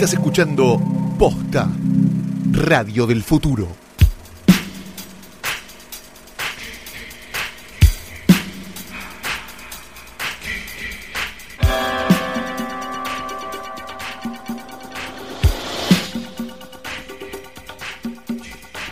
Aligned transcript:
Estás 0.00 0.14
escuchando 0.14 0.80
Posta, 1.18 1.68
Radio 2.52 3.06
del 3.06 3.22
Futuro. 3.22 3.68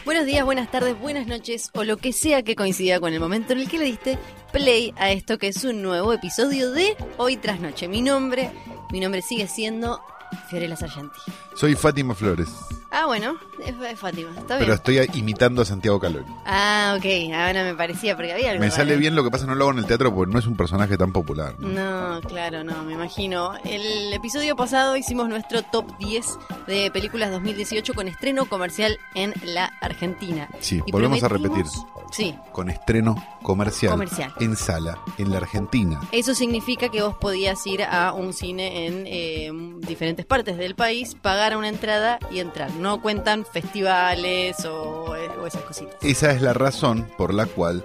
Buenos 0.05 0.27
días, 0.27 0.45
buenas 0.45 0.71
tardes, 0.71 1.01
buenas 1.01 1.27
noches 1.27 1.71
o 1.73 1.85
lo 1.85 1.97
que 1.97 2.13
sea 2.13 2.43
que 2.43 2.55
coincida 2.55 3.01
con 3.01 3.15
el 3.15 3.21
momento 3.21 3.55
en 3.55 3.61
el 3.61 3.69
que 3.71 3.79
le 3.79 3.87
diste 3.87 4.19
play 4.53 4.93
a 4.99 5.11
esto 5.11 5.39
que 5.39 5.49
es 5.49 5.65
un 5.65 5.81
nuevo 5.81 6.13
episodio 6.13 6.71
de 6.71 6.99
Hoy 7.17 7.39
tras 7.39 7.61
Noche. 7.61 7.89
Mi 7.89 8.03
nombre, 8.03 8.51
mi 8.91 9.01
nombre 9.01 9.23
sigue 9.23 9.49
siendo 9.49 10.03
Fiorella 10.49 10.77
Sargenti. 10.77 11.19
Soy 11.55 11.75
Fátima 11.75 12.15
Flores, 12.15 12.49
Ah, 12.91 13.05
bueno, 13.07 13.37
es, 13.65 13.99
Fátima, 13.99 14.31
está 14.31 14.57
bien. 14.57 14.61
pero 14.61 14.75
estoy 14.75 14.99
imitando 15.15 15.61
a 15.61 15.65
Santiago 15.67 16.01
Calori. 16.01 16.25
Ah, 16.47 16.95
ok, 16.99 17.05
ahora 17.35 17.63
me 17.65 17.75
parecía 17.75 18.17
porque 18.17 18.33
había 18.33 18.51
algo 18.51 18.65
Me 18.65 18.71
sale 18.71 18.97
bien, 18.97 19.15
lo 19.15 19.23
que 19.23 19.31
pasa 19.31 19.45
no 19.47 19.55
lo 19.55 19.65
hago 19.65 19.73
en 19.73 19.79
el 19.81 19.87
teatro 19.87 20.15
porque 20.15 20.33
no 20.33 20.39
es 20.39 20.47
un 20.47 20.57
personaje 20.57 20.97
tan 20.97 21.13
popular. 21.13 21.55
¿no? 21.59 21.69
No, 21.69 22.21
claro, 22.23 22.65
no, 22.65 22.83
me 22.85 22.95
imagino. 22.95 23.53
El 23.65 24.13
episodio 24.13 24.57
pasado 24.57 24.97
hicimos 24.97 25.29
nuestro 25.29 25.63
top 25.63 25.87
10 25.99 26.39
de 26.67 26.91
películas 26.91 27.31
2018 27.31 27.93
con 27.93 28.09
estreno 28.09 28.47
comercial 28.47 28.99
en 29.15 29.35
la 29.45 29.67
Argentina. 29.83 30.49
Sí, 30.61 30.81
Y 30.87 30.91
volvemos 30.93 31.23
a 31.23 31.29
repetir. 31.29 31.67
Sí, 32.11 32.35
Con 32.53 32.71
estreno 32.71 33.23
comercial, 33.43 33.93
Comercial. 33.93 34.33
en 34.41 34.57
sala, 34.57 34.99
en 35.19 35.31
la 35.31 35.37
Argentina. 35.37 36.01
Eso 36.11 36.35
significa 36.35 36.89
que 36.89 37.03
vos 37.03 37.15
podías 37.21 37.67
ir 37.67 37.83
a 37.83 38.15
un 38.15 38.33
cine 38.33 38.87
en 38.87 39.05
eh, 39.07 39.51
diferentes 39.87 40.25
partes 40.25 40.57
del 40.57 40.75
país, 40.75 41.15
pagar 41.21 41.55
una 41.55 41.69
entrada 41.69 42.19
y 42.31 42.39
entrar. 42.41 42.71
No 42.79 43.01
cuentan 43.03 43.45
festivales 43.45 44.65
o, 44.65 45.05
o 45.13 45.47
esas 45.47 45.63
cositas. 45.63 45.97
Esa 46.03 46.31
es 46.33 46.43
la 46.43 46.53
razón 46.53 47.09
por 47.17 47.35
la 47.35 47.47
cual... 47.47 47.85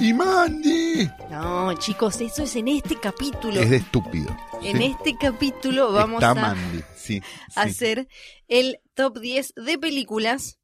¡Y 0.00 0.12
Mandy! 0.14 1.10
No, 1.28 1.72
chicos, 1.74 2.20
eso 2.20 2.44
es 2.44 2.54
en 2.54 2.68
este 2.68 2.94
capítulo. 3.00 3.58
Es 3.60 3.68
de 3.70 3.78
estúpido. 3.78 4.28
En 4.62 4.78
Sí. 4.78 4.84
este 4.96 5.16
capítulo 5.18 5.90
vamos 5.92 6.22
Está 6.22 6.30
a 6.30 6.34
Mandy, 6.34 6.78
sí. 6.96 7.20
sí. 7.20 7.22
hacer 7.56 8.06
el 8.46 8.78
top 8.94 9.18
10 9.18 9.54
de 9.56 9.76
películas 9.76 10.57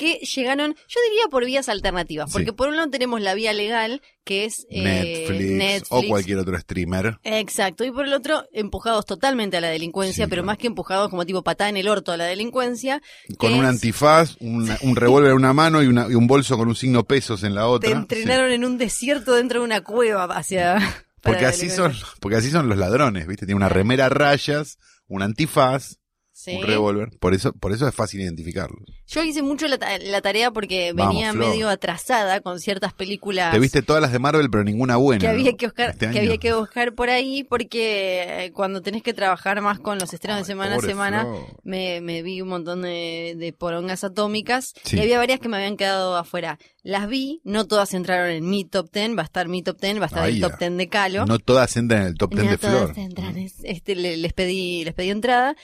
que 0.00 0.14
llegaron, 0.24 0.74
yo 0.88 1.00
diría 1.10 1.24
por 1.30 1.44
vías 1.44 1.68
alternativas, 1.68 2.30
Sí. 2.30 2.32
porque 2.32 2.52
por 2.54 2.68
un 2.68 2.76
lado 2.76 2.88
tenemos 2.90 3.20
la 3.20 3.34
vía 3.34 3.52
legal, 3.52 4.00
que 4.24 4.46
es 4.46 4.66
eh, 4.70 4.82
Netflix, 4.82 5.50
Netflix, 5.50 5.86
o 5.90 6.02
cualquier 6.08 6.38
otro 6.38 6.58
streamer. 6.58 7.18
Exacto, 7.22 7.84
y 7.84 7.90
por 7.90 8.06
el 8.06 8.12
otro, 8.14 8.44
empujados 8.52 9.04
totalmente 9.04 9.58
a 9.58 9.60
la 9.60 9.68
delincuencia, 9.68 10.24
Sí, 10.24 10.30
pero 10.30 10.40
claro. 10.42 10.46
más 10.46 10.58
que 10.58 10.68
empujados 10.68 11.10
como 11.10 11.26
tipo 11.26 11.42
patada 11.42 11.68
en 11.70 11.76
el 11.76 11.86
orto 11.88 12.12
a 12.12 12.16
la 12.16 12.24
delincuencia. 12.24 13.02
Con 13.36 13.52
un 13.52 13.60
es- 13.64 13.68
antifaz, 13.70 14.36
una- 14.40 14.78
un 14.82 14.96
revólver 14.96 15.32
en 15.32 15.36
una 15.36 15.52
mano 15.52 15.82
y, 15.82 15.86
una- 15.86 16.06
y 16.08 16.14
un 16.14 16.26
bolso 16.26 16.56
con 16.56 16.68
un 16.68 16.74
signo 16.76 17.04
pesos 17.04 17.42
en 17.44 17.54
la 17.54 17.68
otra. 17.68 17.90
Te 17.90 17.94
Sí. 17.94 18.00
entrenaron 18.22 18.50
en 18.52 18.64
un 18.64 18.78
desierto 18.78 19.34
dentro 19.34 19.60
de 19.60 19.66
una 19.66 19.82
cueva 19.82 20.24
hacia... 20.24 20.78
Porque 21.22 21.44
así 21.44 21.68
son, 21.68 21.92
porque 22.20 22.38
así 22.38 22.50
son 22.50 22.70
los 22.70 22.78
ladrones, 22.78 23.26
¿viste? 23.26 23.44
Tiene 23.44 23.56
una 23.56 23.68
remera 23.68 24.06
a 24.06 24.08
rayas, 24.08 24.78
un 25.06 25.20
antifaz, 25.20 25.96
Sí. 26.40 26.56
un 26.56 26.62
revólver. 26.66 27.10
Por 27.20 27.34
eso, 27.34 27.52
por 27.52 27.72
eso 27.72 27.86
es 27.86 27.94
fácil 27.94 28.20
identificarlos. 28.20 28.82
Yo 29.06 29.22
hice 29.22 29.42
mucho 29.42 29.68
la, 29.68 29.76
ta- 29.78 29.98
la 29.98 30.20
tarea 30.22 30.50
porque 30.52 30.92
Vamos, 30.94 31.14
venía 31.14 31.32
Flor. 31.32 31.48
medio 31.48 31.68
atrasada 31.68 32.40
con 32.40 32.60
ciertas 32.60 32.92
películas 32.94 33.52
Te 33.52 33.58
viste 33.58 33.82
todas 33.82 34.00
las 34.00 34.12
de 34.12 34.18
Marvel, 34.20 34.48
pero 34.50 34.64
ninguna 34.64 34.96
buena. 34.96 35.20
que 35.20 35.26
¿no? 35.26 35.32
había 35.32 35.52
que 35.54 35.66
buscar 35.66 35.90
Este 35.90 36.10
que 36.10 36.18
había 36.20 36.38
que 36.38 36.54
buscar 36.54 36.94
por 36.94 37.10
ahí 37.10 37.44
porque 37.44 38.44
eh, 38.46 38.52
cuando 38.52 38.80
tenés 38.82 39.02
que 39.02 39.12
trabajar 39.12 39.60
más 39.60 39.80
con 39.80 39.98
los 39.98 40.12
estrenos 40.14 40.40
de 40.40 40.44
semana 40.46 40.76
a 40.76 40.80
semana 40.80 41.26
me, 41.62 42.00
me 42.00 42.22
vi 42.22 42.40
un 42.40 42.48
montón 42.48 42.82
de, 42.82 43.34
de 43.36 43.52
porongas 43.52 44.04
atómicas 44.04 44.72
Sí. 44.84 44.96
y 44.96 45.00
había 45.00 45.18
varias 45.18 45.40
que 45.40 45.48
me 45.48 45.56
habían 45.56 45.76
quedado 45.76 46.16
afuera. 46.16 46.58
Las 46.82 47.08
vi, 47.08 47.40
no 47.44 47.66
todas 47.66 47.92
entraron 47.92 48.30
en 48.30 48.48
mi 48.48 48.64
top 48.64 48.90
10, 48.92 49.16
va 49.18 49.22
a 49.22 49.24
estar 49.24 49.48
mi 49.48 49.62
top 49.62 49.78
10, 49.80 49.98
va 50.00 50.04
a 50.04 50.06
estar 50.06 50.28
el 50.28 50.40
top 50.40 50.58
10 50.58 50.76
de 50.78 50.88
Calo. 50.88 51.26
No 51.26 51.38
todas 51.38 51.76
entran 51.76 52.02
en 52.02 52.06
el 52.08 52.14
top 52.14 52.30
10 52.30 52.44
No 52.44 52.50
de 52.52 52.58
todas 52.58 52.92
Flor. 52.92 52.98
entran, 52.98 53.36
es- 53.36 53.56
este, 53.64 53.94
le- 53.94 54.16
les 54.16 54.32
pedí 54.32 54.84
les 54.84 54.94
pedí 54.94 55.10
entrada, 55.10 55.54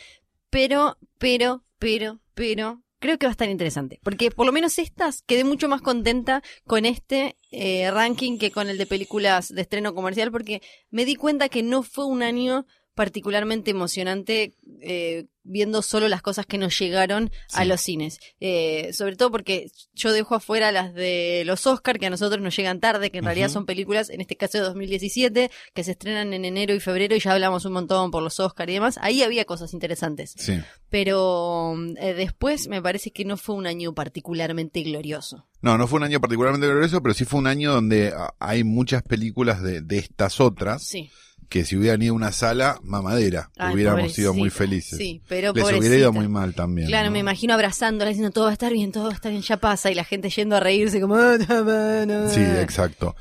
pero 0.57 0.97
pero 1.19 1.63
pero 1.79 2.19
pero 2.33 2.83
creo 2.99 3.19
que 3.19 3.27
va 3.27 3.31
a 3.31 3.33
estar 3.33 3.51
interesante, 3.51 4.01
porque 4.03 4.31
por 4.31 4.47
lo 4.47 4.53
menos 4.53 4.79
estas 4.79 5.21
quedé 5.21 5.45
mucho 5.45 5.69
más 5.69 5.83
contenta 5.83 6.43
con 6.67 6.87
este 6.87 7.37
eh, 7.51 7.91
ranking 7.91 8.39
que 8.39 8.51
con 8.51 8.71
el 8.71 8.79
de 8.79 8.87
películas 8.87 9.55
de 9.55 9.61
estreno 9.61 9.95
comercial, 9.95 10.33
porque 10.33 10.63
me 10.89 11.05
di 11.05 11.15
cuenta 11.15 11.51
que 11.51 11.63
no 11.63 11.83
fue 11.83 12.07
un 12.07 12.23
año 12.23 12.65
particularmente 12.97 13.71
emocionante 13.71 14.55
eh, 14.81 15.27
viendo 15.45 15.83
solo 15.83 16.09
las 16.09 16.23
cosas 16.23 16.47
que 16.47 16.57
nos 16.57 16.77
llegaron 16.79 17.31
a 17.53 17.67
los 17.67 17.81
cines. 17.83 18.19
Eh, 18.41 18.91
sobre 18.95 19.17
todo 19.17 19.31
porque 19.31 19.71
yo 19.95 20.13
dejo 20.13 20.35
afuera 20.35 20.73
las 20.73 20.95
de 20.95 21.43
los 21.45 21.67
Oscar, 21.67 21.99
que 21.99 22.07
a 22.07 22.11
nosotros 22.11 22.43
nos 22.43 22.57
llegan 22.57 22.81
tarde, 22.81 23.11
que 23.11 23.19
en 23.19 23.27
realidad 23.27 23.51
son 23.51 23.67
películas, 23.67 24.09
en 24.09 24.23
este 24.23 24.37
caso 24.37 24.59
de 24.59 24.65
2017, 24.65 25.51
que 25.75 25.85
se 25.85 25.91
estrenan 25.91 26.33
en 26.33 26.47
enero 26.47 26.75
y 26.75 26.81
febrero 26.81 27.15
y 27.15 27.21
ya 27.21 27.33
hablamos 27.33 27.67
un 27.67 27.75
montón 27.75 28.11
por 28.11 28.23
los 28.23 28.41
Oscar 28.41 28.71
y 28.71 28.75
demás. 28.75 28.99
Ahí 29.03 29.23
había 29.23 29.45
cosas 29.45 29.75
interesantes. 29.75 30.35
Sí. 30.37 30.59
Pero 30.89 31.77
eh, 32.01 32.15
después 32.15 32.67
me 32.67 32.81
parece 32.81 33.13
que 33.13 33.27
no 33.27 33.37
fue 33.37 33.57
un 33.57 33.67
año 33.67 33.95
particularmente 33.95 34.83
glorioso. 34.83 35.47
No, 35.61 35.77
no 35.77 35.87
fue 35.87 35.99
un 35.99 36.05
año 36.05 36.19
particularmente 36.19 36.67
glorioso, 36.67 37.03
pero 37.03 37.15
sí 37.15 37.27
fue 37.27 37.41
un 37.41 37.47
año 37.47 37.73
donde 37.73 38.15
ah, 38.17 38.35
hay 38.39 38.65
muchas 38.65 39.03
películas 39.03 39.63
de, 39.63 39.83
de 39.83 39.99
estas 39.99 40.41
otras 40.41 40.83
Sí. 40.83 41.11
Que 41.49 41.65
si 41.65 41.77
hubieran 41.77 42.03
ido 42.03 42.13
a 42.13 42.17
una 42.17 42.33
sala, 42.33 42.79
mamadera, 42.83 43.51
Ay, 43.57 43.75
hubiéramos 43.75 44.13
sido 44.13 44.33
muy 44.33 44.51
pobrecita. 44.51 44.59
felices. 44.65 44.99
Sí, 44.99 45.23
pero 45.29 45.53
Les 45.53 45.65
hubiera 45.65 45.77
ido 45.97 46.11
pobrecita. 46.11 46.11
muy 46.13 46.29
mal 46.29 46.55
también. 46.55 46.89
Claro, 46.89 47.07
¿no? 47.07 47.13
me 47.13 47.19
imagino 47.21 47.55
abrazándola 47.55 48.09
diciendo 48.09 48.31
todo 48.33 48.45
va 48.45 48.51
a 48.51 48.53
estar 48.55 48.73
bien, 48.73 48.93
todo 48.93 49.05
va 49.05 49.11
a 49.11 49.15
estar 49.15 49.31
bien, 49.31 49.43
ya 49.43 49.57
pasa, 49.59 49.91
y 49.91 49.95
la 49.95 50.05
gente 50.05 50.29
yendo 50.31 50.57
a 50.57 50.61
reírse 50.61 51.01
como... 51.01 51.15
"Ah, 51.17 51.37
está 51.39 51.63
bueno". 51.63 52.29
Sí, 52.31 52.41
exacto. 52.41 53.15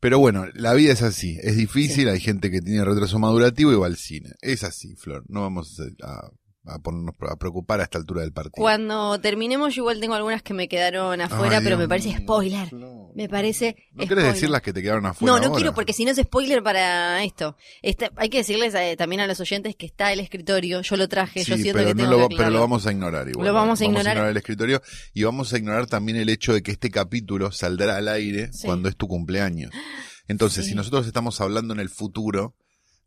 Pero 0.00 0.18
bueno, 0.18 0.46
la 0.54 0.74
vida 0.74 0.92
es 0.92 1.02
así, 1.02 1.38
es 1.42 1.56
difícil, 1.56 2.08
hay 2.08 2.18
gente 2.18 2.50
que 2.50 2.60
tiene 2.60 2.84
retraso 2.84 3.18
madurativo 3.20 3.72
y 3.72 3.76
va 3.76 3.86
al 3.86 3.96
cine. 3.96 4.30
Es 4.40 4.64
así, 4.64 4.96
Flor, 4.96 5.24
no 5.28 5.42
vamos 5.42 5.80
a, 6.02 6.28
a 6.64 6.78
ponernos 6.78 7.14
a 7.28 7.36
preocupar 7.36 7.80
a 7.80 7.82
esta 7.84 7.98
altura 7.98 8.22
del 8.22 8.32
partido. 8.32 8.62
Cuando 8.62 9.20
terminemos, 9.20 9.74
yo 9.74 9.82
igual 9.82 9.98
tengo 10.00 10.14
algunas 10.14 10.42
que 10.42 10.54
me 10.54 10.68
quedaron 10.68 11.20
afuera, 11.20 11.58
Ay, 11.58 11.64
pero 11.64 11.76
me 11.76 11.88
parece 11.88 12.16
spoiler. 12.16 12.72
Me 13.14 13.28
parece. 13.28 13.76
¿No 13.92 14.04
spoiler. 14.04 14.26
decir 14.32 14.48
las 14.48 14.62
que 14.62 14.72
te 14.72 14.80
quedaron 14.80 15.04
afuera 15.06 15.32
No, 15.32 15.38
no 15.40 15.46
ahora? 15.48 15.56
quiero 15.56 15.74
porque 15.74 15.92
si 15.92 16.04
no 16.04 16.12
es 16.12 16.18
spoiler 16.18 16.62
para 16.62 17.22
esto. 17.24 17.56
Este, 17.82 18.10
hay 18.16 18.28
que 18.28 18.38
decirles 18.38 18.74
eh, 18.74 18.94
también 18.96 19.20
a 19.20 19.26
los 19.26 19.40
oyentes 19.40 19.74
que 19.74 19.86
está 19.86 20.12
el 20.12 20.20
escritorio. 20.20 20.82
Yo 20.82 20.96
lo 20.96 21.08
traje, 21.08 21.42
yo 21.42 21.56
siento 21.56 21.72
pero, 21.74 21.88
que 21.88 21.94
no 21.94 22.02
tengo 22.04 22.18
lo, 22.22 22.28
que 22.28 22.36
pero 22.36 22.50
lo 22.50 22.60
vamos 22.60 22.86
a 22.86 22.92
ignorar 22.92 23.28
igual. 23.28 23.46
Lo 23.46 23.52
vamos 23.54 23.80
a 23.80 23.84
ignorar. 23.84 24.16
el 24.28 24.36
escritorio 24.36 24.80
y 25.12 25.24
vamos 25.24 25.52
a 25.52 25.58
ignorar 25.58 25.86
también 25.86 26.16
el 26.18 26.28
hecho 26.28 26.54
de 26.54 26.62
que 26.62 26.70
este 26.70 26.90
capítulo 26.90 27.50
saldrá 27.50 27.96
al 27.96 28.06
aire 28.08 28.52
Sí. 28.52 28.66
cuando 28.66 28.88
es 28.88 28.96
tu 28.96 29.08
cumpleaños. 29.08 29.72
Entonces, 30.28 30.64
Sí. 30.64 30.70
si 30.70 30.76
nosotros 30.76 31.06
estamos 31.06 31.40
hablando 31.40 31.74
en 31.74 31.80
el 31.80 31.88
futuro, 31.88 32.54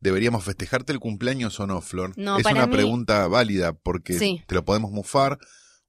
¿deberíamos 0.06 0.46
festejarte 0.46 0.94
el 0.94 1.00
cumpleaños 1.00 1.60
o 1.60 1.68
no, 1.68 1.82
Flor? 1.82 2.14
No, 2.16 2.38
es 2.38 2.44
para 2.44 2.56
una 2.56 2.68
mí- 2.68 2.74
pregunta 2.74 3.28
válida 3.28 3.74
porque 3.74 4.18
Sí. 4.18 4.42
te 4.48 4.56
lo 4.56 4.64
podemos 4.64 4.92
mufar 4.92 5.38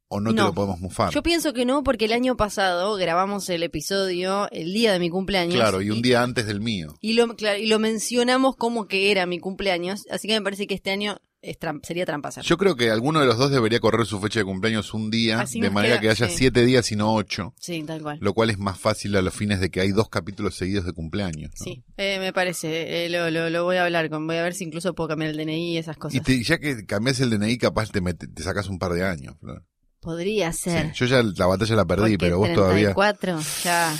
o 0.09 0.21
no, 0.21 0.32
te 0.34 0.41
lo 0.41 0.54
podemos 0.54 0.78
mufar. 0.81 1.12
Yo 1.12 1.22
pienso 1.22 1.53
que 1.53 1.65
no, 1.65 1.82
porque 1.82 2.04
el 2.04 2.12
año 2.12 2.37
pasado 2.37 2.94
grabamos 2.97 3.49
el 3.49 3.62
episodio 3.65 4.49
el 4.53 4.72
día 4.72 4.93
de 4.93 4.99
mi 5.00 5.10
cumpleaños. 5.10 5.55
Claro, 5.56 5.82
y 5.82 5.91
un 5.91 6.00
día 6.00 6.22
antes 6.22 6.47
del 6.47 6.60
mío. 6.60 6.94
Y 7.00 7.15
lo, 7.15 7.34
claro, 7.37 7.59
y 7.59 7.66
lo 7.66 7.78
mencionamos 7.81 8.55
como 8.56 8.87
que 8.87 9.10
era 9.10 9.26
mi 9.26 9.41
cumpleaños. 9.41 10.05
Así 10.10 10.28
que 10.28 10.34
me 10.34 10.43
parece 10.43 10.66
que 10.69 10.75
este 10.75 10.91
año 10.93 11.19
es 11.42 11.58
tram- 11.60 11.80
sería 11.84 12.04
trampa 12.06 12.30
hacerlo. 12.30 12.48
Yo 12.48 12.56
creo 12.56 12.74
que 12.76 12.91
alguno 12.91 13.20
de 13.20 13.26
los 13.26 13.38
dos 13.38 13.50
debería 13.50 13.78
correr 13.80 14.04
su 14.06 14.19
fecha 14.20 14.41
de 14.41 14.44
cumpleaños 14.44 14.92
un 14.94 15.10
día, 15.10 15.41
Así 15.41 15.60
de 15.60 15.70
manera 15.70 16.00
queda- 16.00 16.00
que 16.16 16.22
haya 16.24 16.28
sí. 16.28 16.34
siete 16.38 16.64
días 16.64 16.91
y 16.92 16.97
no 16.97 17.14
ocho, 17.14 17.54
Sí, 17.60 17.82
tal 17.86 18.02
cual. 18.02 18.19
lo 18.20 18.34
cual 18.34 18.50
es 18.50 18.58
más 18.58 18.78
fácil 18.78 19.14
a 19.16 19.22
los 19.22 19.34
fines 19.34 19.60
de 19.60 19.70
que 19.70 19.80
hay 19.80 19.92
dos 19.92 20.08
capítulos 20.08 20.56
seguidos 20.56 20.84
de 20.86 20.92
cumpleaños. 20.92 21.50
¿no? 21.58 21.64
Sí, 21.64 21.84
eh, 21.96 22.19
me 22.19 22.32
parece. 22.32 23.05
eh, 23.06 23.08
lo, 23.08 23.31
lo, 23.31 23.49
lo 23.50 23.64
voy 23.64 23.76
a 23.76 23.84
hablar 23.84 24.11
con. 24.11 24.26
Voy 24.26 24.37
a 24.37 24.43
ver 24.43 24.55
si 24.55 24.64
incluso 24.64 24.94
puedo 24.94 25.08
cambiar 25.08 25.31
el 25.31 25.37
DNI 25.37 25.75
y 25.75 25.78
esas 25.78 25.96
cosas. 25.96 26.14
Y 26.16 26.20
te- 26.20 26.43
ya 26.43 26.58
que 26.58 26.84
cambias 26.87 27.20
el 27.20 27.31
DNI, 27.31 27.58
capaz 27.58 27.90
te, 27.90 28.02
met- 28.02 28.32
te 28.34 28.43
sacas 28.43 28.69
un 28.69 28.78
par 28.78 28.93
de 28.93 29.05
años. 29.05 29.37
Flor. 29.40 29.64
Podría 30.00 30.52
Sí, 30.52 30.70
ser. 30.70 30.93
Yo 30.93 31.06
ya 31.06 31.22
la 31.22 31.46
batalla 31.46 31.75
la 31.76 31.84
perdí, 31.84 32.02
porque 32.12 32.19
pero 32.19 32.38
vos 32.38 32.52
todavía. 32.52 32.94
34, 32.94 33.40
ya 33.64 33.96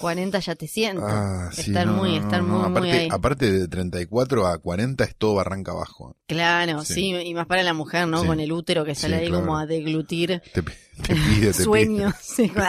40 0.00 0.38
ya 0.40 0.54
te 0.54 0.66
siento. 0.66 1.02
Ah, 1.06 1.50
sí, 1.52 1.60
estar 1.70 1.86
no, 1.86 1.92
muy, 1.94 2.18
no, 2.18 2.24
estar 2.24 2.42
no, 2.42 2.48
muy, 2.48 2.60
aparte, 2.70 2.80
muy 2.80 2.90
ahí. 2.90 3.08
aparte 3.10 3.52
de 3.52 3.68
34 3.68 4.46
a 4.46 4.58
40 4.58 5.04
es 5.04 5.14
todo 5.16 5.34
barranca 5.34 5.72
abajo. 5.72 6.16
Claro, 6.26 6.84
Sí. 6.84 6.94
sí. 6.94 7.14
y 7.14 7.34
más 7.34 7.46
para 7.46 7.62
la 7.62 7.74
mujer, 7.74 8.08
¿no? 8.08 8.22
Sí. 8.22 8.26
Con 8.26 8.40
el 8.40 8.50
útero 8.52 8.84
que 8.84 8.94
sale 8.94 9.16
ahí 9.16 9.28
claro. 9.28 9.44
como 9.44 9.58
a 9.58 9.66
deglutir 9.66 10.42
Te, 10.54 10.62
pi- 10.62 10.72
te 11.06 11.14
pide, 11.14 11.52
te 11.52 11.62
sueños. 11.64 12.14
Pide. 12.36 12.52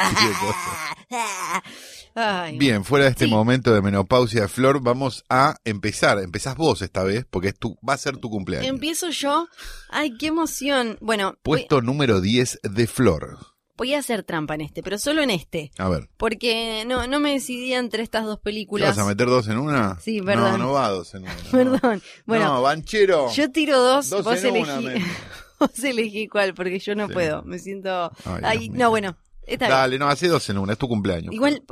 Ay, 2.13 2.57
Bien, 2.57 2.83
fuera 2.83 3.05
de 3.05 3.11
este 3.11 3.25
Sí. 3.25 3.31
momento 3.31 3.73
de 3.73 3.81
menopausia 3.81 4.41
de 4.41 4.47
Flor, 4.49 4.81
vamos 4.81 5.23
a 5.29 5.55
empezar. 5.63 6.19
Empezás 6.19 6.57
vos 6.57 6.81
esta 6.81 7.03
vez, 7.03 7.25
porque 7.29 7.47
es 7.49 7.57
tu, 7.57 7.77
va 7.87 7.93
a 7.93 7.97
ser 7.97 8.17
tu 8.17 8.29
cumpleaños. 8.29 8.67
Empiezo 8.69 9.09
yo. 9.11 9.47
Ay, 9.89 10.17
qué 10.17 10.27
emoción. 10.27 10.97
Bueno, 10.99 11.35
voy, 11.45 11.59
Puesto 11.61 11.81
número 11.81 12.19
10 12.19 12.59
de 12.63 12.87
Flor. 12.87 13.37
Voy 13.81 13.95
a 13.95 13.99
hacer 13.99 14.21
trampa 14.21 14.53
en 14.53 14.61
este, 14.61 14.83
pero 14.83 14.99
solo 14.99 15.23
en 15.23 15.31
este. 15.31 15.71
A 15.79 15.89
ver. 15.89 16.07
Porque 16.17 16.83
no, 16.85 17.07
no 17.07 17.19
me 17.19 17.31
decidía 17.31 17.79
entre 17.79 18.03
estas 18.03 18.25
dos 18.25 18.37
¿Qué 18.37 18.43
películas. 18.43 18.89
vas 18.95 19.03
a 19.03 19.09
meter 19.09 19.25
dos 19.25 19.47
en 19.47 19.57
una? 19.57 19.99
Sí, 19.99 20.21
perdón. 20.21 20.51
No, 20.51 20.57
no 20.67 20.71
va 20.73 20.89
dos 20.89 21.15
en 21.15 21.23
una. 21.23 21.33
no. 21.43 21.51
Perdón. 21.51 22.01
Bueno, 22.27 22.45
no, 22.45 22.61
banchero. 22.61 23.31
yo 23.33 23.51
tiro 23.51 23.79
dos, 23.81 24.11
Dos 24.11 24.23
vos 24.23 24.43
en 24.43 24.55
elegí. 24.55 24.71
una. 24.85 24.93
Vos 25.59 25.83
elegí 25.83 26.27
cuál, 26.27 26.53
porque 26.53 26.77
yo 26.79 26.93
no 26.95 27.07
Sí. 27.07 27.13
puedo. 27.13 27.41
Me 27.43 27.57
siento. 27.57 28.11
Ay, 28.25 28.41
Ay, 28.43 28.69
no, 28.69 28.89
bueno. 28.91 29.17
Está 29.47 29.65
bien. 29.65 29.77
Dale, 29.77 29.97
no, 29.99 30.07
hace 30.09 30.27
dos 30.27 30.47
en 30.51 30.59
una, 30.59 30.73
es 30.73 30.79
tu 30.79 30.87
cumpleaños. 30.87 31.33
Igual 31.33 31.63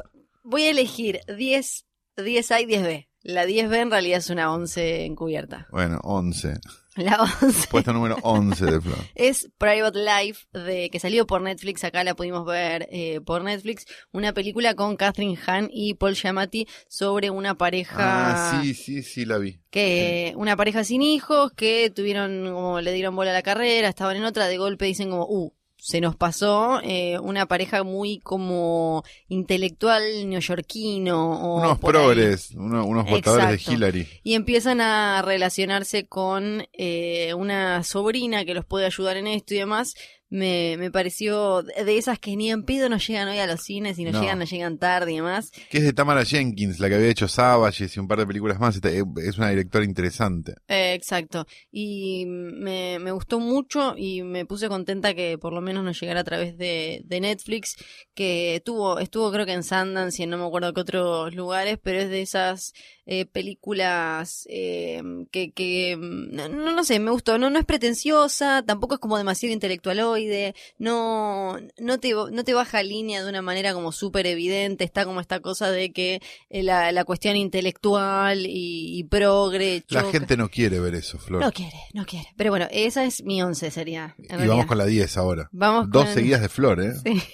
voy 0.44 0.63
a 0.63 0.69
elegir 0.71 1.19
10, 1.27 1.85
10A 2.17 2.61
y 2.61 2.65
10B. 2.65 3.07
La 3.21 3.45
10B 3.45 3.75
en 3.75 3.91
realidad 3.91 4.17
es 4.19 4.29
una 4.31 4.51
11 4.51 5.06
encubierta. 5.06 5.67
Bueno, 5.71 6.00
11. 6.03 6.56
La 6.99 7.17
11 7.41 7.67
Puesto 7.69 7.93
número 7.93 8.17
11 8.23 8.65
de 8.65 8.81
Flor. 8.81 8.97
es 9.15 9.49
Private 9.57 9.99
Life, 9.99 10.47
de, 10.51 10.89
que 10.89 10.99
salió 10.99 11.25
por 11.25 11.41
Netflix. 11.41 11.83
Acá 11.85 12.03
la 12.03 12.13
pudimos 12.13 12.45
ver 12.45 12.89
eh, 12.91 13.21
por 13.21 13.41
Netflix. 13.43 13.85
Una 14.11 14.33
película 14.33 14.73
con 14.75 14.97
Catherine 14.97 15.39
Hahn 15.45 15.69
y 15.71 15.93
Paul 15.93 16.15
Giamatti 16.15 16.67
sobre 16.89 17.29
una 17.29 17.57
pareja. 17.57 18.57
Ah, 18.57 18.61
sí, 18.61 18.73
sí, 18.73 19.01
sí, 19.01 19.23
la 19.23 19.37
vi. 19.37 19.61
que 19.69 20.33
una 20.35 20.57
pareja 20.57 20.83
sin 20.83 21.01
hijos 21.01 21.53
que 21.53 21.89
tuvieron 21.89 22.51
como 22.53 22.81
le 22.81 22.91
dieron 22.91 23.15
bola 23.15 23.31
a 23.31 23.33
la 23.33 23.43
carrera, 23.43 23.87
estaban 23.87 24.17
en 24.17 24.25
otra, 24.25 24.47
de 24.47 24.57
golpe 24.57 24.85
dicen 24.85 25.09
como, 25.09 25.25
uh, 25.25 25.53
se 25.81 26.01
nos 26.01 26.15
pasó 26.15 26.81
eh, 26.83 27.17
una 27.19 27.45
pareja 27.45 27.83
muy 27.83 28.19
como 28.19 29.03
intelectual 29.29 30.03
neoyorquino 30.29 31.31
o 31.41 31.61
Unos 31.61 31.79
progres, 31.79 32.51
uno- 32.51 32.85
unos 32.85 33.09
votadores 33.09 33.65
de. 33.65 33.73
Hillary. 33.73 34.07
y 34.23 34.33
empiezan 34.33 34.81
a 34.81 35.21
relacionarse 35.21 36.05
con 36.07 36.65
eh, 36.73 37.33
una 37.33 37.83
sobrina 37.83 38.43
que 38.45 38.53
los 38.53 38.65
puede 38.65 38.85
ayudar 38.85 39.17
en 39.17 39.27
esto 39.27 39.53
y 39.53 39.57
demás. 39.57 39.93
Me, 40.31 40.75
me 40.77 40.91
pareció 40.91 41.63
de 41.63 41.97
esas 41.97 42.19
que 42.19 42.35
ni 42.35 42.51
en 42.51 42.63
pedo 42.63 42.87
no 42.87 42.97
llegan 42.97 43.27
hoy 43.29 43.39
a 43.39 43.47
los 43.47 43.61
cines 43.63 43.97
y 43.97 44.03
no, 44.03 44.11
No. 44.11 44.21
llegan, 44.21 44.37
no 44.39 44.45
llegan 44.45 44.77
tarde 44.77 45.11
y 45.13 45.15
demás. 45.15 45.51
Que 45.71 45.79
es 45.79 45.83
de 45.83 45.93
Tamara 45.93 46.23
Jenkins, 46.23 46.79
la 46.79 46.87
que 46.87 46.95
había 46.95 47.07
hecho 47.09 47.27
Savages 47.27 47.95
y 47.95 47.99
un 47.99 48.07
par 48.07 48.19
de 48.19 48.27
películas 48.27 48.59
más. 48.59 48.75
Esta- 48.75 48.89
Es 48.91 49.37
una 49.37 49.49
directora 49.49 49.85
interesante. 49.85 50.53
Eh, 50.67 50.93
exacto. 50.93 51.47
Y 51.71 52.25
me, 52.27 52.99
me 52.99 53.11
gustó 53.11 53.39
mucho 53.39 53.95
y 53.97 54.21
me 54.21 54.45
puse 54.45 54.67
contenta 54.67 55.13
que 55.15 55.37
por 55.39 55.51
lo 55.53 55.61
menos 55.61 55.83
nos 55.83 55.99
llegara 55.99 56.19
a 56.19 56.23
través 56.23 56.57
de, 56.57 57.01
de 57.05 57.19
Netflix, 57.21 57.75
que 58.13 58.61
tuvo, 58.63 58.99
estuvo 58.99 59.31
creo 59.31 59.45
que 59.45 59.53
en 59.53 59.63
Sundance 59.63 60.21
y 60.21 60.23
en 60.25 60.29
no 60.29 60.37
me 60.37 60.45
acuerdo 60.45 60.73
qué 60.73 60.81
otros 60.81 61.33
lugares, 61.33 61.79
pero 61.81 61.99
es 62.01 62.09
de 62.09 62.21
esas 62.21 62.73
eh, 63.07 63.25
películas 63.25 64.45
eh, 64.49 65.01
que, 65.31 65.51
que 65.51 65.97
no, 65.99 66.47
no 66.49 66.71
no 66.71 66.83
sé, 66.83 66.99
me 66.99 67.09
gustó. 67.11 67.37
No, 67.39 67.49
no 67.49 67.57
es 67.59 67.65
pretenciosa, 67.65 68.63
tampoco 68.65 68.95
es 68.95 68.99
como 68.99 69.17
demasiado 69.17 69.53
intelectualoide, 70.19 70.56
no, 70.77 71.57
no 71.77 72.00
te, 72.00 72.13
no 72.13 72.44
te 72.44 72.54
baja 72.54 72.83
línea 72.83 73.24
de 73.24 73.30
una 73.30 73.42
manera 73.42 73.74
como 73.74 73.92
súper 73.92 74.27
evidente, 74.27 74.83
está 74.83 75.06
como 75.06 75.21
esta 75.21 75.39
cosa 75.39 75.71
de 75.71 75.92
que 75.92 76.21
eh, 76.50 76.63
la, 76.63 76.92
la 76.92 77.04
cuestión 77.06 77.36
intelectual 77.36 78.45
y, 78.45 78.98
y 79.00 79.04
progre 79.04 79.83
La 79.89 80.04
gente 80.06 80.38
no 80.38 80.50
quiere 80.50 80.80
ver 80.80 80.95
eso, 80.95 81.18
Flor. 81.19 81.42
No 81.42 81.51
quiere, 81.51 81.77
no 81.94 82.06
quiere. 82.06 82.27
Pero 82.38 82.51
bueno, 82.51 82.68
esa 82.71 83.06
es 83.06 83.24
mi 83.24 83.42
once 83.42 83.71
sería. 83.71 84.16
y 84.18 84.27
realidad. 84.27 84.48
vamos 84.50 84.66
con 84.66 84.77
la 84.77 84.86
10 84.86 85.18
ahora. 85.18 85.50
Vamos 85.51 85.89
Dos 85.89 86.06
con- 86.06 86.13
seguidas 86.13 86.42
de 86.42 86.50
Flor, 86.50 86.81
¿eh? 86.81 86.94
Sí. 87.04 87.21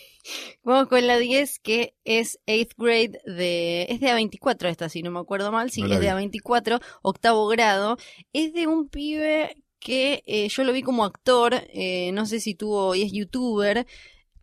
Vamos 0.64 0.88
con 0.88 1.06
la 1.06 1.20
10 1.20 1.60
que 1.60 1.94
es 2.04 2.40
8th 2.48 2.72
grade 2.78 3.22
de... 3.28 3.84
Es 3.90 4.00
de 4.00 4.08
A24 4.08 4.70
esta, 4.70 4.90
si 4.90 5.04
no 5.04 5.12
me 5.12 5.20
acuerdo 5.20 5.52
mal. 5.52 5.70
Sí, 5.70 5.82
No 5.82 5.94
es 5.94 6.00
de 6.00 6.12
vi. 6.16 6.26
A24, 6.40 6.82
octavo 7.04 7.46
grado. 7.48 7.98
Es 8.34 8.52
de 8.54 8.66
un 8.66 8.90
pibe 8.90 9.56
que 9.86 10.24
eh, 10.28 10.50
yo 10.50 10.64
lo 10.66 10.74
vi 10.74 10.82
como 10.84 11.06
actor, 11.06 11.54
eh, 11.74 12.12
no 12.14 12.26
sé 12.26 12.40
si 12.42 12.56
tuvo... 12.56 12.96
y 12.96 13.04
es 13.04 13.12
youtuber. 13.14 13.86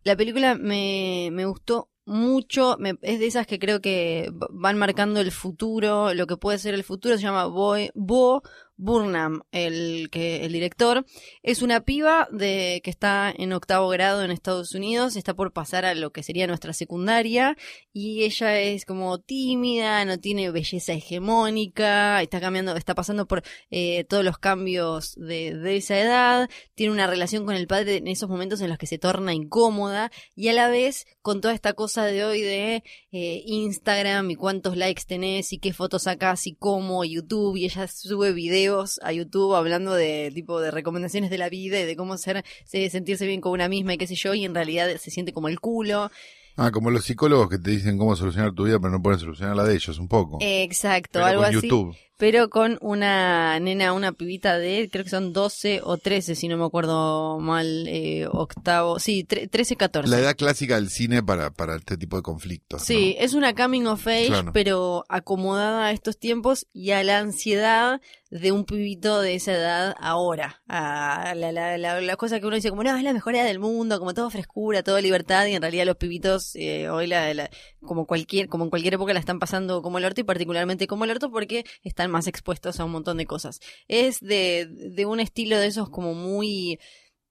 La 0.03 0.15
película 0.17 0.55
me, 0.55 1.29
me 1.31 1.45
gustó 1.45 1.89
mucho, 2.05 2.77
me- 2.79 2.97
es 3.01 3.19
de 3.19 3.27
esas 3.27 3.47
que 3.47 3.59
creo 3.59 3.81
que 3.81 4.31
van 4.51 4.77
marcando 4.77 5.21
el 5.21 5.31
futuro, 5.31 6.13
lo 6.13 6.27
que 6.27 6.37
puede 6.37 6.59
ser 6.59 6.73
el 6.73 6.83
futuro, 6.83 7.17
se 7.17 7.23
llama 7.23 7.45
Boy, 7.47 7.91
Bo 7.95 8.43
Burnham, 8.77 9.41
el, 9.51 10.09
que, 10.11 10.45
el 10.45 10.53
director. 10.53 11.05
Es 11.41 11.61
una 11.61 11.81
piba 11.81 12.27
de, 12.31 12.81
que 12.83 12.89
está 12.89 13.33
en 13.35 13.53
octavo 13.53 13.89
grado 13.89 14.23
en 14.23 14.31
Estados 14.31 14.73
Unidos, 14.73 15.15
está 15.15 15.33
por 15.33 15.53
pasar 15.53 15.85
a 15.85 15.95
lo 15.95 16.11
que 16.11 16.23
sería 16.23 16.47
nuestra 16.47 16.73
secundaria, 16.73 17.57
y 17.91 18.23
ella 18.23 18.59
es 18.59 18.85
como 18.85 19.19
tímida, 19.19 20.03
no 20.05 20.19
tiene 20.19 20.51
belleza 20.51 20.93
hegemónica, 20.93 22.21
está 22.21 22.41
cambiando, 22.41 22.75
está 22.75 22.95
pasando 22.95 23.27
por 23.27 23.43
eh, 23.69 24.03
todos 24.05 24.23
los 24.23 24.37
cambios 24.37 25.15
de, 25.15 25.55
de 25.55 25.77
esa 25.77 25.99
edad, 25.99 26.49
tiene 26.75 26.93
una 26.93 27.07
relación 27.07 27.45
con 27.45 27.55
el 27.55 27.67
padre 27.67 27.97
en 27.97 28.07
esos 28.07 28.29
momentos 28.29 28.61
en 28.61 28.69
los 28.69 28.77
que 28.77 28.87
se 28.87 28.97
torna 28.97 29.33
incómoda, 29.33 30.11
y 30.35 30.47
a 30.49 30.53
la 30.53 30.67
vez 30.69 31.05
con 31.23 31.41
toda 31.41 31.55
esta 31.55 31.73
cosa 31.73 32.05
de 32.05 32.23
hoy 32.23 32.41
de 32.41 32.83
eh, 33.11 33.43
Instagram 33.47 34.29
y 34.29 34.35
cuántos 34.35 34.77
likes 34.77 35.03
tenés 35.07 35.51
y 35.53 35.57
qué 35.57 35.73
fotos 35.73 36.03
sacás 36.03 36.45
y 36.45 36.53
cómo, 36.53 37.03
YouTube, 37.05 37.55
y 37.57 37.65
ella 37.65 37.87
sube 37.87 38.33
videos 38.33 38.99
a 39.01 39.11
YouTube 39.13 39.55
hablando 39.55 39.93
de 39.95 40.31
tipo 40.35 40.59
de 40.61 40.69
recomendaciones 40.69 41.31
de 41.31 41.37
la 41.39 41.49
vida 41.49 41.79
y 41.79 41.85
de 41.85 41.95
cómo 41.95 42.17
ser, 42.17 42.43
se- 42.65 42.89
sentirse 42.91 43.25
bien 43.25 43.41
con 43.41 43.53
una 43.53 43.69
misma 43.69 43.93
y 43.93 43.97
qué 43.97 44.05
sé 44.05 44.15
yo, 44.15 44.33
y 44.35 44.45
en 44.45 44.53
realidad 44.53 44.87
se 44.97 45.09
siente 45.11 45.33
como 45.33 45.47
el 45.47 45.59
culo. 45.59 46.11
Ah, 46.55 46.69
como 46.69 46.91
los 46.91 47.05
psicólogos 47.05 47.49
que 47.49 47.57
te 47.57 47.71
dicen 47.71 47.97
cómo 47.97 48.15
solucionar 48.15 48.53
tu 48.53 48.65
vida, 48.65 48.77
pero 48.79 48.91
no 48.91 49.01
pueden 49.01 49.19
solucionar 49.19 49.55
la 49.55 49.63
de 49.63 49.73
ellos 49.73 49.97
un 49.97 50.07
poco. 50.07 50.37
Exacto, 50.41 51.09
Pero 51.13 51.25
algo 51.25 51.41
con 51.41 51.49
así. 51.55 51.67
YouTube. 51.67 51.95
Pero 52.17 52.49
con 52.49 52.77
una 52.81 53.59
nena, 53.59 53.91
una 53.93 54.11
pibita 54.11 54.57
de, 54.57 54.87
creo 54.91 55.03
que 55.03 55.09
son 55.09 55.33
12 55.33 55.81
o 55.83 55.97
13, 55.97 56.35
si 56.35 56.47
no 56.47 56.57
me 56.57 56.65
acuerdo 56.65 57.39
mal, 57.39 57.85
eh, 57.87 58.27
octavo, 58.31 58.99
sí, 58.99 59.25
tre- 59.27 59.49
13, 59.49 59.75
14. 59.75 60.09
La 60.09 60.19
edad 60.19 60.35
clásica 60.35 60.75
del 60.75 60.89
cine 60.89 61.23
para, 61.23 61.49
para 61.51 61.75
este 61.75 61.97
tipo 61.97 62.15
de 62.17 62.21
conflictos. 62.23 62.83
Sí, 62.83 63.15
es 63.19 63.33
una 63.33 63.55
coming 63.55 63.85
of 63.87 64.05
age, 64.07 64.27
Claro. 64.27 64.51
pero 64.53 65.05
acomodada 65.09 65.87
a 65.87 65.91
estos 65.91 66.17
tiempos 66.19 66.67
y 66.71 66.91
a 66.91 67.03
la 67.03 67.17
ansiedad 67.19 67.99
de 68.29 68.51
un 68.51 68.65
pibito 68.65 69.21
de 69.21 69.35
esa 69.35 69.53
edad 69.53 69.95
ahora. 69.99 70.61
A 70.67 71.33
la, 71.35 71.51
la, 71.51 71.77
la, 71.77 72.01
la 72.01 72.15
cosa 72.15 72.39
que 72.39 72.47
uno 72.47 72.55
dice 72.55 72.69
como, 72.69 72.83
no, 72.83 72.95
es 72.95 73.03
la 73.03 73.13
mejor 73.13 73.35
edad 73.35 73.45
del 73.45 73.59
mundo, 73.59 73.99
como 73.99 74.13
todo 74.15 74.29
frescura, 74.31 74.81
toda 74.81 75.01
libertad, 75.01 75.45
y 75.47 75.53
en 75.53 75.61
realidad 75.61 75.85
los 75.85 75.97
pibitos 75.97 76.55
eh, 76.55 76.89
hoy, 76.89 77.05
la, 77.07 77.49
como, 77.81 78.07
cualquier, 78.07 78.47
como 78.47 78.63
en 78.63 78.69
cualquier 78.71 78.95
época, 78.95 79.13
la 79.13 79.19
están 79.19 79.37
pasando 79.39 79.81
como 79.83 79.99
el 79.99 80.05
orto 80.05 80.21
y 80.21 80.23
particularmente 80.23 80.87
como 80.87 81.05
el 81.05 81.11
orto 81.11 81.29
porque 81.29 81.63
están 82.03 82.11
más 82.11 82.27
expuestos 82.27 82.79
a 82.79 82.85
un 82.85 82.91
montón 82.91 83.17
de 83.17 83.25
cosas. 83.25 83.59
Es 83.87 84.19
de, 84.19 84.67
de 84.67 85.05
un 85.05 85.19
estilo 85.19 85.57
de 85.57 85.67
esos 85.67 85.89
como 85.89 86.13
muy 86.13 86.79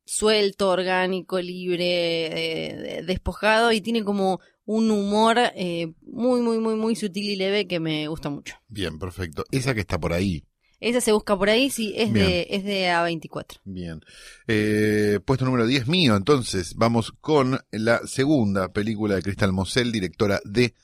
suelto, 0.04 0.68
orgánico, 0.70 1.40
libre, 1.40 2.26
eh, 2.26 2.76
de- 2.76 3.02
despojado 3.02 3.72
y 3.72 3.80
tiene 3.80 4.02
como 4.04 4.40
un 4.64 4.90
humor 4.90 5.38
eh, 5.54 5.92
muy, 6.02 6.40
muy, 6.40 6.58
muy, 6.58 6.74
muy 6.76 6.96
sutil 6.96 7.30
y 7.30 7.36
leve 7.36 7.66
que 7.66 7.80
me 7.80 8.08
gusta 8.08 8.30
mucho. 8.30 8.54
Bien, 8.68 8.98
perfecto. 8.98 9.44
Esa 9.50 9.74
que 9.74 9.80
está 9.80 9.98
por 9.98 10.12
ahí. 10.12 10.44
Esa 10.80 11.00
se 11.00 11.12
busca 11.12 11.36
por 11.38 11.48
ahí, 11.48 11.70
sí, 11.70 11.92
es 11.96 12.12
Bien. 12.12 12.26
de, 12.26 12.46
es 12.50 12.64
de 12.64 12.88
A24. 12.88 13.60
Bien. 13.64 14.00
Eh, 14.48 15.20
puesto 15.24 15.44
número 15.44 15.64
10 15.66 15.86
mío, 15.86 16.16
entonces 16.16 16.74
vamos 16.74 17.12
con 17.20 17.60
la 17.70 18.00
segunda 18.06 18.72
película 18.72 19.14
de 19.14 19.22
Crystal 19.22 19.52
Mosel, 19.52 19.92
directora 19.92 20.40
de 20.44 20.74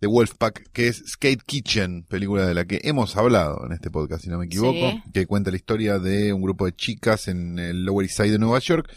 The 0.00 0.06
Wolfpack, 0.08 0.70
que 0.72 0.88
es 0.88 1.02
Skate 1.06 1.42
Kitchen, 1.44 2.04
película 2.04 2.46
de 2.46 2.54
la 2.54 2.66
que 2.66 2.80
hemos 2.84 3.16
hablado 3.16 3.64
en 3.66 3.72
este 3.72 3.90
podcast, 3.90 4.22
si 4.24 4.28
no 4.30 4.38
me 4.38 4.46
equivoco, 4.46 4.90
Sí. 4.90 5.02
que 5.12 5.26
cuenta 5.26 5.50
la 5.50 5.56
historia 5.56 5.98
de 5.98 6.32
un 6.32 6.42
grupo 6.42 6.66
de 6.66 6.74
chicas 6.74 7.28
en 7.28 7.58
el 7.58 7.84
Lower 7.84 8.04
East 8.04 8.18
Side 8.18 8.32
de 8.32 8.38
Nueva 8.38 8.58
York 8.58 8.90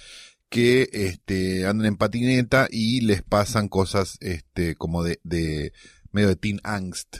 que 0.50 0.90
este, 0.92 1.66
andan 1.68 1.86
en 1.86 1.96
patineta 1.98 2.68
y 2.72 3.02
les 3.02 3.22
pasan 3.22 3.68
cosas 3.70 4.18
este, 4.20 4.76
como 4.76 5.04
de, 5.04 5.20
de 5.24 5.74
medio 6.12 6.28
de 6.28 6.36
teen 6.36 6.60
angst. 6.64 7.18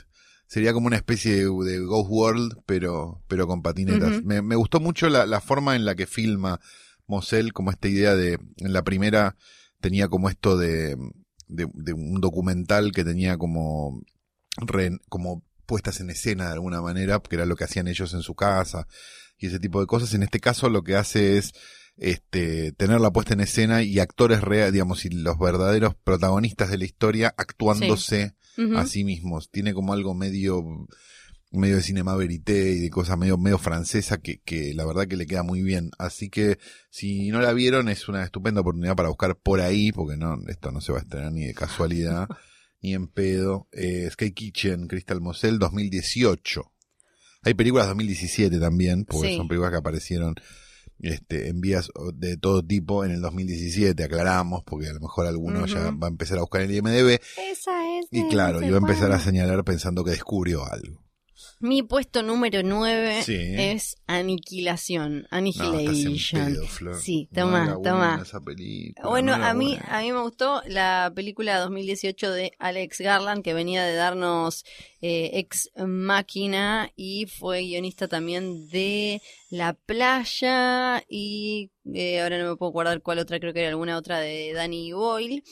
Sería 0.48 0.72
como 0.72 0.88
una 0.88 0.96
especie 0.96 1.32
de, 1.36 1.42
de 1.44 1.78
Ghost 1.78 2.10
World, 2.10 2.54
pero, 2.66 3.22
pero 3.28 3.46
con 3.46 3.62
patinetas. 3.62 4.24
Me, 4.24 4.42
me 4.42 4.56
gustó 4.56 4.80
mucho 4.80 5.08
la, 5.08 5.26
la 5.26 5.40
forma 5.40 5.76
en 5.76 5.84
la 5.84 5.94
que 5.94 6.06
filma 6.08 6.60
Mosel, 7.06 7.52
como 7.52 7.70
esta 7.70 7.86
idea 7.88 8.16
de, 8.16 8.32
en 8.56 8.72
la 8.72 8.82
primera 8.82 9.36
tenía 9.80 10.08
como 10.08 10.28
esto 10.28 10.58
de, 10.58 10.96
de, 11.50 11.66
de 11.74 11.92
un 11.92 12.20
documental 12.20 12.92
que 12.92 13.04
tenía 13.04 13.36
como, 13.36 14.02
re- 14.56 14.98
como 15.08 15.44
puestas 15.66 16.00
en 16.00 16.10
escena 16.10 16.46
de 16.46 16.52
alguna 16.54 16.80
manera, 16.80 17.20
que 17.20 17.36
era 17.36 17.46
lo 17.46 17.56
que 17.56 17.64
hacían 17.64 17.88
ellos 17.88 18.14
en 18.14 18.22
su 18.22 18.34
casa 18.34 18.86
y 19.38 19.46
ese 19.46 19.58
tipo 19.60 19.80
de 19.80 19.86
cosas. 19.86 20.14
En 20.14 20.22
este 20.22 20.40
caso 20.40 20.68
lo 20.68 20.82
que 20.82 20.96
hace 20.96 21.38
es 21.38 21.52
este, 21.96 22.72
tener 22.72 23.00
la 23.00 23.12
puesta 23.12 23.34
en 23.34 23.40
escena 23.40 23.82
y 23.82 23.98
actores 23.98 24.40
reales, 24.40 24.72
digamos, 24.72 25.04
y 25.04 25.10
los 25.10 25.38
verdaderos 25.38 25.94
protagonistas 26.02 26.70
de 26.70 26.78
la 26.78 26.84
historia 26.86 27.34
actuándose 27.36 28.34
a 28.76 28.86
sí 28.86 29.04
mismos. 29.04 29.50
Tiene 29.50 29.72
como 29.72 29.92
algo 29.92 30.14
medio, 30.14 30.62
medio 31.52 31.76
de 31.76 31.82
cinema 31.82 32.14
verité 32.16 32.72
y 32.72 32.78
de 32.80 32.90
cosas 32.90 33.18
medio, 33.18 33.36
medio 33.36 33.58
francesa 33.58 34.18
que, 34.18 34.40
que 34.44 34.72
la 34.74 34.84
verdad 34.86 35.08
que 35.08 35.16
le 35.16 35.26
queda 35.26 35.42
muy 35.42 35.62
bien. 35.62 35.90
Así 35.98 36.28
que 36.30 36.58
si 36.90 37.28
no 37.30 37.40
la 37.40 37.52
vieron 37.52 37.88
es 37.88 38.08
una 38.08 38.22
estupenda 38.24 38.60
oportunidad 38.60 38.94
para 38.96 39.08
buscar 39.08 39.36
por 39.36 39.60
ahí, 39.60 39.90
porque 39.92 40.16
no, 40.16 40.36
esto 40.48 40.70
no 40.70 40.80
se 40.80 40.92
va 40.92 40.98
a 40.98 41.02
estrenar 41.02 41.32
ni 41.32 41.44
de 41.46 41.54
casualidad, 41.54 42.28
ni 42.82 42.94
en 42.94 43.08
pedo. 43.08 43.68
Eh, 43.72 44.08
Sky 44.12 44.32
Kitchen, 44.32 44.86
Crystal 44.86 45.20
Mosel 45.20 45.58
2018. 45.58 46.62
Hay 47.42 47.54
películas 47.54 47.88
2017 47.88 48.58
también, 48.60 49.04
porque 49.04 49.30
Sí. 49.30 49.36
son 49.36 49.48
películas 49.48 49.72
que 49.72 49.78
aparecieron 49.78 50.34
este, 50.98 51.48
en 51.48 51.60
vías 51.62 51.90
de 52.14 52.36
todo 52.36 52.62
tipo 52.62 53.04
en 53.06 53.10
el 53.12 53.22
2017, 53.22 54.04
aclaramos, 54.04 54.62
porque 54.66 54.88
a 54.88 54.92
lo 54.92 55.00
mejor 55.00 55.26
alguno 55.26 55.64
ya 55.66 55.90
va 55.92 56.06
a 56.08 56.10
empezar 56.10 56.36
a 56.36 56.42
buscar 56.42 56.60
en 56.60 56.70
el 56.70 56.76
IMDB 56.76 57.18
Esa 57.38 57.98
es. 57.98 58.06
y 58.10 58.28
claro, 58.28 58.60
sé 58.60 58.66
iba 58.66 58.76
a 58.76 58.80
empezar 58.80 59.10
a 59.12 59.18
señalar 59.18 59.64
pensando 59.64 60.04
que 60.04 60.10
descubrió 60.10 60.64
algo. 60.70 61.02
Mi 61.62 61.82
puesto 61.82 62.22
número 62.22 62.62
9 62.62 63.22
Sí. 63.22 63.36
es 63.38 63.96
Aniquilación, 64.06 65.26
No, 65.30 66.52
pedo, 66.54 66.66
Flor. 66.66 66.96
Sí, 66.96 67.28
toma, 67.34 67.78
toma. 67.82 68.16
Bueno, 69.04 69.36
no 69.36 69.44
a 69.44 69.52
mí, 69.52 69.76
buena. 69.76 69.98
a 69.98 70.00
mí 70.00 70.10
me 70.12 70.22
gustó 70.22 70.62
la 70.66 71.12
película 71.14 71.58
2018 71.58 72.30
de 72.32 72.52
Alex 72.58 73.00
Garland, 73.00 73.44
que 73.44 73.52
venía 73.52 73.84
de 73.84 73.94
darnos 73.94 74.64
eh, 75.02 75.32
Ex 75.34 75.70
Máquina 75.76 76.90
y 76.96 77.26
fue 77.26 77.60
guionista 77.60 78.08
también 78.08 78.70
de 78.70 79.20
La 79.50 79.74
Playa 79.74 81.04
y 81.10 81.70
eh, 81.92 82.20
ahora 82.22 82.38
no 82.42 82.48
me 82.50 82.56
puedo 82.56 82.70
acordar 82.70 83.02
cuál 83.02 83.18
otra, 83.18 83.38
creo 83.38 83.52
que 83.52 83.60
era 83.60 83.68
alguna 83.68 83.98
otra 83.98 84.18
de 84.20 84.54
Danny 84.54 84.92
Boyle. 84.92 85.42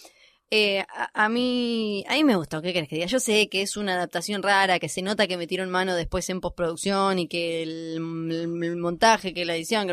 Eh, 0.50 0.80
a, 0.88 1.10
a 1.26 1.28
mí, 1.28 2.04
a 2.08 2.14
mí 2.14 2.24
me 2.24 2.34
gustó, 2.36 2.62
¿qué 2.62 2.72
querés 2.72 2.88
que 2.88 2.96
diga? 2.96 3.06
Yo 3.06 3.20
sé 3.20 3.50
que 3.50 3.60
es 3.60 3.76
una 3.76 3.94
adaptación 3.94 4.42
rara, 4.42 4.78
que 4.78 4.88
se 4.88 5.02
nota 5.02 5.26
que 5.26 5.36
metieron 5.36 5.68
mano 5.68 5.94
después 5.94 6.30
en 6.30 6.40
postproducción 6.40 7.18
y 7.18 7.28
que 7.28 7.62
el, 7.62 8.00
montaje, 8.00 9.34
que 9.34 9.44
la 9.44 9.56
edición, 9.56 9.88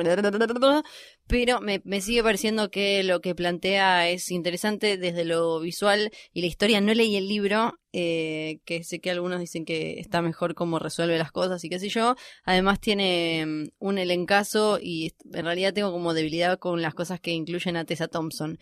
pero 1.28 1.60
me, 1.60 2.02
sigue 2.02 2.24
pareciendo 2.24 2.70
que 2.70 3.04
lo 3.04 3.20
que 3.20 3.36
plantea 3.36 4.10
es 4.10 4.32
interesante 4.32 4.98
desde 4.98 5.26
lo 5.26 5.60
visual 5.60 6.12
y 6.32 6.42
la 6.42 6.48
historia. 6.48 6.80
No 6.82 6.94
leí 6.94 7.16
el 7.18 7.28
libro, 7.28 7.74
eh, 7.94 8.60
que 8.64 8.84
sé 8.84 9.00
que 9.02 9.12
algunos 9.12 9.40
dicen 9.40 9.66
que 9.66 10.00
está 10.00 10.22
mejor 10.22 10.54
cómo 10.56 10.80
resuelve 10.80 11.18
las 11.18 11.32
cosas 11.32 11.64
y 11.66 11.70
qué 11.70 11.80
sé 11.80 11.90
yo. 11.90 12.16
Además 12.46 12.80
tiene 12.80 13.46
mm, 13.46 13.70
un 13.80 13.98
elencazo 13.98 14.80
y 14.82 15.14
en 15.34 15.46
realidad 15.46 15.74
tengo 15.74 15.92
como 15.92 16.14
debilidad 16.14 16.60
con 16.60 16.82
las 16.82 16.94
cosas 16.94 17.20
que 17.20 17.32
incluyen 17.32 17.76
a 17.76 17.86
Tessa 17.86 18.08
Thompson. 18.08 18.60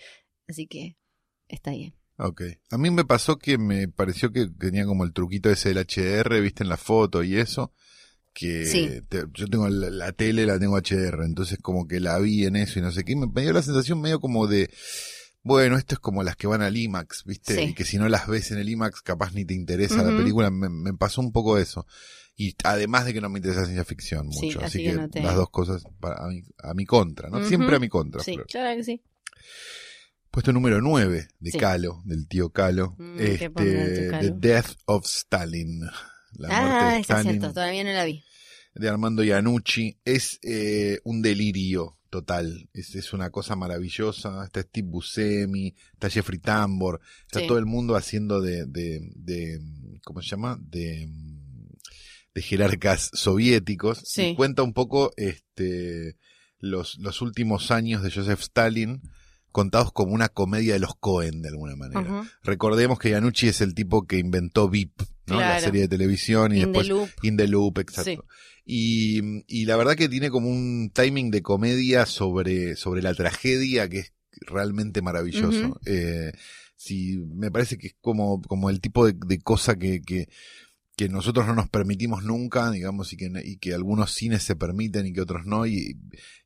Así 0.47 0.67
que 0.67 0.95
está 1.53 1.72
bien. 1.72 1.93
Ok. 2.17 2.41
A 2.69 2.77
mí 2.77 2.91
me 2.91 3.05
pasó 3.05 3.38
que 3.38 3.57
me 3.57 3.88
pareció 3.88 4.31
que 4.31 4.48
tenía 4.48 4.86
como 4.86 5.03
el 5.03 5.13
truquito 5.13 5.50
ese 5.50 5.69
del 5.74 5.79
HDR, 5.86 6.41
viste 6.41 6.63
en 6.63 6.69
la 6.69 6.77
foto 6.77 7.24
y 7.24 7.38
eso. 7.38 7.74
Que 8.33 8.65
Sí. 8.65 8.89
te- 9.10 9.25
yo 9.33 9.48
tengo 9.48 9.67
la, 9.69 9.89
la 9.89 10.12
tele, 10.12 10.45
la 10.45 10.57
tengo 10.60 10.75
HDR, 10.77 11.24
entonces 11.25 11.60
como 11.62 11.88
que 11.88 12.00
la 12.00 12.17
vi 12.19 12.45
en 12.45 12.55
eso 12.55 12.79
y 12.79 12.81
no 12.81 12.91
sé 12.91 13.03
qué. 13.03 13.12
y 13.13 13.15
Me, 13.15 13.27
me 13.27 13.41
dio 13.43 13.53
la 13.53 13.62
sensación 13.62 14.01
medio 14.01 14.19
como 14.19 14.48
de, 14.48 14.72
bueno, 15.43 15.77
esto 15.77 15.95
es 15.95 16.00
como 16.00 16.24
las 16.24 16.36
que 16.36 16.48
van 16.48 16.62
al 16.63 16.75
IMAX, 16.75 17.24
viste, 17.25 17.55
Sí. 17.55 17.62
y 17.69 17.74
que 17.74 17.86
si 17.86 17.98
no 17.98 18.07
las 18.10 18.27
ves 18.27 18.51
en 18.51 18.57
el 18.60 18.69
IMAX 18.69 19.01
capaz 19.01 19.33
ni 19.33 19.45
te 19.45 19.53
interesa 19.53 20.01
la 20.03 20.15
película. 20.17 20.50
Me, 20.50 20.69
me 20.69 20.93
pasó 20.95 21.22
un 21.22 21.31
poco 21.31 21.57
eso. 21.60 21.86
Y 22.36 22.55
además 22.63 23.05
de 23.05 23.13
que 23.13 23.22
no 23.22 23.29
me 23.29 23.38
interesa 23.38 23.65
ciencia 23.65 23.86
ficción 23.86 24.31
Sí, 24.31 24.48
mucho, 24.48 24.60
así 24.60 24.65
así, 24.65 24.83
que 24.83 24.89
que, 24.91 24.95
no 24.95 25.10
te- 25.10 25.22
las 25.22 25.36
dos 25.36 25.50
cosas 25.51 25.83
para, 26.00 26.24
a, 26.25 26.27
mi, 26.29 26.41
a 26.63 26.74
mi 26.74 26.86
contra, 26.86 27.29
¿no? 27.29 27.43
Siempre 27.48 27.75
a 27.75 27.79
mi 27.79 27.89
contra. 27.89 28.24
Sí, 28.24 28.36
claro 28.50 28.75
que 28.77 28.83
sí. 28.83 29.01
Puesto 30.33 30.51
número 30.51 30.81
9 30.81 31.27
de 31.39 31.51
Sí. 31.51 31.59
Calo, 31.59 32.01
del 32.05 32.27
tío 32.27 32.49
Calo. 32.49 32.95
Mm, 32.97 33.17
¿qué 33.17 33.33
este, 33.33 34.07
Calo? 34.09 34.19
The 34.19 34.47
Death 34.47 34.71
of 34.85 35.05
Stalin. 35.05 35.81
La 36.33 36.47
muerte 36.47 36.55
Ah, 36.59 36.93
de 36.95 36.99
está 37.01 37.17
Stalin 37.19 37.39
cierto, 37.39 37.53
todavía 37.53 37.83
no 37.83 37.91
la 37.93 38.03
vi. 38.03 38.23
de 38.73 38.89
Armando 38.89 39.23
Iannucci. 39.23 39.99
Es 40.03 40.39
eh, 40.41 40.97
un 41.03 41.21
delirio 41.21 41.99
total. 42.09 42.67
Es, 42.73 42.95
es 42.95 43.13
una 43.13 43.29
cosa 43.29 43.55
maravillosa. 43.55 44.43
Está 44.43 44.63
Steve 44.63 44.87
Buscemi, 44.87 45.75
está 45.93 46.09
Jeffrey 46.09 46.39
Tambor, 46.39 46.99
está 47.27 47.39
Sí. 47.41 47.45
todo 47.47 47.59
el 47.59 47.67
mundo 47.67 47.95
haciendo 47.95 48.41
de, 48.41 48.65
de, 48.65 49.01
de 49.15 49.59
¿cómo 50.03 50.23
se 50.23 50.29
llama? 50.29 50.57
De, 50.59 51.07
de 52.33 52.41
jerarcas 52.41 53.11
soviéticos. 53.13 54.01
Sí. 54.03 54.29
Y 54.29 54.35
cuenta 54.35 54.63
un 54.63 54.73
poco 54.73 55.11
este, 55.15 56.17
los, 56.57 56.97
los 56.97 57.21
últimos 57.21 57.69
años 57.69 58.01
de 58.01 58.09
Joseph 58.09 58.41
Stalin 58.41 58.99
contados 59.53 59.93
como 59.93 60.12
una 60.12 60.27
comedia 60.27 60.74
de 60.74 60.79
los 60.79 60.95
Cohen 60.95 61.41
de 61.41 61.50
alguna 61.50 61.77
manera. 61.77 62.25
Recordemos 62.43 63.00
que 63.00 63.12
Iannucci 63.12 63.48
es 63.48 63.62
el 63.62 63.74
tipo 63.74 64.05
que 64.05 64.17
inventó 64.17 64.67
VIP, 64.67 65.01
¿no? 65.27 65.39
La 65.39 65.62
serie 65.62 65.81
de 65.81 65.88
televisión 65.88 66.51
y 66.51 66.55
In 66.55 66.62
the 66.62 66.65
después 66.67 66.88
Loop. 66.89 67.10
In 67.22 67.38
the 67.38 67.48
Loop, 67.48 67.79
exacto. 67.79 68.25
Y, 68.65 69.43
y 69.48 69.65
la 69.65 69.77
verdad 69.77 69.95
que 69.95 70.10
tiene 70.10 70.29
como 70.29 70.50
un 70.50 70.91
timing 70.93 71.31
de 71.31 71.41
comedia 71.41 72.05
sobre, 72.05 72.75
sobre 72.75 73.01
la 73.01 73.13
tragedia 73.13 73.88
que 73.88 74.00
es 74.00 74.13
realmente 74.41 75.01
maravilloso. 75.01 75.67
Ujú. 75.67 75.79
Eh, 75.86 76.31
sí, 76.75 77.17
me 77.33 77.51
parece 77.51 77.77
que 77.77 77.88
es 77.88 77.95
como, 78.01 78.41
como 78.41 78.69
el 78.69 78.81
tipo 78.81 79.05
de, 79.05 79.15
de 79.25 79.39
cosa 79.39 79.77
que, 79.77 80.01
que, 80.01 80.27
que 80.95 81.09
nosotros 81.09 81.47
no 81.47 81.55
nos 81.55 81.69
permitimos 81.69 82.23
nunca, 82.23 82.69
digamos, 82.69 83.13
y 83.13 83.17
que, 83.17 83.31
y 83.43 83.57
que 83.57 83.73
algunos 83.73 84.12
cines 84.13 84.43
se 84.43 84.55
permiten 84.55 85.07
y 85.07 85.13
que 85.13 85.21
otros 85.21 85.45
no. 85.45 85.65
Y, 85.65 86.00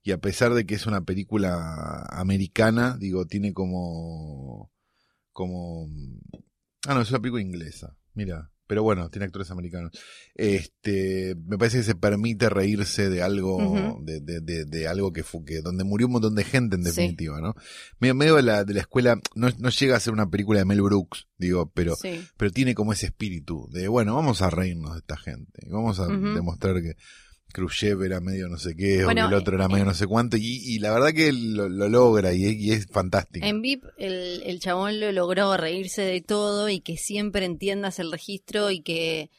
y 0.03 0.11
a 0.11 0.19
pesar 0.19 0.53
de 0.53 0.65
que 0.65 0.75
es 0.75 0.85
una 0.85 1.01
película 1.01 2.05
americana, 2.09 2.97
digo, 2.97 3.25
tiene 3.25 3.53
como, 3.53 4.71
como, 5.33 5.87
ah, 6.87 6.93
no, 6.93 7.01
es 7.01 7.09
una 7.09 7.19
película 7.19 7.41
inglesa, 7.41 7.97
mira. 8.13 8.51
Pero 8.67 8.83
bueno, 8.83 9.09
tiene 9.09 9.25
actores 9.25 9.49
americanos. 9.49 9.91
Este, 10.35 11.35
me 11.45 11.57
parece 11.57 11.77
que 11.77 11.83
se 11.83 11.95
permite 11.95 12.49
reírse 12.49 13.09
de 13.09 13.21
algo, 13.23 13.97
de, 14.01 14.19
de, 14.19 14.39
de, 14.41 14.65
de 14.65 14.87
algo 14.87 15.11
que 15.11 15.23
fue, 15.23 15.43
que 15.45 15.61
donde 15.61 15.83
murió 15.83 16.07
un 16.07 16.13
montón 16.13 16.35
de 16.35 16.43
gente 16.43 16.75
en 16.75 16.83
Sí. 16.83 16.89
definitiva, 16.89 17.39
¿no? 17.41 17.55
Medio, 17.99 18.15
medio 18.15 18.35
de 18.35 18.43
la, 18.43 18.63
de 18.63 18.73
la 18.73 18.81
escuela, 18.81 19.19
no, 19.35 19.49
no 19.57 19.69
llega 19.69 19.95
a 19.95 19.99
ser 19.99 20.13
una 20.13 20.29
película 20.29 20.59
de 20.59 20.65
Mel 20.65 20.81
Brooks, 20.81 21.27
digo, 21.37 21.71
pero, 21.73 21.95
Sí. 21.95 22.21
pero 22.37 22.51
tiene 22.51 22.75
como 22.75 22.93
ese 22.93 23.07
espíritu 23.07 23.67
de, 23.71 23.87
bueno, 23.87 24.15
vamos 24.15 24.41
a 24.41 24.49
reírnos 24.49 24.93
de 24.93 24.99
esta 24.99 25.17
gente, 25.17 25.61
vamos 25.69 25.99
a 25.99 26.07
demostrar 26.07 26.75
que 26.81 26.95
Khrushchev 27.53 28.03
era 28.03 28.19
medio 28.19 28.47
no 28.49 28.57
sé 28.57 28.75
qué, 28.75 29.03
Bueno, 29.03 29.25
o 29.25 29.29
que 29.29 29.35
el 29.35 29.41
otro 29.41 29.55
era 29.55 29.67
medio 29.67 29.85
no 29.85 29.93
sé 29.93 30.05
cuánto, 30.07 30.37
y, 30.37 30.61
y 30.63 30.79
la 30.79 30.91
verdad 30.91 31.13
que 31.13 31.31
lo, 31.31 31.69
lo 31.69 31.89
logra 31.89 32.33
y, 32.33 32.45
y 32.45 32.71
es 32.71 32.87
fantástico. 32.87 33.45
En 33.45 33.61
VIP 33.61 33.83
el, 33.97 34.43
el 34.45 34.59
chabón 34.59 34.99
lo 34.99 35.11
logró 35.11 35.55
reírse 35.57 36.01
de 36.01 36.21
todo 36.21 36.69
y 36.69 36.81
que 36.81 36.97
siempre 36.97 37.45
entiendas 37.45 37.99
el 37.99 38.11
registro 38.11 38.71
y 38.71 38.81
que 38.81 39.29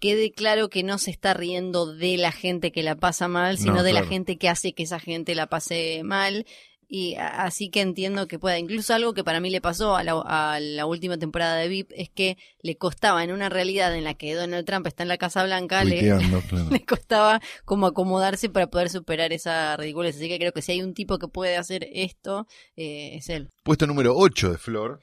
quede 0.00 0.32
claro 0.32 0.68
que 0.68 0.82
no 0.82 0.98
se 0.98 1.10
está 1.10 1.34
riendo 1.34 1.94
de 1.94 2.16
la 2.16 2.32
gente 2.32 2.72
que 2.72 2.82
la 2.82 2.96
pasa 2.96 3.28
mal, 3.28 3.58
sino 3.58 3.76
No, 3.76 3.82
de 3.82 3.92
la 3.92 4.04
gente 4.04 4.38
que 4.38 4.48
hace 4.48 4.72
que 4.72 4.84
esa 4.84 4.98
gente 4.98 5.34
la 5.34 5.48
pase 5.48 6.02
mal. 6.02 6.46
Y 6.88 7.16
así 7.16 7.68
que 7.68 7.80
entiendo 7.80 8.28
que 8.28 8.38
pueda. 8.38 8.58
Incluso 8.58 8.94
algo 8.94 9.12
que 9.12 9.24
para 9.24 9.40
mí 9.40 9.50
le 9.50 9.60
pasó 9.60 9.96
a 9.96 10.04
la, 10.04 10.22
a 10.24 10.60
la 10.60 10.86
última 10.86 11.18
temporada 11.18 11.56
de 11.56 11.68
VIP 11.68 11.90
es 11.96 12.10
que 12.10 12.38
le 12.60 12.76
costaba 12.76 13.24
en 13.24 13.32
una 13.32 13.48
realidad 13.48 13.94
en 13.96 14.04
la 14.04 14.14
que 14.14 14.34
Donald 14.34 14.64
Trump 14.66 14.86
está 14.86 15.02
en 15.02 15.08
la 15.08 15.18
Casa 15.18 15.44
Blanca, 15.44 15.82
le, 15.84 15.98
Tuiteando, 15.98 16.40
claro. 16.48 16.70
le 16.70 16.84
costaba 16.84 17.40
como 17.64 17.86
acomodarse 17.86 18.48
para 18.48 18.68
poder 18.68 18.90
superar 18.90 19.32
esa 19.32 19.76
ridiculez. 19.76 20.16
Así 20.16 20.28
que 20.28 20.38
creo 20.38 20.52
que 20.52 20.62
si 20.62 20.72
hay 20.72 20.82
un 20.82 20.94
tipo 20.94 21.18
que 21.18 21.28
puede 21.28 21.56
hacer 21.56 21.88
esto, 21.92 22.46
eh, 22.76 23.16
es 23.16 23.28
él. 23.30 23.50
Puesto 23.64 23.86
número 23.86 24.14
8 24.16 24.52
de 24.52 24.58
Flor. 24.58 25.00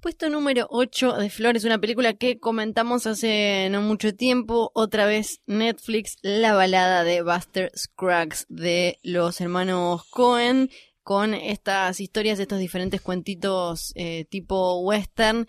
Puesto 0.00 0.28
número 0.28 0.66
8 0.70 1.14
de 1.14 1.30
Flor 1.30 1.56
es 1.56 1.64
una 1.64 1.80
película 1.80 2.12
que 2.12 2.38
comentamos 2.38 3.06
hace 3.06 3.68
no 3.70 3.80
mucho 3.80 4.14
tiempo. 4.14 4.70
Otra 4.74 5.06
vez 5.06 5.40
Netflix, 5.46 6.16
la 6.20 6.54
balada 6.54 7.02
de 7.02 7.22
Buster 7.22 7.72
Scruggs 7.74 8.46
de 8.48 8.98
los 9.02 9.40
hermanos 9.40 10.04
Cohen 10.10 10.70
con 11.06 11.34
estas 11.34 12.00
historias, 12.00 12.40
estos 12.40 12.58
diferentes 12.58 13.00
cuentitos 13.00 13.92
eh, 13.94 14.24
tipo 14.28 14.80
western. 14.80 15.46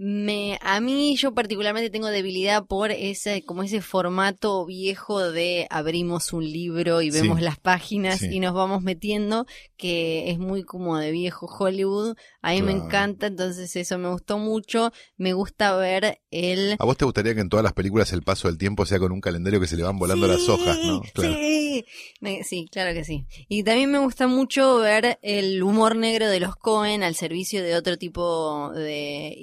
Me, 0.00 0.60
a 0.62 0.80
mí 0.80 1.16
yo 1.16 1.34
particularmente 1.34 1.90
tengo 1.90 2.06
debilidad 2.06 2.64
por 2.64 2.92
ese, 2.92 3.42
como 3.42 3.64
ese 3.64 3.80
formato 3.82 4.64
viejo 4.64 5.32
de 5.32 5.66
abrimos 5.70 6.32
un 6.32 6.44
libro 6.48 7.02
y 7.02 7.10
Sí. 7.10 7.20
vemos 7.20 7.40
las 7.42 7.58
páginas 7.58 8.20
Sí. 8.20 8.28
y 8.30 8.38
nos 8.38 8.54
vamos 8.54 8.82
metiendo, 8.84 9.44
que 9.76 10.30
es 10.30 10.38
muy 10.38 10.62
como 10.62 10.96
de 10.98 11.10
viejo 11.10 11.46
Hollywood. 11.46 12.14
A 12.42 12.52
mí 12.52 12.62
me 12.62 12.70
encanta, 12.70 13.26
entonces 13.26 13.74
eso 13.74 13.98
me 13.98 14.08
gustó 14.08 14.38
mucho. 14.38 14.92
Me 15.16 15.32
gusta 15.32 15.74
ver 15.76 16.20
el... 16.30 16.76
¿A 16.78 16.84
vos 16.84 16.96
te 16.96 17.04
gustaría 17.04 17.34
que 17.34 17.40
en 17.40 17.48
todas 17.48 17.64
las 17.64 17.72
películas 17.72 18.12
el 18.12 18.22
paso 18.22 18.46
del 18.46 18.56
tiempo 18.56 18.86
sea 18.86 19.00
con 19.00 19.10
un 19.10 19.20
calendario 19.20 19.58
que 19.58 19.66
se 19.66 19.76
le 19.76 19.82
van 19.82 19.98
volando 19.98 20.28
las 20.28 20.48
hojas, 20.48 20.78
no? 20.84 21.00
Claro. 21.12 21.34
Sí, 21.34 21.84
Me- 22.20 22.44
sí, 22.44 22.68
claro 22.70 22.94
que 22.94 23.04
sí. 23.04 23.24
Y 23.48 23.64
también 23.64 23.90
me 23.90 23.98
gusta 23.98 24.28
mucho 24.28 24.78
ver 24.78 25.18
el 25.22 25.60
humor 25.62 25.96
negro 25.96 26.28
de 26.28 26.38
los 26.38 26.54
Cohen 26.54 27.02
al 27.02 27.16
servicio 27.16 27.64
de 27.64 27.74
otro 27.74 27.96
tipo 27.98 28.70
de 28.74 29.34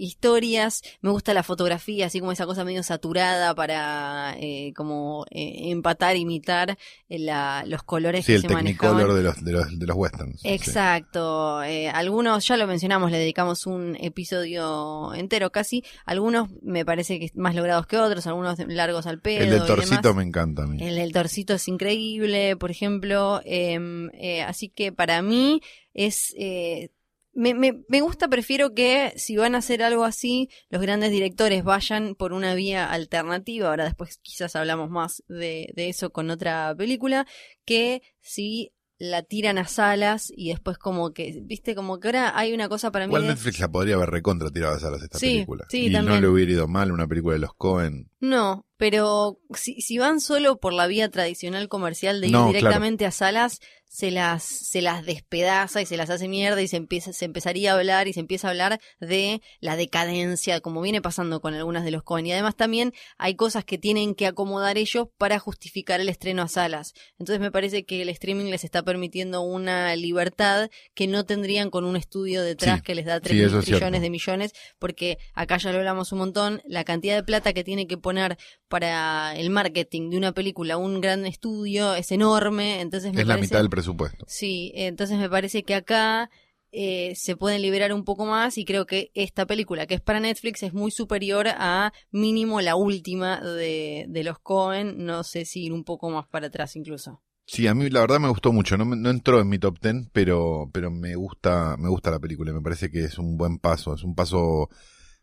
historias. 0.46 0.82
Me 1.02 1.10
gusta 1.12 1.34
la 1.34 1.44
fotografía, 1.44 2.06
así 2.08 2.20
como 2.20 2.32
esa 2.32 2.46
cosa 2.46 2.64
medio 2.64 2.84
saturada 2.84 3.54
para 3.56 4.36
eh, 4.40 4.74
como 4.76 5.26
eh, 5.32 5.72
empatar, 5.72 6.16
imitar 6.16 6.78
eh, 7.10 7.20
la- 7.20 7.64
los 7.66 7.84
colores 7.84 8.26
Sí, 8.26 8.34
que 8.34 8.36
el 8.38 8.42
se 8.44 8.50
manejaban. 8.50 8.98
de 8.98 9.24
los, 9.24 9.44
de 9.44 9.52
los, 9.52 9.80
de 9.80 9.86
los 9.88 9.96
westerns. 9.98 10.42
sí. 10.42 10.50
Exacto. 10.50 11.64
Eh, 11.64 11.90
algunos, 11.90 12.46
ya 12.48 12.58
lo 12.58 12.68
mencionamos, 12.68 13.12
le 13.12 13.18
dedicamos 13.18 13.66
un 13.66 13.98
episodio 14.00 15.14
entero 15.14 15.52
casi. 15.52 15.84
Algunos 16.06 16.50
me 16.62 16.86
parece 16.86 17.20
que 17.20 17.32
más 17.36 17.56
logrados 17.56 17.88
que 17.88 17.98
otros, 17.98 18.28
algunos 18.28 18.58
largos 18.68 19.08
al 19.08 19.20
pedo. 19.20 19.44
El 19.44 19.50
del 19.52 19.66
torcito 19.66 20.14
me 20.14 20.24
encanta 20.24 20.64
a 20.64 20.68
mí. 20.68 20.78
El 20.82 20.96
del 20.96 21.12
torcito 21.12 21.54
es 21.54 21.68
increíble, 21.68 22.56
por 22.58 22.72
ejemplo. 22.72 23.42
em, 23.46 24.10
eh, 24.14 24.42
así 24.44 24.70
que 24.70 24.92
para 24.92 25.22
mí 25.22 25.62
es... 25.94 26.34
eh, 26.38 26.90
me, 27.36 27.54
me, 27.54 27.84
me 27.90 28.02
gusta, 28.02 28.28
prefiero 28.28 28.74
que 28.74 29.14
si 29.18 29.38
van 29.38 29.54
a 29.56 29.60
hacer 29.60 29.84
algo 29.84 30.04
así, 30.06 30.50
los 30.70 30.82
grandes 30.82 31.12
directores 31.12 31.64
vayan 31.64 32.16
por 32.16 32.34
una 32.34 32.56
vía 32.56 32.90
alternativa. 32.92 33.70
Ahora 33.70 33.84
después 33.86 34.18
quizás 34.24 34.56
hablamos 34.56 34.90
más 34.90 35.24
de, 35.28 35.72
de 35.76 35.90
eso 35.90 36.10
con 36.12 36.30
otra 36.32 36.74
película. 36.78 37.28
Que 37.66 38.02
si 38.22 38.72
la 38.98 39.22
tiran 39.24 39.58
a 39.58 39.68
salas 39.68 40.32
y 40.34 40.50
después 40.52 40.78
como 40.78 41.12
que, 41.14 41.42
viste, 41.44 41.76
como 41.76 42.00
que 42.00 42.08
ahora 42.08 42.32
hay 42.40 42.54
una 42.54 42.70
cosa 42.70 42.92
para 42.92 43.06
mí... 43.06 43.10
Igual 43.12 43.24
de- 43.24 43.28
Netflix 43.28 43.60
la 43.60 43.68
podría 43.70 43.96
haber 43.96 44.10
recontra 44.10 44.50
tirado 44.52 44.74
a 44.76 44.80
salas 44.80 45.04
esta 45.04 45.20
Sí, 45.20 45.34
película. 45.34 45.66
sí, 45.70 45.88
y 45.88 45.90
no 45.90 45.98
también. 46.00 46.22
le 46.22 46.28
hubiera 46.30 46.52
ido 46.54 46.68
mal 46.70 46.94
una 46.94 47.06
película 47.06 47.34
de 47.34 47.40
los 47.42 47.54
Cohen. 47.56 48.10
No, 48.22 48.66
Pero 48.78 49.40
si, 49.54 49.82
si 49.82 49.98
van 49.98 50.20
solo 50.20 50.58
por 50.60 50.74
la 50.74 50.88
vía 50.88 51.10
tradicional 51.10 51.68
comercial 51.70 52.20
de 52.22 52.28
ir 52.28 52.34
No, 52.34 52.48
directamente 52.48 53.06
a 53.06 53.12
salas, 53.12 53.60
se 53.88 54.12
las, 54.12 54.44
se 54.44 54.82
las 54.82 55.06
despedaza 55.06 55.82
y 55.82 55.86
se 55.86 55.96
las 55.96 56.10
hace 56.10 56.28
mierda 56.28 56.62
y 56.62 56.68
se 56.68 56.76
empieza, 56.76 57.14
se 57.14 57.24
empezaría 57.24 57.72
a 57.72 57.78
hablar 57.78 58.10
y 58.10 58.14
se 58.14 58.20
empieza 58.20 58.48
a 58.48 58.52
hablar 58.52 58.82
de 59.00 59.42
la 59.62 59.78
decadencia, 59.78 60.60
como 60.60 60.82
viene 60.82 61.02
pasando 61.02 61.40
con 61.40 61.54
algunas 61.54 61.86
de 61.86 61.92
los 61.92 62.04
Cohen. 62.04 62.26
Y 62.26 62.34
además 62.34 62.58
también 62.58 62.92
hay 63.18 63.36
cosas 63.36 63.64
que 63.64 63.78
tienen 63.78 64.14
que 64.14 64.28
acomodar 64.28 64.78
ellos 64.78 65.08
para 65.18 65.40
justificar 65.40 66.02
el 66.02 66.10
estreno 66.10 66.42
a 66.42 66.50
salas. 66.50 66.94
Entonces 67.20 67.40
me 67.40 67.52
parece 67.52 67.86
que 67.86 68.02
el 68.02 68.10
streaming 68.10 68.50
les 68.52 68.66
está 68.66 68.84
permitiendo 68.84 69.42
una 69.44 69.96
libertad 69.96 70.70
que 70.94 71.08
no 71.08 71.26
tendrían 71.26 71.70
con 71.70 71.86
un 71.86 71.96
estudio 71.96 72.42
detrás 72.42 72.80
Sí, 72.80 72.84
que 72.84 72.96
les 72.96 73.06
da 73.06 73.16
sí, 73.18 73.22
3 73.24 73.40
eso 73.48 73.60
es 73.60 73.66
trillones 73.66 73.80
cierto. 73.92 74.02
de 74.02 74.10
millones, 74.10 74.52
porque 74.78 75.18
acá 75.34 75.56
ya 75.58 75.72
lo 75.72 75.78
hablamos 75.78 76.12
un 76.12 76.18
montón, 76.20 76.62
la 76.66 76.84
cantidad 76.84 77.16
de 77.16 77.24
plata 77.24 77.54
que 77.54 77.64
tiene 77.64 77.88
que 77.88 77.98
poner 77.98 78.38
para 78.68 79.36
el 79.36 79.50
marketing 79.50 80.10
de 80.10 80.18
una 80.18 80.32
película 80.34 80.78
un 80.78 81.02
gran 81.02 81.26
estudio 81.26 81.94
es 81.96 82.12
enorme, 82.12 82.82
entonces 82.82 83.14
me 83.14 83.22
Es 83.22 83.28
la 83.28 83.38
mitad 83.38 83.60
del 83.60 83.70
presupuesto. 83.70 84.26
Sí, 84.28 84.72
entonces 84.76 85.18
me 85.18 85.30
parece 85.30 85.64
que 85.64 85.76
acá 85.76 86.30
eh, 86.72 87.14
se 87.16 87.38
pueden 87.38 87.62
liberar 87.62 87.94
un 87.94 88.04
poco 88.04 88.26
más 88.26 88.58
y 88.58 88.66
creo 88.66 88.86
que 88.86 89.12
esta 89.14 89.46
película 89.46 89.86
que 89.86 89.96
es 89.96 90.02
para 90.02 90.20
Netflix 90.20 90.64
es 90.64 90.74
muy 90.74 90.92
superior 90.92 91.48
a 91.48 91.94
mínimo 92.12 92.60
la 92.62 92.76
última 92.76 93.40
de, 93.40 94.06
de 94.10 94.24
los 94.24 94.40
Cohen, 94.40 95.06
no 95.06 95.24
sé 95.24 95.46
si 95.46 95.66
ir 95.66 95.74
un 95.74 95.84
poco 95.84 96.10
más 96.10 96.28
para 96.28 96.48
atrás 96.48 96.76
incluso. 96.76 97.22
Sí, 97.48 97.68
a 97.68 97.76
mí 97.76 97.90
la 97.90 98.02
verdad 98.02 98.20
me 98.20 98.30
gustó 98.30 98.52
mucho. 98.52 98.76
No, 98.76 98.86
no 98.86 99.10
entró 99.10 99.40
en 99.40 99.48
mi 99.48 99.60
top 99.60 99.80
ten, 99.80 100.10
pero, 100.12 100.70
pero 100.74 100.90
me 100.90 101.16
gusta, 101.16 101.78
me 101.78 101.90
gusta 101.90 102.10
la 102.10 102.20
película. 102.20 102.52
y 102.52 102.56
Me 102.56 102.62
parece 102.62 102.90
que 102.90 103.04
es 103.04 103.20
un 103.20 103.38
buen 103.38 103.60
paso. 103.60 103.94
Es 103.94 104.04
un 104.04 104.16
paso 104.16 104.70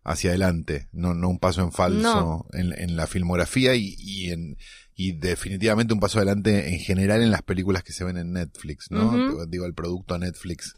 hacia 0.05 0.31
adelante, 0.31 0.89
no, 0.93 1.15
no 1.15 1.29
un 1.29 1.39
paso 1.39 1.63
en 1.63 1.73
falso 1.73 2.03
No. 2.03 2.47
en, 2.53 2.73
en 2.79 2.97
la 2.97 3.07
filmografía 3.07 3.75
y, 3.75 3.95
y 3.99 4.31
en 4.31 4.57
y 4.95 5.13
definitivamente 5.13 5.95
un 5.95 6.01
paso 6.01 6.19
adelante 6.19 6.69
en 6.73 6.79
general 6.81 7.23
en 7.23 7.31
las 7.31 7.43
películas 7.43 7.83
que 7.83 7.93
se 7.93 8.05
ven 8.05 8.19
en 8.19 8.33
Netflix, 8.33 8.91
¿no? 8.91 9.47
Digo, 9.47 9.65
el 9.67 9.75
producto 9.75 10.19
Netflix 10.19 10.75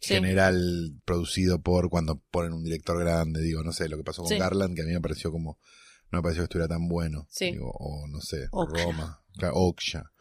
Sí. 0.00 0.14
general 0.14 0.94
producido 1.04 1.60
por 1.60 1.88
cuando 1.90 2.20
ponen 2.30 2.52
un 2.52 2.62
director 2.62 3.00
grande, 3.00 3.40
digo, 3.42 3.64
no 3.64 3.72
sé, 3.72 3.88
lo 3.88 3.96
que 3.96 4.04
pasó 4.04 4.22
con 4.22 4.30
Sí. 4.30 4.38
Garland, 4.38 4.76
que 4.76 4.82
a 4.82 4.84
mí 4.84 4.92
me 4.92 5.00
pareció 5.00 5.32
como, 5.32 5.58
no 6.12 6.18
me 6.18 6.22
pareció 6.22 6.42
que 6.42 6.44
estuviera 6.44 6.68
tan 6.68 6.86
bueno, 6.88 7.26
Sí. 7.30 7.50
digo, 7.50 7.72
o 7.76 8.06
no 8.06 8.20
sé, 8.20 8.46
Oksha. 8.52 8.84
Roma, 8.84 9.22
Oksha, 9.54 10.12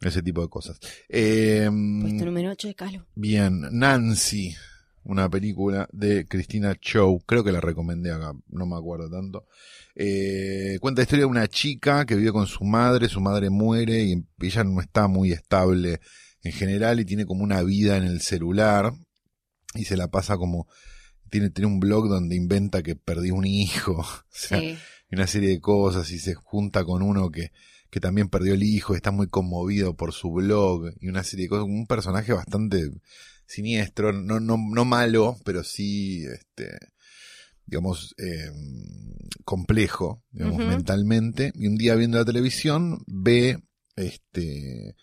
ese 0.00 0.22
tipo 0.22 0.40
de 0.42 0.48
cosas. 0.48 0.80
Eh, 1.08 1.68
Puesto 2.00 2.24
número 2.24 2.50
8 2.50 2.66
de 2.68 2.74
Calo. 2.74 3.06
bien, 3.14 3.60
Nancy, 3.70 4.56
una 5.04 5.28
película 5.28 5.88
de 5.92 6.26
Cristina 6.26 6.74
Chow, 6.80 7.20
creo 7.26 7.42
que 7.44 7.52
la 7.52 7.60
recomendé 7.60 8.12
acá, 8.12 8.32
no 8.48 8.66
me 8.66 8.76
acuerdo 8.76 9.10
tanto. 9.10 9.46
Eh, 9.94 10.78
cuenta 10.80 11.00
la 11.00 11.04
historia 11.04 11.24
de 11.24 11.30
una 11.30 11.48
chica 11.48 12.06
que 12.06 12.16
vive 12.16 12.32
con 12.32 12.46
su 12.46 12.64
madre, 12.64 13.08
su 13.08 13.20
madre 13.20 13.50
muere 13.50 14.02
y 14.04 14.24
ella 14.40 14.64
no 14.64 14.80
está 14.80 15.08
muy 15.08 15.32
estable 15.32 16.00
en 16.42 16.52
general 16.52 17.00
y 17.00 17.04
tiene 17.04 17.26
como 17.26 17.44
una 17.44 17.62
vida 17.62 17.96
en 17.96 18.04
el 18.04 18.20
celular 18.20 18.92
y 19.74 19.84
se 19.84 19.96
la 19.96 20.08
pasa 20.08 20.36
como 20.36 20.66
tiene, 21.30 21.50
tiene 21.50 21.66
un 21.66 21.80
blog 21.80 22.08
donde 22.08 22.36
inventa 22.36 22.82
que 22.82 22.94
perdió 22.96 23.34
un 23.34 23.46
hijo, 23.46 23.92
o 24.00 24.06
sea, 24.30 24.58
Sí. 24.60 24.76
una 25.10 25.26
serie 25.26 25.48
de 25.50 25.60
cosas 25.60 26.10
y 26.10 26.18
se 26.18 26.34
junta 26.34 26.84
con 26.84 27.02
uno 27.02 27.30
que, 27.30 27.52
que 27.90 28.00
también 28.00 28.28
perdió 28.28 28.54
el 28.54 28.62
hijo, 28.62 28.94
está 28.94 29.10
muy 29.10 29.28
conmovido 29.28 29.94
por 29.96 30.12
su 30.12 30.30
blog 30.32 30.90
y 31.00 31.08
una 31.08 31.22
serie 31.22 31.46
de 31.46 31.50
cosas, 31.50 31.64
un 31.66 31.86
personaje 31.86 32.32
bastante 32.32 32.90
siniestro, 33.46 34.12
no, 34.12 34.40
no, 34.40 34.56
no 34.56 34.84
malo, 34.84 35.36
pero 35.44 35.64
sí, 35.64 36.24
este, 36.24 36.78
digamos, 37.66 38.14
eh, 38.18 38.50
complejo, 39.44 40.22
digamos, 40.30 40.58
mentalmente, 40.58 41.52
y 41.54 41.66
un 41.66 41.76
día 41.76 41.94
viendo 41.94 42.18
la 42.18 42.24
televisión 42.24 43.02
ve, 43.06 43.62
este, 43.96 44.94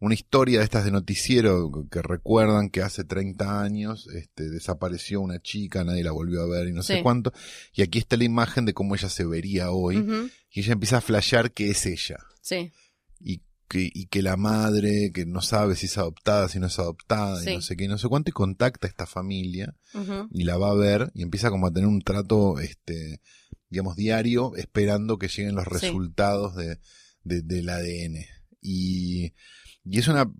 una 0.00 0.14
historia 0.14 0.58
de 0.58 0.64
estas 0.64 0.84
de 0.84 0.92
noticiero 0.92 1.70
que 1.90 2.02
recuerdan 2.02 2.70
que 2.70 2.82
hace 2.82 3.04
30 3.04 3.60
años 3.60 4.08
este, 4.14 4.48
desapareció 4.48 5.20
una 5.20 5.40
chica, 5.40 5.82
nadie 5.82 6.04
la 6.04 6.12
volvió 6.12 6.42
a 6.42 6.46
ver 6.46 6.68
y 6.68 6.72
no 6.72 6.82
sé 6.82 7.02
cuánto. 7.02 7.32
Y 7.74 7.82
aquí 7.82 7.98
está 7.98 8.16
la 8.16 8.24
imagen 8.24 8.64
de 8.64 8.74
cómo 8.74 8.94
ella 8.94 9.08
se 9.08 9.24
vería 9.24 9.70
hoy. 9.70 10.30
Y 10.50 10.60
ella 10.60 10.74
empieza 10.74 10.98
a 10.98 11.00
flashear 11.00 11.50
que 11.52 11.70
es 11.70 11.84
ella. 11.86 12.18
Sí. 12.40 12.70
Que, 13.68 13.90
y 13.92 14.06
que 14.06 14.22
la 14.22 14.38
madre, 14.38 15.10
que 15.12 15.26
no 15.26 15.42
sabe 15.42 15.76
si 15.76 15.86
es 15.86 15.98
adoptada, 15.98 16.48
si 16.48 16.58
no 16.58 16.68
es 16.68 16.78
adoptada, 16.78 17.38
Sí. 17.42 17.50
y 17.50 17.54
no 17.56 17.60
sé 17.60 17.76
qué, 17.76 17.84
y 17.84 17.88
no 17.88 17.98
sé 17.98 18.08
cuánto, 18.08 18.30
y 18.30 18.32
contacta 18.32 18.86
a 18.86 18.90
esta 18.90 19.06
familia 19.06 19.76
y 20.32 20.44
la 20.44 20.56
va 20.56 20.70
a 20.70 20.74
ver 20.74 21.10
y 21.14 21.22
empieza 21.22 21.50
como 21.50 21.66
a 21.66 21.70
tener 21.70 21.86
un 21.86 22.00
trato, 22.00 22.58
este, 22.60 23.20
digamos, 23.68 23.94
diario, 23.96 24.56
esperando 24.56 25.18
que 25.18 25.28
lleguen 25.28 25.54
los 25.54 25.64
Sí. 25.64 25.70
resultados 25.72 26.56
de, 26.56 26.78
de- 27.24 27.42
del 27.42 27.68
ADN. 27.68 28.24
Y, 28.62 29.34
y 29.84 29.98
es 29.98 30.08
una, 30.08 30.30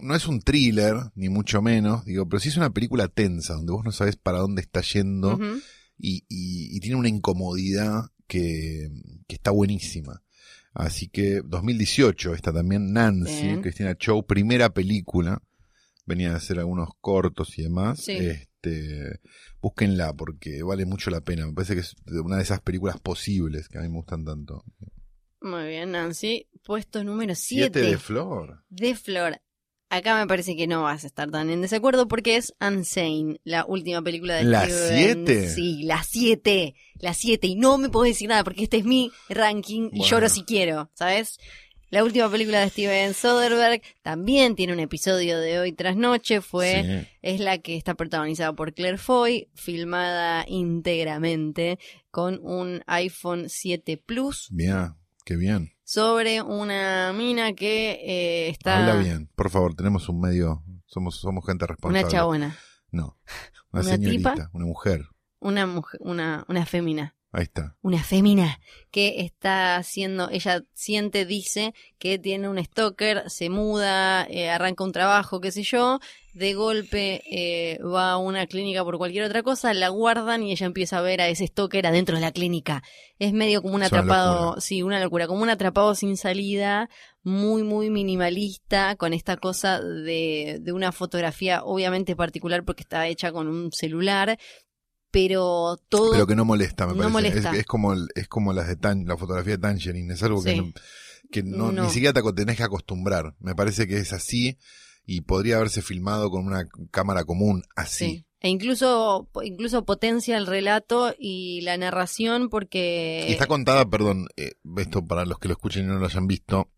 no 0.00 0.14
es 0.14 0.26
un 0.26 0.40
thriller, 0.40 0.96
ni 1.14 1.28
mucho 1.28 1.60
menos, 1.60 2.04
digo, 2.06 2.26
pero 2.28 2.40
sí 2.40 2.48
es 2.48 2.56
una 2.56 2.70
película 2.70 3.08
tensa, 3.08 3.54
donde 3.54 3.72
vos 3.72 3.84
no 3.84 3.92
sabes 3.92 4.16
para 4.16 4.38
dónde 4.38 4.62
está 4.62 4.80
yendo 4.80 5.38
y, 5.98 6.24
y- 6.28 6.74
y 6.76 6.80
tiene 6.80 6.96
una 6.96 7.08
incomodidad 7.10 8.04
que, 8.26 8.88
que 9.26 9.34
está 9.34 9.50
buenísima. 9.50 10.22
Así 10.78 11.08
que 11.08 11.42
2018, 11.44 12.34
está 12.34 12.52
también 12.52 12.92
Nancy, 12.92 13.42
Bien. 13.42 13.62
Cristina 13.62 13.96
Chow, 13.96 14.24
primera 14.24 14.72
película. 14.72 15.42
Venía 16.06 16.32
a 16.32 16.36
hacer 16.36 16.60
algunos 16.60 16.90
cortos 17.00 17.58
y 17.58 17.62
demás. 17.62 17.98
Sí. 17.98 18.12
Este, 18.12 19.18
búsquenla 19.60 20.14
porque 20.14 20.62
vale 20.62 20.86
mucho 20.86 21.10
la 21.10 21.20
pena. 21.20 21.46
Me 21.46 21.52
parece 21.52 21.74
que 21.74 21.80
es 21.80 21.96
una 22.06 22.36
de 22.36 22.44
esas 22.44 22.60
películas 22.60 23.00
posibles 23.00 23.68
que 23.68 23.78
a 23.78 23.80
mí 23.80 23.88
me 23.88 23.96
gustan 23.96 24.24
tanto. 24.24 24.64
Muy 25.40 25.66
bien, 25.66 25.90
Nancy. 25.90 26.48
Puesto 26.64 27.02
número 27.02 27.34
Siete 27.34 27.80
7 27.80 27.90
de 27.90 27.98
Flor. 27.98 28.64
de 28.68 28.94
Flor. 28.94 29.40
Acá 29.90 30.18
me 30.18 30.26
parece 30.26 30.54
que 30.54 30.66
no 30.66 30.82
vas 30.82 31.04
a 31.04 31.06
estar 31.06 31.30
tan 31.30 31.48
en 31.48 31.62
desacuerdo 31.62 32.08
porque 32.08 32.36
es 32.36 32.54
Unsane, 32.60 33.40
la 33.44 33.64
última 33.64 34.02
película 34.02 34.34
de 34.36 34.44
¿La 34.44 34.64
Steven. 34.68 35.24
siete? 35.26 35.48
Sí, 35.48 35.82
la 35.84 36.02
7. 36.02 36.74
La 37.00 37.14
7. 37.14 37.46
Y 37.46 37.54
no 37.54 37.78
me 37.78 37.88
podés 37.88 38.14
decir 38.14 38.28
nada 38.28 38.44
porque 38.44 38.64
este 38.64 38.76
es 38.78 38.84
mi 38.84 39.10
ranking 39.30 39.88
y 39.92 39.98
Bueno. 40.00 40.04
lloro 40.04 40.28
si 40.28 40.42
quiero, 40.42 40.90
¿sabes? 40.94 41.38
La 41.90 42.04
última 42.04 42.30
película 42.30 42.60
de 42.60 42.68
Steven 42.68 43.14
Soderbergh 43.14 43.80
también 44.02 44.54
tiene 44.56 44.74
un 44.74 44.80
episodio 44.80 45.40
de 45.40 45.58
Hoy 45.58 45.72
tras 45.72 45.96
Noche. 45.96 46.42
Fue 46.42 46.82
Sí. 46.84 47.08
es 47.22 47.40
la 47.40 47.56
que 47.56 47.76
está 47.78 47.94
protagonizada 47.94 48.52
por 48.52 48.74
Claire 48.74 48.98
Foy, 48.98 49.48
filmada 49.54 50.44
íntegramente 50.48 51.78
con 52.10 52.40
un 52.42 52.82
iPhone 52.86 53.46
7 53.48 53.96
Plus 53.96 54.48
Bien, 54.50 54.94
qué 55.24 55.36
bien. 55.36 55.72
Sobre 55.88 56.42
una 56.42 57.14
mina 57.14 57.54
que 57.54 57.92
eh, 57.92 58.48
está 58.50 58.80
Habla 58.90 58.96
bien. 59.02 59.30
Por 59.34 59.48
favor, 59.48 59.74
tenemos 59.74 60.06
un 60.10 60.20
medio. 60.20 60.62
Somos, 60.84 61.16
somos 61.16 61.46
gente 61.46 61.66
responsable. 61.66 62.00
una 62.02 62.10
chabona, 62.10 62.58
No. 62.90 63.18
Una, 63.72 63.80
¿Una 63.82 63.90
señorita, 63.96 64.34
tipa? 64.34 64.50
una 64.52 64.66
mujer. 64.66 65.06
una 65.40 65.66
mujer, 65.66 65.98
una, 66.04 66.44
una 66.46 66.66
fémina, 66.66 67.16
Ahí 67.30 67.42
está. 67.42 67.76
una 67.82 68.02
fémina 68.02 68.58
que 68.90 69.20
está 69.20 69.76
haciendo, 69.76 70.30
ella 70.30 70.64
siente, 70.72 71.26
dice 71.26 71.74
que 71.98 72.18
tiene 72.18 72.48
un 72.48 72.62
stalker, 72.64 73.28
se 73.28 73.50
muda, 73.50 74.26
eh, 74.30 74.48
arranca 74.48 74.82
un 74.82 74.92
trabajo, 74.92 75.38
qué 75.38 75.52
sé 75.52 75.62
yo, 75.62 76.00
de 76.32 76.54
golpe 76.54 77.22
eh, 77.30 77.78
va 77.82 78.12
a 78.12 78.16
una 78.16 78.46
clínica 78.46 78.82
por 78.82 78.96
cualquier 78.96 79.24
otra 79.24 79.42
cosa, 79.42 79.74
la 79.74 79.90
guardan 79.90 80.42
y 80.42 80.52
ella 80.52 80.64
empieza 80.64 80.98
a 80.98 81.02
ver 81.02 81.20
a 81.20 81.28
ese 81.28 81.46
stalker 81.46 81.86
adentro 81.86 82.14
de 82.14 82.22
la 82.22 82.32
clínica. 82.32 82.82
Es 83.18 83.34
medio 83.34 83.60
como 83.60 83.74
un 83.74 83.82
atrapado, 83.82 84.44
locura. 84.44 84.60
sí, 84.62 84.82
una 84.82 84.98
locura, 84.98 85.26
como 85.26 85.42
un 85.42 85.50
atrapado 85.50 85.94
sin 85.94 86.16
salida, 86.16 86.88
muy, 87.22 87.62
muy 87.62 87.90
minimalista, 87.90 88.96
con 88.96 89.12
esta 89.12 89.36
cosa 89.36 89.82
de, 89.82 90.60
de 90.62 90.72
una 90.72 90.92
fotografía 90.92 91.62
obviamente 91.62 92.16
particular 92.16 92.64
porque 92.64 92.84
está 92.84 93.06
hecha 93.06 93.32
con 93.32 93.48
un 93.48 93.70
celular, 93.72 94.38
pero 95.26 95.78
todo... 95.88 96.12
Pero 96.12 96.26
que 96.26 96.36
no 96.36 96.44
molesta, 96.44 96.86
me 96.86 96.92
No 96.92 96.98
parece. 96.98 97.12
molesta. 97.12 97.52
Es, 97.52 97.58
es 97.60 97.66
como 97.66 97.92
el- 97.92 98.08
es 98.14 98.28
como 98.28 98.52
las 98.52 98.68
de 98.68 98.76
Tan, 98.76 99.04
la 99.06 99.16
fotografía 99.16 99.54
de 99.56 99.62
Tangerine, 99.62 100.14
es 100.14 100.22
algo 100.22 100.42
que, 100.42 100.56
no, 100.56 100.72
que 101.32 101.42
no, 101.42 101.72
No. 101.72 101.84
ni 101.84 101.90
siquiera 101.90 102.12
te 102.12 102.32
tenés 102.32 102.56
que 102.56 102.62
acostumbrar. 102.62 103.34
Me 103.40 103.54
parece 103.54 103.86
que 103.86 103.96
es 103.98 104.12
así 104.12 104.58
y 105.04 105.22
podría 105.22 105.56
haberse 105.56 105.82
filmado 105.82 106.30
con 106.30 106.46
una 106.46 106.64
cámara 106.90 107.24
común 107.24 107.62
así. 107.74 108.04
Sí. 108.06 108.24
E 108.40 108.48
incluso, 108.50 109.28
incluso 109.42 109.84
potencia 109.84 110.36
el 110.36 110.46
relato 110.46 111.12
y 111.18 111.60
la 111.62 111.76
narración 111.76 112.48
porque... 112.50 113.26
Y 113.28 113.32
está 113.32 113.46
contada, 113.46 113.88
perdón, 113.90 114.28
eh, 114.36 114.52
esto 114.76 115.04
para 115.04 115.24
los 115.24 115.40
que 115.40 115.48
lo 115.48 115.54
escuchen 115.54 115.84
y 115.84 115.88
no 115.88 115.98
lo 115.98 116.06
hayan 116.06 116.28
visto, 116.28 116.70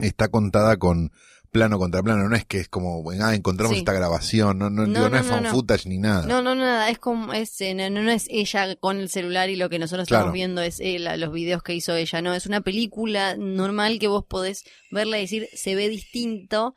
está 0.00 0.28
contada 0.30 0.78
con 0.78 1.12
plano 1.50 1.78
contra 1.78 2.02
plano, 2.02 2.28
no 2.28 2.36
es 2.36 2.44
que 2.44 2.58
es 2.60 2.68
como, 2.68 3.02
ah, 3.20 3.34
encontramos 3.34 3.74
Sí. 3.74 3.80
esta 3.80 3.92
grabación, 3.92 4.58
no, 4.58 4.70
no, 4.70 4.86
No, 4.86 4.92
digo, 4.92 5.08
no 5.08 5.10
no, 5.10 5.16
es 5.18 5.26
fan 5.26 5.44
footage 5.46 5.88
ni 5.88 5.98
nada. 5.98 6.26
No, 6.26 6.42
no, 6.42 6.54
nada, 6.54 6.88
es 6.90 6.98
como, 6.98 7.32
es, 7.32 7.60
eh, 7.60 7.74
no, 7.74 7.88
no 7.90 8.10
es 8.10 8.26
ella 8.30 8.76
con 8.76 8.98
el 9.00 9.08
celular 9.08 9.50
y 9.50 9.56
lo 9.56 9.68
que 9.68 9.78
nosotros 9.78 10.06
Claro. 10.08 10.22
estamos 10.22 10.34
viendo 10.34 10.62
es 10.62 10.78
eh, 10.80 10.98
la- 10.98 11.16
los 11.16 11.32
videos 11.32 11.62
que 11.62 11.74
hizo 11.74 11.94
ella, 11.96 12.22
no, 12.22 12.34
es 12.34 12.46
una 12.46 12.60
película 12.60 13.36
normal 13.36 13.98
que 13.98 14.06
vos 14.08 14.24
podés 14.24 14.64
verla 14.90 15.18
y 15.18 15.22
decir, 15.22 15.48
se 15.52 15.74
ve 15.74 15.88
distinto 15.88 16.74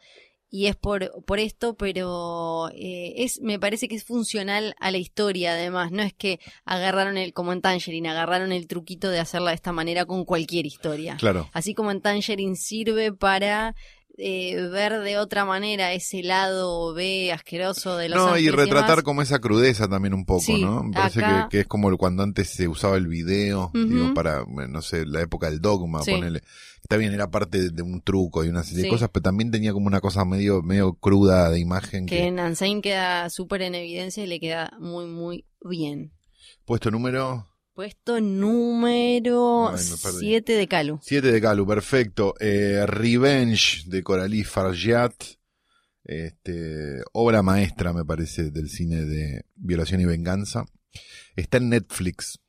y 0.56 0.68
es 0.68 0.76
por, 0.76 1.24
por 1.26 1.40
esto, 1.40 1.76
pero 1.76 2.70
eh, 2.76 3.14
es, 3.18 3.42
me 3.42 3.58
parece 3.60 3.88
que 3.88 3.96
es 3.96 4.04
funcional 4.04 4.76
a 4.80 4.92
la 4.92 4.98
historia 5.00 5.54
además, 5.54 5.92
no 5.92 6.04
es 6.04 6.14
que 6.14 6.40
agarraron 6.64 7.18
el, 7.18 7.34
como 7.34 7.54
en 7.54 7.62
Tangerine, 7.62 8.10
agarraron 8.10 8.52
el 8.52 8.68
truquito 8.68 9.10
de 9.10 9.20
hacerla 9.20 9.50
de 9.50 9.56
esta 9.56 9.72
manera 9.72 10.06
con 10.06 10.26
cualquier 10.26 10.68
historia. 10.68 11.18
Claro. 11.18 11.50
Así 11.54 11.74
como 11.74 11.90
en 11.90 12.02
Tangerine 12.02 12.56
sirve 12.56 13.12
para 13.12 13.74
eh, 14.18 14.68
ver 14.72 15.00
de 15.02 15.18
otra 15.18 15.44
manera 15.46 15.92
ese 15.94 16.22
lado 16.22 16.94
B 16.94 17.32
asqueroso 17.32 17.98
de 17.98 18.10
los 18.10 18.18
No, 18.20 18.38
y 18.38 18.50
retratar 18.50 19.04
como 19.04 19.22
esa 19.22 19.40
crudeza 19.40 19.88
también 19.88 20.14
un 20.14 20.26
poco, 20.26 20.42
Sí, 20.42 20.62
¿no? 20.62 20.84
Me 20.84 20.94
parece 20.94 21.20
acá- 21.24 21.48
que, 21.50 21.58
que 21.58 21.62
es 21.62 21.68
como 21.68 21.90
el- 21.90 21.98
cuando 21.98 22.22
antes 22.24 22.50
se 22.50 22.68
usaba 22.68 22.98
el 22.98 23.08
video, 23.08 23.72
Ujú. 23.74 23.86
digo, 23.86 24.14
para, 24.14 24.46
no 24.46 24.82
sé, 24.82 25.06
la 25.06 25.22
época 25.22 25.50
del 25.50 25.62
dogma, 25.62 26.04
Sí. 26.04 26.12
ponele. 26.12 26.42
Está 26.82 26.98
bien, 26.98 27.14
era 27.14 27.32
parte 27.32 27.60
de, 27.60 27.70
de 27.70 27.82
un 27.82 28.02
truco 28.02 28.44
y 28.44 28.50
una 28.50 28.62
serie 28.64 28.82
Sí. 28.82 28.84
de 28.84 28.90
cosas, 28.90 29.10
pero 29.12 29.24
también 29.24 29.50
tenía 29.52 29.72
como 29.74 29.88
una 29.88 30.02
cosa 30.02 30.26
medio, 30.26 30.62
medio 30.62 30.94
cruda 30.94 31.50
de 31.50 31.60
imagen 31.60 32.06
que 32.06 32.18
que, 32.18 32.28
en 32.28 32.40
Unsane 32.40 32.82
queda 32.82 33.30
súper 33.30 33.62
en 33.64 33.74
evidencia 33.76 34.24
y 34.24 34.28
le 34.28 34.40
queda 34.40 34.74
muy, 34.80 35.06
muy 35.08 35.46
bien. 35.62 36.12
puesto 36.66 36.92
número 36.92 37.48
Puesto 37.74 38.22
número 38.22 39.70
Ay, 39.70 39.84
me 39.90 39.98
perdí. 39.98 40.20
7 40.20 40.54
de 40.54 40.68
Calu. 40.68 41.00
7 41.02 41.32
de 41.32 41.42
Calu, 41.42 41.66
perfecto. 41.66 42.36
Eh, 42.40 42.84
Revenge 42.86 43.84
de 43.88 44.04
Coralie 44.04 44.44
Farjat. 44.44 45.14
Este, 46.04 47.02
obra 47.14 47.42
maestra, 47.42 47.94
me 47.94 48.04
parece, 48.06 48.52
del 48.52 48.70
cine 48.70 49.06
de 49.06 49.46
violación 49.56 50.02
y 50.02 50.06
venganza. 50.06 50.66
Está 51.36 51.58
en 51.58 51.70
Netflix. 51.70 52.40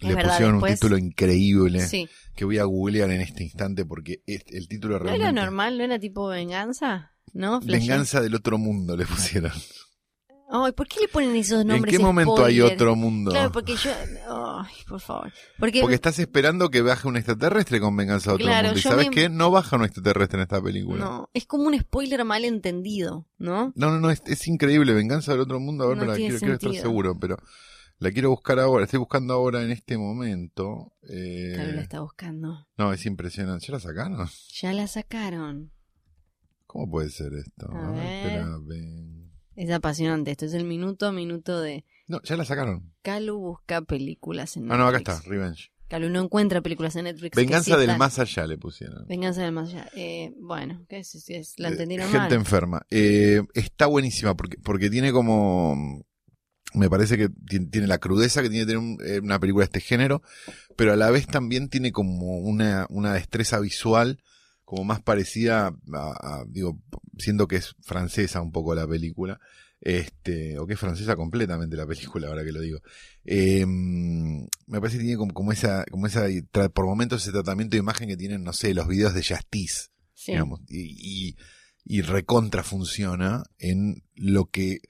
Es 0.00 0.08
Le 0.08 0.14
verdad, 0.16 0.30
pusieron 0.32 0.54
un 0.56 0.64
título 0.64 0.98
increíble 0.98 1.86
Sí. 1.86 2.08
que 2.34 2.44
voy 2.44 2.58
a 2.58 2.64
googlear 2.64 3.08
en 3.10 3.20
este 3.20 3.44
instante 3.44 3.84
porque 3.84 4.22
el 4.26 4.66
título 4.66 4.94
¿No 4.94 5.04
realmente... 5.04 5.28
era 5.28 5.32
normal? 5.44 5.78
¿No 5.78 5.84
era 5.84 5.98
tipo 6.00 6.26
venganza? 6.26 7.12
¿No? 7.34 7.60
Venganza 7.60 8.20
del 8.20 8.34
otro 8.34 8.58
mundo 8.58 8.96
le 8.96 9.06
pusieron. 9.06 9.52
Ay, 10.54 10.72
¿por 10.72 10.86
qué 10.88 11.00
le 11.00 11.08
ponen 11.08 11.34
esos 11.36 11.62
¿En 11.62 11.68
nombres? 11.68 11.96
qué 11.96 12.02
momento 12.02 12.44
hay 12.44 12.60
otro 12.60 12.94
mundo? 12.96 13.30
Claro, 13.30 13.52
porque 13.52 13.74
yo... 13.76 13.90
Ay, 14.64 14.74
por 14.88 15.00
favor. 15.00 15.32
Porque, 15.58 15.80
Porque 15.80 15.94
estás 15.94 16.18
esperando 16.18 16.70
que 16.70 16.82
baje 16.82 17.08
un 17.08 17.16
extraterrestre 17.16 17.80
con 17.80 17.96
Venganza 17.96 18.30
de 18.30 18.34
otro 18.36 18.46
Claro, 18.46 18.68
mundo. 18.68 18.78
¿Y 18.78 18.82
sabes 18.82 19.06
me- 19.08 19.14
qué? 19.14 19.28
No 19.28 19.50
baja 19.50 19.76
un 19.76 19.84
extraterrestre 19.84 20.38
en 20.38 20.42
esta 20.42 20.62
película. 20.62 21.04
no, 21.04 21.30
es 21.34 21.46
como 21.46 21.64
un 21.64 21.78
spoiler 21.78 22.24
mal 22.24 22.44
entendido, 22.44 23.26
¿no? 23.38 23.72
No, 23.74 23.90
no, 23.90 23.98
no, 24.00 24.10
es, 24.10 24.22
es 24.26 24.46
increíble. 24.48 24.92
Venganza 24.94 25.32
del 25.32 25.40
otro 25.40 25.58
mundo. 25.60 25.84
A 25.84 25.88
ver, 25.88 25.96
No 25.96 26.02
espera, 26.04 26.16
tiene 26.16 26.38
quiero, 26.38 26.58
quiero 26.58 26.70
estar 26.72 26.82
seguro, 26.88 27.18
pero 27.18 27.36
la 27.98 28.10
quiero 28.10 28.30
buscar 28.30 28.58
ahora. 28.58 28.84
Estoy 28.84 28.98
buscando 28.98 29.34
ahora 29.34 29.62
en 29.62 29.70
este 29.70 29.96
momento. 29.98 30.92
Eh, 31.08 31.52
Claro, 31.54 31.72
la 31.72 31.82
está 31.82 32.00
buscando. 32.00 32.66
no, 32.76 32.92
es 32.92 33.06
impresionante. 33.06 33.66
¿Ya 33.66 33.72
la 33.74 33.80
sacaron? 33.80 34.28
Ya 34.60 34.72
la 34.72 34.86
sacaron. 34.86 35.72
¿Cómo 36.66 36.90
puede 36.90 37.10
ser 37.10 37.34
esto? 37.34 37.70
A 37.70 37.90
ver, 37.90 38.00
ver. 38.00 38.26
espera, 38.26 38.58
ven. 38.62 39.30
Es 39.54 39.70
apasionante. 39.70 40.30
Esto 40.30 40.46
es 40.46 40.54
el 40.54 40.64
minuto 40.64 41.06
a 41.06 41.12
minuto 41.12 41.60
de... 41.60 41.84
No, 42.12 42.20
ya 42.22 42.36
la 42.36 42.44
sacaron. 42.44 42.92
Calu 43.02 43.38
busca 43.38 43.80
películas 43.82 44.56
en 44.58 44.70
Ah, 44.70 44.76
no, 44.76 44.86
acá 44.86 44.98
Netflix. 44.98 45.16
está, 45.18 45.30
Revenge. 45.30 45.72
Calu 45.88 46.10
no 46.10 46.22
encuentra 46.22 46.60
películas 46.60 46.94
en 46.96 47.04
Netflix. 47.04 47.34
que 47.34 47.40
Venganza 47.40 47.64
sí 47.64 47.70
del 47.72 47.80
están. 47.82 47.98
más 47.98 48.18
allá 48.18 48.46
le 48.46 48.58
pusieron. 48.58 49.06
Venganza 49.08 49.42
del 49.42 49.52
más 49.52 49.70
allá. 49.70 49.88
Eh, 49.96 50.32
bueno, 50.38 50.84
¿qué 50.90 50.98
es? 50.98 51.14
Es- 51.28 51.54
La 51.58 51.68
Eh, 51.68 51.72
entendieron 51.72 52.06
Gente 52.06 52.18
mal. 52.18 52.32
enferma. 52.34 52.86
Eh, 52.90 53.42
está 53.54 53.86
buenísima 53.86 54.34
porque, 54.36 54.58
porque 54.62 54.90
tiene 54.90 55.10
como. 55.10 56.04
Me 56.74 56.88
parece 56.88 57.16
que 57.18 57.28
ti- 57.28 57.66
tiene 57.70 57.86
la 57.86 57.98
crudeza 57.98 58.42
que 58.42 58.48
tiene 58.48 58.64
que 58.64 58.72
tener 58.72 58.78
un- 58.78 58.98
eh, 59.04 59.20
una 59.22 59.38
película 59.38 59.62
de 59.64 59.66
este 59.76 59.80
género, 59.80 60.22
pero 60.76 60.92
a 60.92 60.96
la 60.96 61.10
vez 61.10 61.26
también 61.26 61.68
tiene 61.68 61.92
como 61.92 62.38
una, 62.38 62.86
una 62.88 63.12
destreza 63.14 63.58
visual 63.60 64.22
como 64.64 64.84
más 64.84 65.02
parecida 65.02 65.66
a, 65.66 65.72
a- 66.40 66.44
digo, 66.48 66.78
siendo 67.18 67.46
que 67.48 67.56
es 67.56 67.74
francesa 67.82 68.40
un 68.40 68.52
poco 68.52 68.74
la 68.74 68.86
película, 68.86 69.38
este, 69.84 70.58
o 70.60 70.66
que 70.66 70.74
es 70.74 70.80
francesa 70.80 71.16
completamente 71.16 71.76
la 71.76 71.86
película, 71.86 72.28
ahora 72.28 72.44
que 72.44 72.52
lo 72.52 72.60
digo. 72.60 72.78
Eh, 73.24 73.66
me 73.66 74.80
parece 74.80 74.98
que 74.98 75.02
tiene 75.04 75.18
como, 75.18 75.34
como 75.34 75.50
esa, 75.50 75.84
como 75.90 76.06
esa, 76.06 76.26
por 76.72 76.86
momentos 76.86 77.22
ese 77.22 77.32
tratamiento 77.32 77.72
de 77.72 77.80
imagen 77.80 78.08
que 78.08 78.16
tienen, 78.16 78.44
no 78.44 78.52
sé, 78.52 78.74
los 78.74 78.86
videos 78.86 79.12
de 79.12 79.24
Justice 79.24 79.88
Sí. 80.14 80.32
digamos, 80.32 80.60
y, 80.68 81.30
y, 81.30 81.36
y 81.84 82.02
recontra 82.02 82.62
funciona 82.62 83.42
en 83.58 84.04
lo 84.14 84.46
que, 84.46 84.82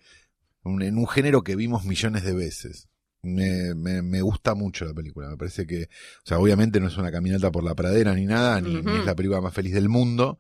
en 0.65 0.99
un 0.99 1.09
género 1.09 1.43
que 1.43 1.57
vimos 1.57 1.85
millones 1.85 2.23
de 2.23 2.35
veces. 2.35 2.89
Me, 3.23 3.75
me, 3.75 4.03
me 4.03 4.21
gusta 4.21 4.55
mucho 4.55 4.85
la 4.85 4.93
película, 4.93 5.31
me 5.31 5.37
parece 5.39 5.65
que, 5.67 5.85
o 5.85 6.27
sea, 6.27 6.39
obviamente 6.39 6.81
no 6.81 6.89
es 6.89 6.99
una 6.99 7.13
caminata 7.13 7.51
por 7.51 7.65
la 7.65 7.75
pradera 7.75 8.15
ni 8.15 8.27
nada, 8.27 8.61
ni 8.61 8.77
es 8.77 9.07
la 9.07 9.15
película 9.15 9.41
más 9.41 9.55
feliz 9.55 9.73
del 9.73 9.89
mundo, 9.89 10.39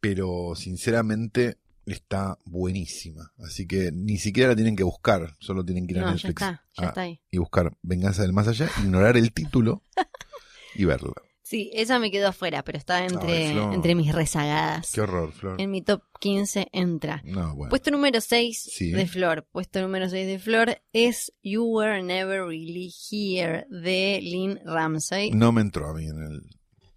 pero 0.00 0.54
sinceramente 0.56 1.58
está 1.94 2.38
buenísima. 2.44 3.32
Así 3.38 3.66
que 3.66 3.90
ni 3.92 4.18
siquiera 4.18 4.50
la 4.50 4.56
tienen 4.56 4.76
que 4.76 4.82
buscar, 4.84 5.34
solo 5.40 5.64
tienen 5.64 5.86
que 5.86 5.92
ir 5.94 5.98
a 5.98 6.02
No, 6.02 6.06
ya 6.08 6.12
Netflix 6.14 6.30
está, 6.42 6.64
ya 6.76 6.84
a- 6.84 6.88
está 6.88 7.00
ahí. 7.02 7.20
y 7.30 7.38
buscar 7.38 7.76
Venganza 7.82 8.22
del 8.22 8.32
Más 8.32 8.48
Allá, 8.48 8.70
ignorar 8.82 9.16
el 9.16 9.32
título 9.32 9.82
y 10.74 10.84
verla. 10.84 11.12
Sí, 11.48 11.70
esa 11.72 11.98
me 11.98 12.10
quedó 12.10 12.28
afuera, 12.28 12.62
pero 12.62 12.76
está 12.76 13.06
entre, 13.06 13.46
Ay, 13.48 13.58
entre 13.72 13.94
mis 13.94 14.14
rezagadas. 14.14 14.92
Qué 14.92 15.00
horror, 15.00 15.32
Flor. 15.32 15.58
En 15.58 15.70
mi 15.70 15.80
top 15.80 16.02
15 16.20 16.68
entra. 16.72 17.22
No, 17.24 17.54
bueno. 17.54 17.70
Puesto 17.70 17.90
número 17.90 18.20
6 18.20 18.68
Sí. 18.70 18.90
de 18.90 19.06
Flor. 19.06 19.48
Puesto 19.50 19.80
número 19.80 20.10
6 20.10 20.26
de 20.26 20.38
Flor 20.38 20.76
es 20.92 21.32
You 21.42 21.64
Were 21.64 22.02
Never 22.02 22.42
Really 22.44 22.92
Here 23.10 23.64
de 23.70 24.20
Lynn 24.22 24.60
Ramsey. 24.62 25.30
No 25.30 25.50
me 25.50 25.62
entró 25.62 25.88
a 25.88 25.94
mí 25.94 26.04
en 26.04 26.22
el. 26.22 26.42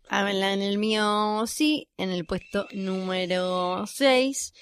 Ah, 0.09 0.29
en 0.29 0.61
el 0.61 0.77
mío 0.77 1.45
sí, 1.47 1.87
en 1.95 2.09
el 2.09 2.25
puesto 2.25 2.67
número 2.73 3.85
6. 3.87 4.53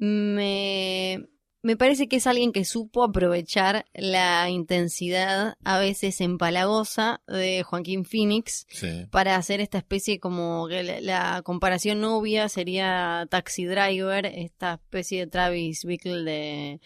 Me, 0.00 1.26
me 1.62 1.76
parece 1.76 2.06
que 2.08 2.16
es 2.16 2.26
alguien 2.28 2.52
que 2.52 2.64
supo 2.64 3.02
aprovechar 3.02 3.84
la 3.92 4.48
intensidad 4.48 5.56
a 5.64 5.78
veces 5.80 6.20
empalagosa 6.20 7.20
de 7.26 7.64
Joaquín 7.64 8.04
Phoenix 8.04 8.64
Sí. 8.70 9.06
para 9.10 9.34
hacer 9.34 9.60
esta 9.60 9.78
especie 9.78 10.20
como 10.20 10.68
que 10.68 10.84
la, 10.84 11.00
la 11.00 11.42
comparación 11.42 12.04
obvia 12.04 12.48
sería 12.48 13.26
Taxi 13.28 13.64
Driver, 13.64 14.26
esta 14.26 14.74
especie 14.74 15.20
de 15.20 15.26
Travis 15.26 15.84
Bickle 15.84 16.22
de, 16.22 16.80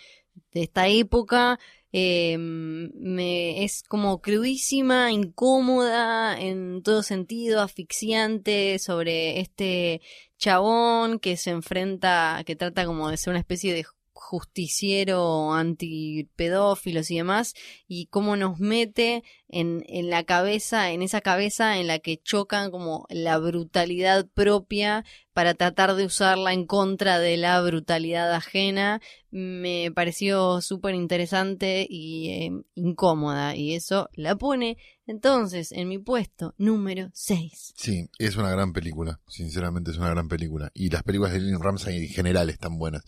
de 0.53 0.63
esta 0.63 0.89
época. 0.89 1.59
Eh, 1.95 2.39
me, 2.39 3.63
es 3.65 3.83
como 3.83 4.23
crudísima, 4.23 5.13
incómoda 5.13 6.41
en 6.41 6.83
todo 6.83 7.03
sentido, 7.03 7.61
asfixiante 7.61 8.79
sobre 8.79 9.41
este 9.41 10.01
chabón 10.43 11.21
que 11.21 11.37
se 11.37 11.51
enfrenta, 11.51 12.43
que 12.45 12.57
trata 12.57 12.85
como 12.85 13.09
de 13.09 13.17
ser 13.17 13.31
una 13.31 13.39
especie 13.39 13.73
de 13.73 13.85
justiciero 14.13 15.53
antipedófilos 15.53 17.11
y 17.13 17.19
demás, 17.19 17.55
y 17.87 18.07
cómo 18.07 18.35
nos 18.35 18.59
mete 18.59 19.23
en, 19.49 19.85
en 19.87 20.11
la 20.11 20.25
cabeza, 20.25 20.91
en 20.91 21.03
esa 21.03 21.21
cabeza 21.21 21.79
en 21.79 21.87
la 21.87 22.01
que 22.01 22.17
chocan 22.17 22.73
como 22.73 23.07
la 23.09 23.39
brutalidad 23.39 24.27
propia 24.35 25.05
para 25.33 25.55
tratar 25.55 25.95
de 25.95 26.07
usarla 26.07 26.53
en 26.53 26.67
contra 26.67 27.21
de 27.21 27.37
la 27.37 27.61
brutalidad 27.63 28.33
ajena, 28.33 29.01
me 29.31 29.93
pareció 29.95 30.61
súper 30.61 30.97
interesante 30.97 31.87
y 31.89 32.31
eh, 32.31 32.51
incómoda, 32.75 33.55
y 33.55 33.75
eso 33.75 34.09
la 34.15 34.35
pone 34.35 34.77
entonces 35.07 35.73
en 35.73 35.89
mi 35.89 35.99
puesto 35.99 36.55
número 36.59 37.11
6. 37.13 37.75
Sí, 37.77 38.09
es 38.19 38.37
una 38.37 38.51
gran 38.51 38.73
película. 38.73 39.21
Sinceramente 39.27 39.91
es 39.91 39.99
una 39.99 40.11
gran 40.11 40.29
película. 40.29 40.71
Y 40.75 40.91
las 40.91 41.03
películas 41.03 41.33
de 41.33 41.41
Lynn 41.41 41.63
Ramsey 41.63 41.99
en 41.99 42.09
general 42.09 42.51
están 42.51 42.79
buenas. 42.79 43.05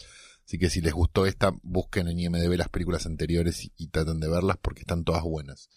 Así 0.46 0.58
que 0.58 0.68
si 0.68 0.80
les 0.80 0.92
gustó 0.92 1.26
esta, 1.26 1.52
busquen 1.62 2.08
en 2.08 2.18
IMDB 2.18 2.56
las 2.56 2.68
películas 2.68 3.06
anteriores 3.06 3.70
y, 3.76 3.88
traten 3.88 4.20
de 4.20 4.28
verlas 4.28 4.58
porque 4.60 4.80
están 4.80 5.04
todas 5.04 5.22
buenas. 5.22 5.70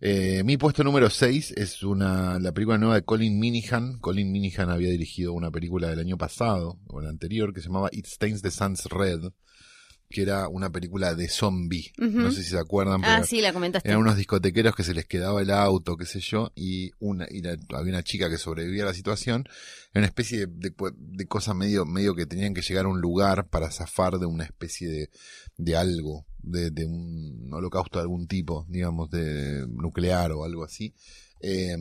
Eh, 0.00 0.42
mi 0.44 0.56
puesto 0.56 0.82
número 0.82 1.10
6 1.10 1.52
es 1.58 1.82
una, 1.82 2.38
la 2.38 2.52
película 2.52 2.78
nueva 2.78 2.94
de 2.94 3.02
Colin 3.02 3.38
Minihan. 3.38 3.98
Colin 3.98 4.32
Minihan 4.32 4.70
había 4.70 4.90
dirigido 4.90 5.34
una 5.34 5.50
película 5.50 5.88
del 5.88 5.98
año 5.98 6.16
pasado, 6.16 6.80
o 6.86 7.00
el 7.00 7.08
anterior, 7.08 7.52
que 7.52 7.60
se 7.60 7.66
llamaba 7.66 7.90
It 7.92 8.06
Stains 8.06 8.40
the 8.40 8.50
Sun's 8.50 8.84
Red, 8.84 9.20
que 10.10 10.22
era 10.22 10.48
una 10.48 10.70
película 10.70 11.14
de 11.14 11.28
zombie. 11.28 11.92
No 11.96 12.30
sé 12.32 12.42
si 12.42 12.50
se 12.50 12.58
acuerdan, 12.58 13.00
pero 13.00 13.22
Ah, 13.22 13.22
sí, 13.22 13.40
la 13.40 13.52
comentaste. 13.52 13.88
eran 13.88 14.00
unos 14.00 14.16
discotequeros 14.16 14.74
que 14.74 14.82
se 14.82 14.92
les 14.92 15.06
quedaba 15.06 15.40
el 15.40 15.50
auto, 15.50 15.96
qué 15.96 16.04
sé 16.04 16.18
yo, 16.20 16.50
y 16.56 16.90
una, 16.98 17.26
y 17.30 17.40
la- 17.42 17.56
había 17.74 17.92
una 17.92 18.02
chica 18.02 18.28
que 18.28 18.36
sobrevivía 18.36 18.82
a 18.82 18.86
la 18.86 18.94
situación, 18.94 19.44
era 19.92 20.00
una 20.00 20.06
especie 20.06 20.46
de, 20.46 20.70
de, 20.70 20.74
de 20.96 21.26
cosa 21.26 21.54
medio, 21.54 21.86
medio 21.86 22.14
que 22.16 22.26
tenían 22.26 22.54
que 22.54 22.62
llegar 22.62 22.86
a 22.86 22.88
un 22.88 23.00
lugar 23.00 23.46
para 23.48 23.70
zafar 23.70 24.18
de 24.18 24.26
una 24.26 24.44
especie 24.44 24.88
de, 24.88 25.10
de 25.56 25.76
algo, 25.76 26.26
de, 26.42 26.70
de 26.72 26.86
un 26.86 27.48
holocausto 27.52 27.98
de 27.98 28.02
algún 28.02 28.26
tipo, 28.26 28.66
digamos, 28.68 29.10
de 29.10 29.64
nuclear 29.68 30.32
o 30.32 30.44
algo 30.44 30.64
así. 30.64 30.92
Eh, 31.40 31.76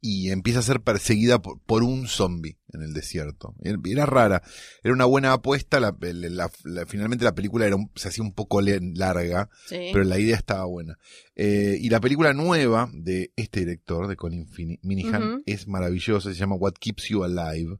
y 0.00 0.30
empieza 0.30 0.60
a 0.60 0.62
ser 0.62 0.80
perseguida 0.82 1.40
por, 1.40 1.60
por 1.62 1.82
un 1.82 2.06
zombie 2.06 2.58
en 2.72 2.82
el 2.82 2.92
desierto. 2.92 3.54
Era 3.62 4.06
rara, 4.06 4.42
era 4.84 4.94
una 4.94 5.04
buena 5.06 5.32
apuesta, 5.32 5.80
la, 5.80 5.96
la- 6.00 6.50
la- 6.64 6.86
finalmente 6.86 7.24
la 7.24 7.34
película 7.34 7.66
era 7.66 7.76
un- 7.76 7.90
se 7.96 8.08
hacía 8.08 8.22
un 8.22 8.32
poco 8.34 8.60
larga, 8.60 9.48
Sí. 9.66 9.90
pero 9.92 10.04
la 10.04 10.18
idea 10.18 10.36
estaba 10.36 10.64
buena. 10.66 10.98
Eh, 11.34 11.76
y 11.80 11.88
la 11.88 12.00
película 12.00 12.32
nueva 12.34 12.88
de 12.92 13.32
este 13.36 13.60
director, 13.60 14.06
de 14.06 14.16
Colin 14.16 14.46
Fini- 14.46 14.78
Minihan, 14.82 15.42
es 15.46 15.66
maravillosa, 15.66 16.32
se 16.32 16.38
llama 16.38 16.56
What 16.56 16.74
Keeps 16.78 17.08
You 17.08 17.24
Alive. 17.24 17.78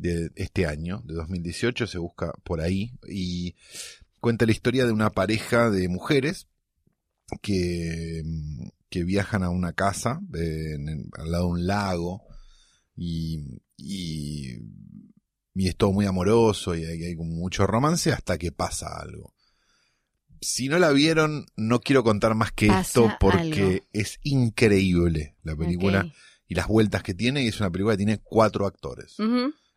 de 0.00 0.30
este 0.36 0.64
año, 0.64 1.02
de 1.06 1.14
2018, 1.14 1.88
se 1.88 1.98
busca 1.98 2.32
por 2.44 2.60
ahí, 2.60 2.92
y 3.08 3.56
cuenta 4.20 4.46
la 4.46 4.52
historia 4.52 4.86
de 4.86 4.92
una 4.92 5.10
pareja 5.10 5.70
de 5.70 5.88
mujeres 5.88 6.46
que, 7.42 8.22
que 8.90 9.04
viajan 9.04 9.42
a 9.42 9.50
una 9.50 9.72
casa 9.72 10.20
eh, 10.34 10.74
en- 10.74 10.88
en- 10.88 11.10
al 11.18 11.30
lado 11.30 11.44
de 11.46 11.50
un 11.52 11.66
lago 11.66 12.22
y, 12.96 13.60
y, 13.76 14.56
y 15.54 15.68
es 15.68 15.76
todo 15.76 15.92
muy 15.92 16.06
amoroso 16.06 16.74
y 16.74 16.84
hay, 16.84 17.04
hay 17.04 17.16
mucho 17.16 17.66
romance 17.66 18.12
hasta 18.12 18.38
que 18.38 18.50
pasa 18.52 18.86
algo. 19.00 19.34
Si 20.40 20.68
no 20.68 20.78
la 20.78 20.90
vieron, 20.92 21.46
no 21.56 21.80
quiero 21.80 22.04
contar 22.04 22.34
más 22.36 22.52
que 22.52 22.68
Pasa 22.68 22.80
esto 22.80 23.16
porque 23.18 23.62
algo. 23.62 23.86
es 23.92 24.18
increíble 24.22 25.36
la 25.42 25.56
película 25.56 26.02
y 26.46 26.54
las 26.54 26.68
vueltas 26.68 27.02
que 27.02 27.12
tiene. 27.14 27.42
Y 27.42 27.48
es 27.48 27.58
una 27.60 27.70
película 27.70 27.94
que 27.94 28.04
tiene 28.04 28.18
cuatro 28.22 28.66
actores 28.66 29.16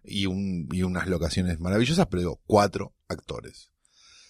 y, 0.04 0.28
un, 0.28 0.70
y 0.72 0.84
unas 0.84 1.08
locaciones 1.08 1.60
maravillosas, 1.60 2.06
pero 2.08 2.22
digo, 2.22 2.42
cuatro 2.46 2.94
actores. 3.08 3.71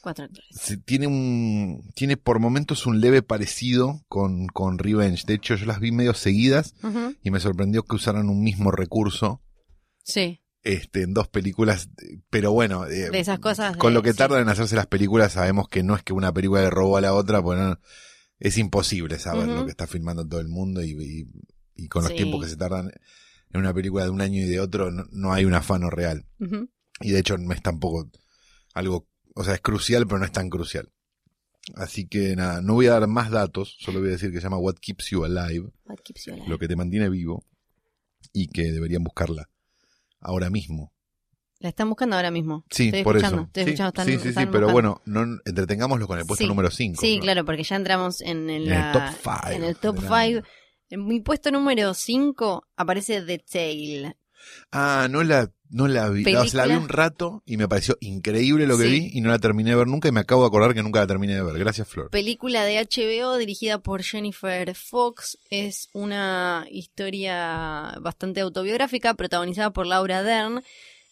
Cuatro 0.01 0.25
actores. 0.25 0.79
Tiene 0.85 1.07
un 1.07 1.91
tiene 1.95 2.17
por 2.17 2.39
momentos 2.39 2.85
un 2.87 2.99
leve 3.01 3.21
parecido 3.21 4.03
con, 4.07 4.47
con 4.47 4.77
Revenge. 4.79 5.23
De 5.27 5.35
hecho, 5.35 5.55
yo 5.55 5.65
las 5.65 5.79
vi 5.79 5.91
medio 5.91 6.13
seguidas 6.13 6.73
y 7.21 7.29
me 7.31 7.39
sorprendió 7.39 7.83
que 7.83 7.95
usaran 7.95 8.27
un 8.29 8.41
mismo 8.43 8.71
recurso 8.71 9.41
Sí, 10.03 10.41
este, 10.63 11.03
en 11.03 11.13
dos 11.13 11.27
películas. 11.27 11.89
Pero 12.31 12.51
bueno, 12.51 12.85
eh, 12.87 13.09
de 13.11 13.19
esas 13.19 13.39
cosas. 13.39 13.77
con 13.77 13.91
de- 13.91 13.95
lo 13.95 14.01
que 14.03 14.11
sí. 14.13 14.17
tardan 14.17 14.41
en 14.41 14.49
hacerse 14.49 14.75
las 14.75 14.87
películas, 14.87 15.33
sabemos 15.33 15.67
que 15.69 15.83
no 15.83 15.95
es 15.95 16.01
que 16.03 16.13
una 16.13 16.33
película 16.33 16.61
le 16.61 16.69
robó 16.71 16.97
a 16.97 17.01
la 17.01 17.13
otra, 17.13 17.41
pues 17.43 17.59
no- 17.59 17.79
es 18.39 18.57
imposible 18.57 19.19
saber 19.19 19.47
lo 19.49 19.65
que 19.65 19.69
está 19.71 19.85
filmando 19.85 20.27
todo 20.27 20.39
el 20.39 20.47
mundo 20.47 20.81
y, 20.81 20.91
y- 20.99 21.27
y 21.75 21.87
con 21.87 22.01
los 22.01 22.09
Sí. 22.11 22.17
tiempos 22.17 22.43
que 22.43 22.49
se 22.49 22.57
tardan 22.57 22.89
en 23.53 23.59
una 23.59 23.71
película 23.73 24.03
de 24.05 24.09
un 24.09 24.21
año 24.21 24.41
y 24.41 24.47
de 24.47 24.59
otro, 24.59 24.89
no, 24.89 25.05
no 25.11 25.31
hay 25.33 25.45
un 25.45 25.53
afano 25.53 25.91
real. 25.91 26.25
Y 27.01 27.11
de 27.11 27.19
hecho 27.19 27.37
no 27.37 27.53
es 27.53 27.61
tampoco 27.61 28.09
algo, 28.73 29.07
o 29.35 29.43
sea, 29.43 29.53
es 29.55 29.61
crucial, 29.61 30.05
pero 30.07 30.19
no 30.19 30.25
es 30.25 30.31
tan 30.31 30.49
crucial. 30.49 30.89
Así 31.75 32.07
que 32.07 32.35
nada, 32.35 32.61
no 32.61 32.73
voy 32.73 32.87
a 32.87 32.93
dar 32.93 33.07
más 33.07 33.29
datos, 33.29 33.77
solo 33.79 33.99
voy 33.99 34.09
a 34.09 34.11
decir 34.13 34.31
que 34.31 34.37
se 34.37 34.43
llama 34.43 34.57
What 34.57 34.75
Keeps 34.81 35.09
You 35.11 35.23
Alive, 35.25 35.69
What 35.85 35.97
keeps 36.03 36.25
you 36.25 36.33
alive? 36.33 36.49
lo 36.49 36.57
que 36.57 36.67
te 36.67 36.75
mantiene 36.75 37.07
vivo, 37.09 37.45
y 38.33 38.47
que 38.47 38.71
deberían 38.71 39.03
buscarla 39.03 39.49
ahora 40.19 40.49
mismo. 40.49 40.91
La 41.59 41.69
están 41.69 41.89
buscando 41.89 42.15
ahora 42.15 42.31
mismo. 42.31 42.65
Sí, 42.71 42.85
Estoy 42.87 43.03
por 43.03 43.15
escuchando, 43.17 43.41
eso. 43.43 43.47
estoy 43.47 43.63
sí, 43.63 43.69
escuchando, 43.69 43.89
están- 43.89 44.05
sí, 44.07 44.17
sí, 44.33 44.33
sí, 44.39 44.45
pero 44.51 44.71
bueno, 44.71 45.01
no, 45.05 45.39
entretengámoslo 45.45 46.07
con 46.07 46.17
el 46.17 46.25
puesto 46.25 46.43
Sí. 46.43 46.47
número 46.47 46.71
5. 46.71 46.99
Sí, 46.99 47.19
claro, 47.19 47.45
porque 47.45 47.61
ya 47.63 47.75
entramos 47.75 48.21
en, 48.21 48.49
el- 48.49 48.67
En 48.67 48.73
el 48.73 48.79
la- 48.79 48.91
top 48.91 49.03
five 49.21 49.55
En 49.55 49.63
el 49.63 49.75
top 49.75 49.93
del 49.95 50.01
5. 50.05 50.15
año. 50.15 50.41
En 50.89 51.05
mi 51.05 51.19
puesto 51.21 51.51
número 51.51 51.93
5 51.93 52.67
aparece 52.75 53.21
The 53.21 53.37
Tale. 53.39 54.17
Ah, 54.71 55.07
no 55.09 55.23
la, 55.23 55.49
no 55.69 55.87
la 55.87 56.09
vi. 56.09 56.23
No, 56.23 56.45
se 56.45 56.57
la 56.57 56.65
vi 56.67 56.73
un 56.75 56.89
rato 56.89 57.43
y 57.45 57.57
me 57.57 57.67
pareció 57.67 57.97
increíble 58.01 58.67
lo 58.67 58.77
que 58.77 58.85
Sí. 58.85 58.89
vi 58.89 59.09
y 59.13 59.21
no 59.21 59.29
la 59.29 59.39
terminé 59.39 59.71
de 59.71 59.75
ver 59.77 59.87
nunca 59.87 60.07
y 60.07 60.11
me 60.11 60.19
acabo 60.21 60.41
de 60.41 60.47
acordar 60.47 60.73
que 60.73 60.83
nunca 60.83 60.99
la 61.01 61.07
terminé 61.07 61.35
de 61.35 61.43
ver. 61.43 61.57
Gracias, 61.59 61.87
Flor. 61.87 62.09
Película 62.09 62.63
de 62.65 62.77
HBO 62.79 63.37
dirigida 63.37 63.79
por 63.79 64.03
Jennifer 64.03 64.73
Fox. 64.75 65.37
Es 65.49 65.89
una 65.93 66.65
historia 66.69 67.95
bastante 68.01 68.41
autobiográfica 68.41 69.13
protagonizada 69.13 69.71
por 69.71 69.85
Laura 69.87 70.23
Dern 70.23 70.61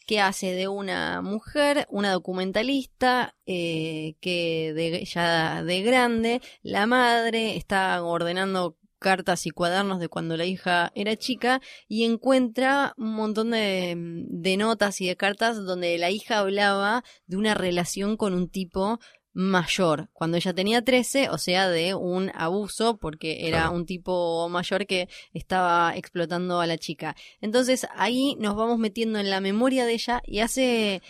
que 0.05 0.19
hace 0.21 0.53
de 0.53 0.67
una 0.67 1.21
mujer, 1.21 1.85
una 1.91 2.11
documentalista, 2.11 3.35
eh, 3.45 4.15
que 4.21 4.73
de, 4.73 5.05
ya 5.05 5.63
de 5.63 5.81
grande, 5.83 6.41
la 6.63 6.87
madre 6.87 7.55
está 7.55 8.01
ordenando 8.01 8.75
cartas 8.99 9.45
y 9.45 9.49
cuadernos 9.51 9.99
de 9.99 10.09
cuando 10.09 10.37
la 10.37 10.45
hija 10.45 10.91
era 10.93 11.15
chica 11.15 11.61
y 11.87 12.03
encuentra 12.03 12.93
un 12.97 13.13
montón 13.15 13.51
de, 13.51 13.95
de 13.97 14.57
notas 14.57 14.99
y 15.01 15.07
de 15.07 15.15
cartas 15.15 15.57
donde 15.65 15.97
la 15.97 16.11
hija 16.11 16.39
hablaba 16.39 17.03
de 17.25 17.37
una 17.37 17.53
relación 17.55 18.17
con 18.17 18.33
un 18.33 18.49
tipo 18.49 18.99
mayor, 19.31 20.09
cuando 20.11 20.37
ella 20.37 20.53
tenía 20.53 20.83
13, 20.83 21.29
o 21.29 21.37
sea, 21.37 21.69
de 21.69 21.93
un 21.93 22.31
abuso, 22.33 22.97
porque 22.97 23.47
era 23.47 23.59
Claro. 23.61 23.75
un 23.75 23.85
tipo 23.85 24.49
mayor 24.49 24.85
que 24.85 25.07
estaba 25.33 25.95
explotando 25.95 26.59
a 26.59 26.67
la 26.67 26.77
chica. 26.77 27.15
Entonces 27.39 27.87
ahí 27.95 28.35
nos 28.39 28.55
vamos 28.55 28.79
metiendo 28.79 29.19
en 29.19 29.29
la 29.29 29.39
memoria 29.39 29.85
de 29.85 29.93
ella 29.93 30.21
y 30.25 30.39
hace, 30.39 31.01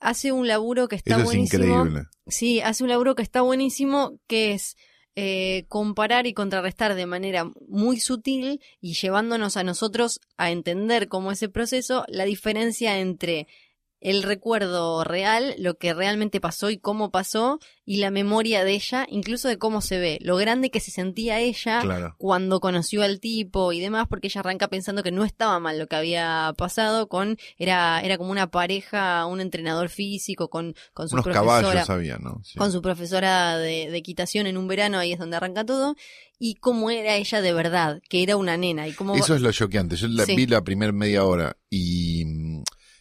hace 0.00 0.32
un 0.32 0.46
laburo 0.48 0.88
que 0.88 0.96
está 0.96 1.10
Eso 1.14 1.18
es 1.20 1.24
buenísimo. 1.26 1.64
increíble. 1.64 2.02
Sí, 2.26 2.60
hace 2.60 2.84
un 2.84 2.90
laburo 2.90 3.14
que 3.14 3.22
está 3.22 3.42
buenísimo, 3.42 4.18
que 4.28 4.52
es 4.52 4.76
eh, 5.20 5.64
comparar 5.66 6.28
y 6.28 6.32
contrarrestar 6.32 6.94
de 6.94 7.04
manera 7.04 7.50
muy 7.66 7.98
sutil 7.98 8.60
y 8.80 8.94
llevándonos 8.94 9.56
a 9.56 9.64
nosotros 9.64 10.20
a 10.36 10.52
entender 10.52 11.08
cómo 11.08 11.32
ese 11.32 11.48
proceso, 11.48 12.04
la 12.06 12.24
diferencia 12.24 13.00
entre 13.00 13.48
el 14.00 14.22
recuerdo 14.22 15.02
real, 15.04 15.54
lo 15.58 15.74
que 15.74 15.92
realmente 15.94 16.40
pasó 16.40 16.70
y 16.70 16.78
cómo 16.78 17.10
pasó, 17.10 17.58
y 17.84 17.96
la 17.96 18.10
memoria 18.10 18.64
de 18.64 18.72
ella, 18.74 19.06
incluso 19.10 19.48
de 19.48 19.58
cómo 19.58 19.80
se 19.80 19.98
ve, 19.98 20.18
lo 20.20 20.36
grande 20.36 20.70
que 20.70 20.80
se 20.80 20.90
sentía 20.90 21.40
ella 21.40 21.80
Claro. 21.80 22.14
cuando 22.18 22.60
conoció 22.60 23.02
al 23.02 23.18
tipo 23.18 23.72
y 23.72 23.80
demás, 23.80 24.06
porque 24.08 24.28
ella 24.28 24.40
arranca 24.40 24.68
pensando 24.68 25.02
que 25.02 25.10
no 25.10 25.24
estaba 25.24 25.58
mal 25.58 25.78
lo 25.78 25.86
que 25.86 25.96
había 25.96 26.54
pasado 26.56 27.08
con, 27.08 27.38
era, 27.56 28.00
era 28.02 28.18
como 28.18 28.30
una 28.30 28.50
pareja, 28.50 29.24
un 29.26 29.40
entrenador 29.40 29.88
físico 29.88 30.48
con, 30.48 30.74
con 30.92 31.08
su 31.08 31.14
Unos 31.16 31.24
profesora 31.24 31.62
caballos 31.62 31.90
había, 31.90 32.18
¿no? 32.18 32.40
Sí. 32.44 32.58
con 32.58 32.70
su 32.72 32.82
profesora 32.82 33.56
de, 33.58 33.90
de 33.90 33.96
equitación 33.96 34.46
en 34.46 34.56
un 34.56 34.68
verano, 34.68 34.98
ahí 34.98 35.12
es 35.12 35.18
donde 35.18 35.36
arranca 35.36 35.64
todo, 35.64 35.96
y 36.38 36.54
cómo 36.56 36.90
era 36.90 37.16
ella 37.16 37.40
de 37.40 37.52
verdad, 37.52 38.00
que 38.08 38.22
era 38.22 38.36
una 38.36 38.56
nena, 38.56 38.86
y 38.86 38.92
cómo... 38.92 39.16
Eso 39.16 39.34
es 39.34 39.40
lo 39.40 39.50
choqueante. 39.50 39.96
Yo 39.96 40.06
la 40.08 40.24
Sí. 40.24 40.36
vi 40.36 40.46
la 40.46 40.62
primer 40.62 40.92
media 40.92 41.24
hora 41.24 41.56
y, 41.68 42.57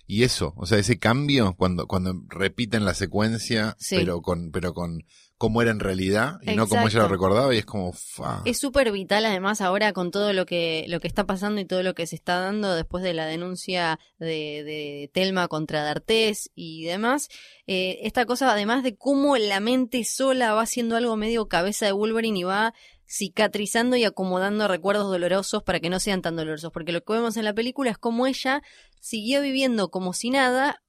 y 0.08 0.24
eso, 0.24 0.54
o 0.56 0.65
sea, 0.65 0.78
ese 0.80 0.98
cambio 0.98 1.54
cuando, 1.58 1.86
cuando 1.86 2.13
repiten 2.30 2.86
la 2.86 2.93
secuencia, 2.93 3.76
Sí. 3.78 3.98
pero 3.98 4.22
con, 4.22 4.52
pero 4.52 4.74
con 4.74 5.04
cómo 5.38 5.62
era 5.62 5.70
en 5.70 5.80
realidad 5.80 6.38
y 6.41 6.56
no 6.56 6.67
como 6.67 6.88
ella 6.88 7.02
lo 7.02 7.10
recordaba 7.10 7.54
y 7.54 7.60
es 7.60 7.65
como, 7.65 7.93
fa. 7.93 8.41
Es 8.46 8.58
súper 8.58 8.91
vital 8.91 9.24
además 9.26 9.62
ahora 9.62 9.93
con 9.93 10.10
todo 10.10 10.34
lo 10.34 10.48
que, 10.48 10.86
lo 10.88 11.00
que 11.00 11.08
está 11.08 11.28
pasando 11.28 11.62
y 11.62 11.65
todo 11.65 11.84
lo 11.84 11.93
que 11.93 12.08
se 12.08 12.15
está 12.15 12.39
dando 12.39 12.74
después 12.74 13.04
de 13.04 13.13
la 13.13 13.28
denuncia 13.28 14.00
de, 14.17 14.63
de 14.63 15.12
Telma 15.13 15.48
contra 15.48 15.84
D'Artés 15.84 16.50
y 16.56 16.86
demás. 16.86 17.28
Eh, 17.67 18.00
esta 18.02 18.26
cosa 18.26 18.52
además 18.52 18.82
de 18.84 18.96
cómo 18.96 19.38
la 19.38 19.60
mente 19.60 20.04
sola 20.06 20.54
va 20.54 20.63
haciendo 20.63 20.96
algo 20.96 21.15
medio 21.17 21.48
cabeza 21.48 21.86
de 21.86 21.91
Wolverine 21.91 22.39
y 22.39 22.43
va 22.43 22.74
cicatrizando 23.08 23.96
y 23.96 24.04
acomodando 24.04 24.67
recuerdos 24.67 25.10
dolorosos 25.10 25.63
para 25.63 25.80
que 25.80 25.89
no 25.89 26.00
sean 26.00 26.22
tan 26.22 26.36
dolorosos. 26.36 26.72
Porque 26.72 26.91
lo 26.91 27.04
que 27.04 27.13
vemos 27.13 27.38
en 27.38 27.46
la 27.46 27.54
película 27.54 27.89
es 27.89 27.98
cómo 27.98 28.28
ella 28.28 28.62
siguió 29.00 29.41
viviendo 29.41 29.89
como 29.89 30.13
si 30.13 30.30
nada, 30.30 30.84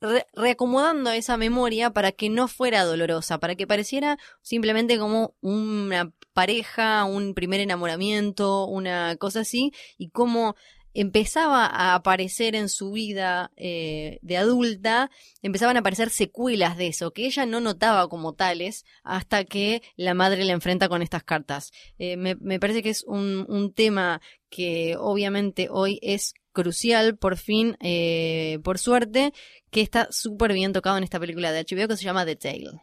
re- 0.00 0.26
reacomodando 0.34 1.10
esa 1.10 1.36
memoria 1.36 1.90
para 1.90 2.12
que 2.12 2.28
no 2.30 2.48
fuera 2.48 2.84
dolorosa, 2.84 3.38
para 3.38 3.56
que 3.56 3.66
pareciera 3.66 4.18
simplemente 4.42 4.98
como 4.98 5.34
una 5.40 6.12
pareja, 6.32 7.04
un 7.04 7.34
primer 7.34 7.60
enamoramiento, 7.60 8.66
una 8.66 9.16
cosa 9.16 9.40
así, 9.40 9.72
y 9.98 10.10
cómo 10.10 10.54
empezaba 11.00 11.66
a 11.66 11.94
aparecer 11.94 12.54
en 12.54 12.68
su 12.68 12.90
vida 12.90 13.52
eh, 13.56 14.18
de 14.22 14.36
adulta, 14.36 15.10
empezaban 15.42 15.76
a 15.76 15.80
aparecer 15.80 16.10
secuelas 16.10 16.76
de 16.76 16.88
eso, 16.88 17.12
que 17.12 17.26
ella 17.26 17.46
no 17.46 17.60
notaba 17.60 18.08
como 18.08 18.34
tales 18.34 18.84
hasta 19.02 19.44
que 19.44 19.82
la 19.96 20.14
madre 20.14 20.44
la 20.44 20.52
enfrenta 20.52 20.88
con 20.88 21.02
estas 21.02 21.22
cartas. 21.22 21.70
Eh, 21.98 22.16
me, 22.16 22.34
me 22.36 22.58
parece 22.58 22.82
que 22.82 22.90
es 22.90 23.04
un, 23.04 23.44
un 23.48 23.72
tema 23.72 24.20
que 24.48 24.96
obviamente 24.98 25.68
hoy 25.70 25.98
es 26.02 26.34
crucial, 26.52 27.18
por 27.18 27.36
fin, 27.36 27.76
eh, 27.80 28.58
por 28.64 28.78
suerte, 28.78 29.34
que 29.70 29.82
está 29.82 30.08
súper 30.10 30.54
bien 30.54 30.72
tocado 30.72 30.96
en 30.96 31.04
esta 31.04 31.20
película 31.20 31.52
de 31.52 31.60
HBO 31.60 31.86
que 31.86 31.96
se 31.98 32.04
llama 32.04 32.24
The 32.24 32.36
Tale. 32.36 32.80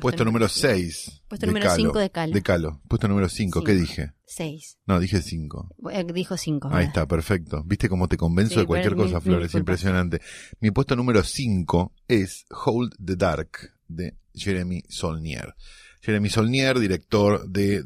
Puesto 0.00 0.24
número 0.24 0.48
6. 0.48 1.22
Puesto 1.28 1.46
número 1.46 1.70
5 1.74 1.98
de 1.98 2.10
Calo. 2.10 2.32
De 2.34 2.42
Calo. 2.42 2.80
Puesto 2.88 3.08
número 3.08 3.28
5. 3.28 3.64
¿Qué 3.64 3.72
dije? 3.74 4.12
6. 4.26 4.78
No, 4.86 5.00
dije 5.00 5.22
5. 5.22 5.70
Dijo 6.12 6.36
5. 6.36 6.68
Ahí 6.72 6.86
está, 6.86 7.06
perfecto. 7.06 7.62
¿Viste 7.64 7.88
cómo 7.88 8.06
te 8.08 8.16
convenzo 8.16 8.54
Sí, 8.54 8.60
de 8.60 8.66
cualquier 8.66 8.92
pero 8.94 9.04
cosa, 9.04 9.14
mil- 9.16 9.22
Flor? 9.22 9.36
mil 9.38 9.44
Es 9.46 9.52
disculpas. 9.52 9.80
impresionante. 9.80 10.20
Mi 10.60 10.70
puesto 10.70 10.96
número 10.96 11.22
5 11.22 11.92
es 12.08 12.44
Hold 12.66 12.94
the 13.04 13.16
Dark 13.16 13.50
de 13.88 14.16
Jeremy 14.34 14.82
Solnier. 14.88 15.54
Jeremy 16.02 16.28
Solnier, 16.28 16.78
director 16.78 17.48
de, 17.48 17.84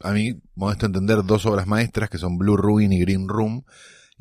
a 0.00 0.12
mí, 0.12 0.40
modesto 0.54 0.86
entender, 0.86 1.22
dos 1.24 1.44
obras 1.46 1.66
maestras 1.66 2.08
que 2.08 2.18
son 2.18 2.38
Blue 2.38 2.56
Ruin 2.56 2.92
y 2.92 3.00
Green 3.00 3.28
Room, 3.28 3.64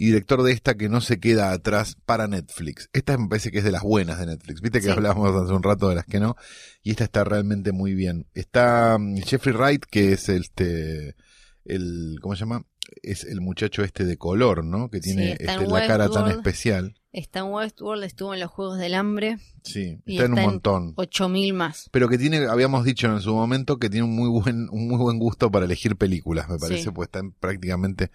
y 0.01 0.05
director 0.05 0.41
de 0.43 0.53
esta 0.53 0.75
que 0.77 0.88
no 0.88 1.01
se 1.01 1.19
queda 1.19 1.51
atrás 1.51 1.97
para 2.05 2.27
Netflix. 2.29 2.89
Esta 2.93 3.17
me 3.17 3.27
parece 3.27 3.51
que 3.51 3.57
es 3.57 3.63
de 3.65 3.71
las 3.71 3.83
buenas 3.83 4.17
de 4.17 4.27
Netflix. 4.27 4.62
Viste 4.62 4.79
que 4.79 4.85
Sí. 4.85 4.91
hablábamos 4.91 5.35
hace 5.35 5.51
un 5.53 5.62
rato 5.62 5.89
de 5.89 5.95
las 5.95 6.05
que 6.05 6.21
no, 6.21 6.38
y 6.81 6.91
esta 6.91 7.03
está 7.03 7.25
realmente 7.25 7.73
muy 7.73 7.93
bien. 7.95 8.25
Está 8.33 8.97
mm, 8.97 9.17
Jeffrey 9.17 9.53
Wright, 9.53 9.83
que 9.91 10.13
es 10.13 10.29
este, 10.29 11.15
el, 11.65 12.15
¿cómo 12.21 12.35
se 12.35 12.39
llama? 12.41 12.63
Es 13.03 13.23
el 13.25 13.41
muchacho 13.41 13.83
este 13.83 14.05
de 14.05 14.17
color, 14.17 14.63
¿no? 14.63 14.89
Que 14.89 14.99
tiene 15.01 15.33
este, 15.33 15.67
la 15.67 15.85
cara 15.88 16.09
tan 16.09 16.29
especial. 16.31 16.95
Está 17.12 17.39
en 17.39 17.45
Westworld, 17.47 18.03
estuvo 18.03 18.33
en 18.33 18.39
los 18.39 18.49
Juegos 18.51 18.77
del 18.79 18.93
Hambre, 18.93 19.38
Sí, 19.63 19.99
Y 20.05 20.13
está 20.13 20.25
en 20.25 20.31
un 20.31 20.38
está 20.39 20.49
montón. 20.49 20.93
8000 20.95 21.53
más. 21.53 21.89
Pero 21.91 22.07
que 22.07 22.17
tiene, 22.17 22.45
habíamos 22.47 22.85
dicho 22.85 23.07
en 23.07 23.19
su 23.19 23.33
momento 23.35 23.77
que 23.77 23.89
tiene 23.89 24.05
un 24.05 24.15
muy 24.15 24.29
buen, 24.29 24.69
un 24.69 24.88
muy 24.88 24.97
buen 24.97 25.19
gusto 25.19 25.51
para 25.51 25.65
elegir 25.65 25.97
películas, 25.97 26.47
me 26.47 26.57
parece, 26.57 26.83
Sí. 26.83 26.89
pues 26.91 27.07
está 27.07 27.19
en 27.19 27.31
prácticamente 27.33 28.12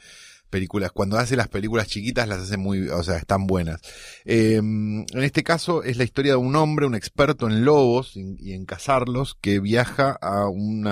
películas, 0.55 0.93
cuando 0.93 1.19
hace 1.19 1.35
las 1.35 1.49
películas 1.49 1.89
chiquitas 1.89 2.29
las 2.29 2.43
hace 2.43 2.57
muy, 2.57 2.89
o 2.89 3.03
sea, 3.03 3.17
están 3.17 3.47
buenas. 3.49 3.81
Eh, 4.25 4.59
en 4.59 5.05
este 5.25 5.43
caso 5.43 5.83
es 5.83 5.97
la 5.97 6.05
historia 6.05 6.33
de 6.33 6.39
un 6.39 6.55
hombre, 6.55 6.87
un 6.87 6.95
experto 6.95 7.49
en 7.49 7.65
lobos 7.65 8.17
y, 8.17 8.37
y 8.39 8.53
en 8.53 8.65
cazarlos, 8.65 9.37
que 9.41 9.59
viaja 9.59 10.17
a 10.23 10.49
un 10.49 10.89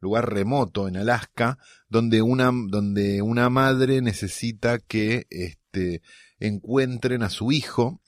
lugar 0.00 0.32
remoto 0.32 0.88
en 0.88 0.96
Alaska, 0.96 1.58
donde 1.88 2.22
una, 2.22 2.50
donde 2.52 3.22
una 3.22 3.48
madre 3.50 4.00
necesita 4.02 4.78
que, 4.80 5.26
este, 5.30 6.02
encuentren 6.40 7.22
a 7.22 7.30
su 7.30 7.52
hijo, 7.52 8.00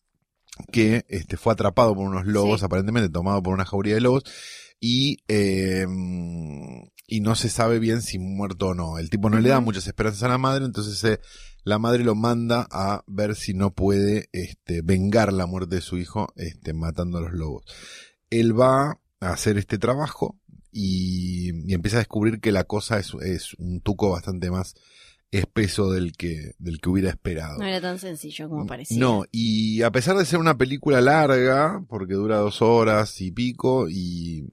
que 0.73 1.05
este, 1.09 1.37
fue 1.37 1.53
atrapado 1.53 1.95
por 1.95 2.07
unos 2.09 2.27
lobos, 2.27 2.61
Sí. 2.61 2.67
aparentemente 2.67 3.09
tomado 3.11 3.41
por 3.43 3.55
una 3.55 3.65
jauría 3.65 3.95
de 3.95 4.01
lobos, 4.01 4.25
y, 4.81 5.19
eh, 5.29 5.87
y 7.11 7.21
no 7.21 7.35
se 7.35 7.49
sabe 7.49 7.81
bien 7.81 8.03
si 8.03 8.21
muerto 8.21 8.69
o 8.69 8.75
no. 8.75 8.99
El 8.99 9.11
tipo 9.11 9.29
no 9.29 9.41
le 9.41 9.49
da 9.49 9.59
muchas 9.59 9.87
esperanzas 9.89 10.23
a 10.23 10.29
la 10.29 10.39
madre, 10.39 10.65
entonces 10.65 11.03
eh, 11.03 11.21
la 11.65 11.81
madre 11.81 12.05
lo 12.05 12.15
manda 12.15 12.69
a 12.71 13.03
ver 13.09 13.35
si 13.35 13.53
no 13.53 13.75
puede 13.75 14.29
este, 14.33 14.81
vengar 14.83 15.33
la 15.33 15.47
muerte 15.47 15.75
de 15.75 15.81
su 15.81 15.99
hijo 15.99 16.33
este, 16.37 16.73
matando 16.73 17.19
a 17.19 17.23
los 17.23 17.33
lobos. 17.33 17.65
Él 18.31 18.59
va 18.59 19.01
a 19.19 19.29
hacer 19.29 19.59
este 19.59 19.77
trabajo 19.77 20.39
y, 20.71 21.69
y 21.69 21.75
empieza 21.75 21.97
a 21.97 22.01
descubrir 22.01 22.41
que 22.41 22.53
la 22.53 22.63
cosa 22.63 23.01
es, 23.01 23.13
es 23.23 23.55
un 23.55 23.81
tuco 23.81 24.11
bastante 24.11 24.49
más 24.53 24.77
espeso 25.33 25.91
del 25.91 26.13
que, 26.13 26.53
del 26.59 26.81
que 26.81 26.91
hubiera 26.91 27.11
esperado. 27.11 27.59
No 27.59 27.67
era 27.67 27.81
tan 27.81 27.99
sencillo 27.99 28.49
como 28.49 28.67
parecía. 28.67 28.99
No, 28.99 29.25
y 29.33 29.83
a 29.83 29.91
pesar 29.91 30.17
de 30.17 30.25
ser 30.25 30.39
una 30.39 30.57
película 30.57 31.01
larga, 31.01 31.85
porque 31.89 32.15
dura 32.15 32.39
dos 32.39 32.63
horas 32.63 33.21
y 33.21 33.33
pico, 33.33 33.89
y, 33.89 34.49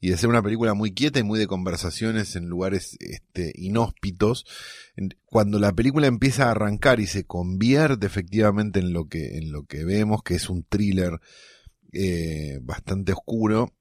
y 0.00 0.10
de 0.10 0.16
ser 0.16 0.28
una 0.28 0.42
película 0.42 0.74
muy 0.74 0.92
quieta 0.92 1.18
y 1.18 1.24
muy 1.24 1.38
de 1.38 1.46
conversaciones 1.46 2.36
en 2.36 2.46
lugares 2.46 2.96
este, 3.00 3.52
inhóspitos, 3.56 4.46
cuando 5.24 5.58
la 5.58 5.72
película 5.72 6.06
empieza 6.06 6.46
a 6.46 6.52
arrancar 6.52 7.00
y 7.00 7.06
se 7.06 7.24
convierte 7.24 8.06
efectivamente 8.06 8.78
en 8.80 8.92
lo 8.92 9.06
que, 9.08 9.38
en 9.38 9.50
lo 9.50 9.64
que 9.64 9.84
vemos, 9.84 10.22
que 10.22 10.34
es 10.34 10.48
un 10.48 10.64
thriller 10.64 11.20
eh, 11.92 12.58
bastante 12.62 13.12
oscuro, 13.12 13.74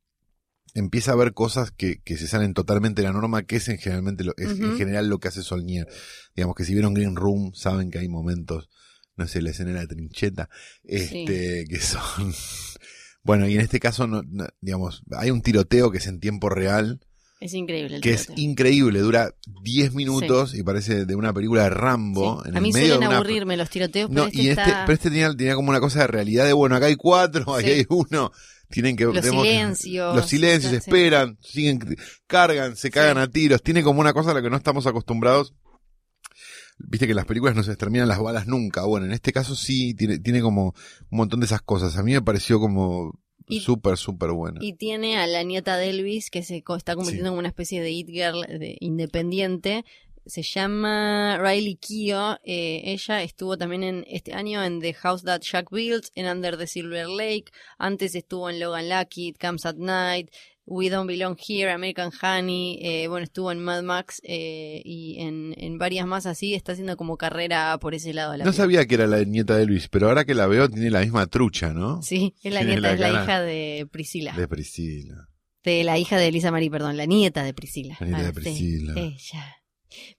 empieza 0.74 1.12
a 1.12 1.16
ver 1.16 1.34
cosas 1.34 1.72
que, 1.72 2.02
que 2.02 2.18
se 2.18 2.28
salen 2.28 2.54
totalmente 2.54 3.02
de 3.02 3.08
la 3.08 3.14
norma, 3.14 3.44
que 3.44 3.58
es 3.58 3.68
en 3.68 3.78
generalmente 3.78 4.24
lo, 4.24 4.34
es 4.38 4.60
en 4.60 4.78
general 4.78 5.10
lo 5.10 5.20
que 5.20 5.28
hace 5.28 5.44
Solnier. 5.44 5.88
Digamos 6.36 6.56
que 6.56 6.66
si 6.66 6.74
vieron 6.74 6.94
Green 6.94 7.16
Room, 7.16 7.54
saben 7.54 7.90
que 7.90 8.00
hay 8.00 8.10
momentos, 8.10 8.70
no 9.16 9.28
sé, 9.28 9.42
la 9.42 9.52
escena 9.52 9.72
de 9.72 9.78
la 9.78 9.88
trincheta, 9.88 10.50
este, 10.84 11.66
que 11.68 11.80
son, 11.80 12.34
bueno, 13.28 13.48
y 13.48 13.54
en 13.56 13.62
este 13.62 13.80
caso, 13.80 14.08
no, 14.08 14.24
no, 14.28 14.48
digamos, 14.62 15.04
hay 15.16 15.30
un 15.30 15.42
tiroteo 15.44 15.92
que 15.92 16.00
es 16.00 16.08
en 16.08 16.20
tiempo 16.20 16.50
real, 16.50 17.00
Es 17.40 17.54
increíble 17.54 17.98
el 17.98 18.02
que 18.02 18.13
es 18.13 18.30
increíble, 18.36 19.00
dura 19.00 19.30
10 19.62 19.94
minutos 19.94 20.56
y 20.56 20.63
parece 20.63 21.06
de 21.06 21.16
una 21.16 21.32
película 21.34 21.63
de 21.63 21.70
Rambo. 21.70 22.42
Sí. 22.44 22.50
En 22.50 22.56
A 22.56 22.58
el 22.58 22.63
mí 22.63 22.72
medio 22.72 22.88
suelen 22.88 23.02
de 23.02 23.08
una- 23.08 23.18
aburrirme 23.18 23.58
los 23.58 23.70
tiroteos, 23.70 24.10
pero 24.10 24.22
no, 24.24 24.28
este 24.28 24.42
y 24.42 24.50
este, 24.50 24.62
está... 24.63 24.86
pero 24.86 24.94
este 24.96 25.10
tenía, 25.12 25.36
tenía 25.36 25.54
como 25.56 25.70
una 25.70 25.80
cosa 25.80 26.00
de 26.00 26.08
realidad 26.08 26.46
de, 26.46 26.54
bueno, 26.54 26.76
acá 26.76 26.88
hay 26.88 26.96
cuatro, 26.96 27.54
ahí 27.56 27.66
Sí. 27.66 27.72
hay 27.72 27.86
uno, 27.90 28.32
tienen 28.72 28.96
que... 28.96 29.06
Los 29.06 29.13
tenemos 29.22 29.46
silencios, 29.46 30.16
los 30.16 30.26
silencios, 30.28 30.74
esperan, 30.74 31.38
siguen, 31.42 31.80
cargan, 32.26 32.76
se 32.76 32.90
cagan 32.90 33.18
a 33.20 33.28
tiros, 33.30 33.62
tiene 33.62 33.84
como 33.84 34.00
una 34.02 34.13
cosa 34.13 34.32
a 34.32 34.34
la 34.34 34.42
que 34.42 34.50
no 34.50 34.58
estamos 34.58 34.88
acostumbrados. 34.88 35.54
Viste 36.80 37.06
que 37.08 37.12
en 37.12 37.18
las 37.18 37.26
películas 37.26 37.56
no 37.56 37.63
se 37.63 37.76
terminan 37.76 38.08
las 38.08 38.20
balas 38.20 38.48
nunca. 38.48 38.86
Bueno, 38.86 39.06
en 39.08 39.12
este 39.12 39.34
caso 39.34 39.56
sí, 39.56 39.94
tiene, 39.96 40.20
tiene 40.20 40.42
como 40.42 40.68
un 41.10 41.18
montón 41.18 41.40
de 41.40 41.46
esas 41.48 41.62
cosas. 41.62 41.98
A 41.98 42.04
mí 42.04 42.13
me 42.13 42.22
pareció 42.22 42.60
como 42.60 43.20
súper, 43.62 43.98
súper 43.98 44.32
buena. 44.32 44.60
Y 44.62 44.74
tiene 44.74 45.18
a 45.18 45.26
la 45.26 45.42
nieta 45.44 45.78
de 45.78 45.90
Elvis, 45.90 46.30
que 46.30 46.44
se 46.44 46.58
está 46.78 46.96
convirtiendo 46.96 47.30
Sí. 47.32 47.34
en 47.34 47.40
una 47.40 47.48
especie 47.48 47.82
de 47.82 47.92
it 47.92 48.08
girl 48.10 48.42
de- 48.60 48.78
independiente. 48.80 49.86
Se 50.26 50.42
llama 50.44 51.38
Riley 51.42 51.78
Keough. 51.78 52.38
Eh, 52.44 52.82
ella 52.84 53.24
estuvo 53.24 53.58
también 53.58 53.84
en 53.84 54.06
este 54.10 54.34
año 54.34 54.62
en 54.63 54.82
The 54.82 54.94
House 54.96 55.24
That 55.24 55.42
Jack 55.42 55.72
Built, 55.72 56.08
en 56.16 56.28
Under 56.28 56.58
the 56.58 56.68
Silver 56.68 57.08
Lake. 57.08 57.46
Antes 57.78 58.13
estuvo 58.13 58.50
en 58.50 58.60
Logan 58.60 58.90
Lucky, 58.90 59.30
It 59.30 59.38
Comes 59.40 59.66
at 59.66 59.78
Night, 59.78 60.30
We 60.70 60.90
Don't 60.90 61.08
Belong 61.08 61.38
Here, 61.38 61.72
American 61.72 62.12
Honey. 62.22 62.78
eh, 62.82 63.08
bueno, 63.08 63.24
estuvo 63.24 63.52
en 63.54 63.60
Mad 63.60 63.84
Max 63.84 64.20
eh, 64.24 64.82
y 64.84 65.20
en, 65.22 65.54
en 65.58 65.78
varias 65.78 66.06
más 66.06 66.26
así. 66.26 66.54
Está 66.54 66.74
haciendo 66.74 66.98
como 66.98 67.16
carrera 67.18 67.78
por 67.80 67.96
ese 67.96 68.14
lado. 68.14 68.36
La 68.36 68.44
No 68.44 68.52
sabía 68.52 68.86
que 68.86 68.96
era 68.96 69.08
la 69.08 69.24
nieta 69.24 69.56
de 69.56 69.66
Luis, 69.66 69.88
pero 69.88 70.08
ahora 70.10 70.26
que 70.26 70.34
la 70.36 70.46
veo 70.48 70.70
tiene 70.70 70.92
la 70.92 71.00
misma 71.00 71.26
trucha, 71.28 71.74
¿no? 71.74 72.02
Sí, 72.04 72.36
es 72.44 72.54
la 72.54 72.64
nieta, 72.64 72.82
la 72.82 72.94
es 72.94 73.00
la 73.00 73.08
cara 73.12 73.24
hija 73.24 73.42
de 73.42 73.88
Priscila. 73.90 74.34
De 74.34 74.48
Priscila. 74.48 75.30
De 75.64 75.84
la 75.84 75.98
hija 75.98 76.18
de 76.18 76.28
Elisa 76.28 76.52
Marie, 76.52 76.70
perdón, 76.70 76.98
la 76.98 77.06
nieta 77.06 77.44
de 77.44 77.54
Priscila. 77.54 77.96
La 78.02 78.06
nieta 78.08 78.22
de 78.24 78.28
Ah, 78.28 78.32
sí, 78.34 78.40
Priscila. 78.42 78.94
ella. 78.98 79.56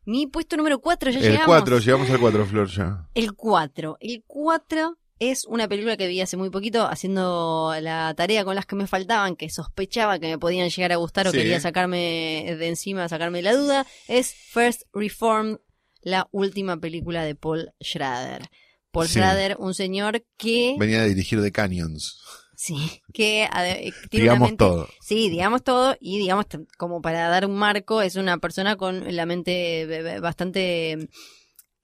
Mi 0.07 0.27
puesto 0.27 0.57
número 0.57 0.81
4, 0.81 1.11
ya 1.11 1.19
El 1.19 1.25
llegamos. 1.25 1.47
4, 1.47 1.79
llegamos 1.79 2.11
al 2.11 2.19
4, 2.19 2.47
Flor, 2.47 2.69
ya. 2.69 3.07
El 3.15 3.35
4. 3.35 3.99
El 4.01 4.25
4 4.27 4.99
es 5.19 5.45
una 5.45 5.69
película 5.69 5.97
que 5.97 6.07
vi 6.09 6.21
hace 6.21 6.37
muy 6.37 6.51
poquito 6.51 6.87
haciendo 6.87 7.73
la 7.81 8.15
tarea 8.17 8.45
con 8.45 8.55
las 8.55 8.67
que 8.67 8.77
me 8.77 8.87
faltaban, 8.87 9.37
que 9.37 9.51
sospechaba 9.51 10.19
que 10.19 10.29
me 10.29 10.39
podían 10.39 10.69
llegar 10.71 10.93
a 10.93 10.97
gustar 10.97 11.27
o 11.29 11.31
Sí. 11.33 11.39
quería 11.39 11.61
sacarme 11.61 12.57
de 12.59 12.69
encima, 12.69 13.09
sacarme 13.09 13.43
la 13.43 13.55
duda. 13.55 13.87
Es 14.07 14.33
First 14.35 14.83
Reformed, 14.93 15.59
la 16.03 16.29
última 16.33 16.77
película 16.79 17.25
de 17.25 17.35
Paul 17.35 17.73
Schrader. 17.83 18.43
Paul 18.91 19.07
Sí. 19.09 19.15
Schrader, 19.15 19.57
un 19.59 19.75
señor 19.75 20.25
que... 20.37 20.75
Venía 20.79 21.03
de 21.03 21.09
dirigir 21.09 21.43
The 21.43 21.53
Canyons. 21.53 22.21
Sí, 22.61 23.03
que 23.13 23.49
una 23.53 23.93
Digamos 24.11 24.49
mente 24.49 24.57
todo. 24.65 24.89
Sí, 25.01 25.31
digamos 25.31 25.63
todo 25.63 25.97
y 26.01 26.19
digamos 26.19 26.47
como 26.77 27.01
para 27.01 27.29
dar 27.29 27.47
un 27.47 27.55
marco, 27.55 28.03
es 28.03 28.17
una 28.17 28.39
persona 28.39 28.75
con 28.77 29.15
la 29.15 29.27
mente 29.27 29.87
b- 29.87 30.19
bastante 30.19 31.09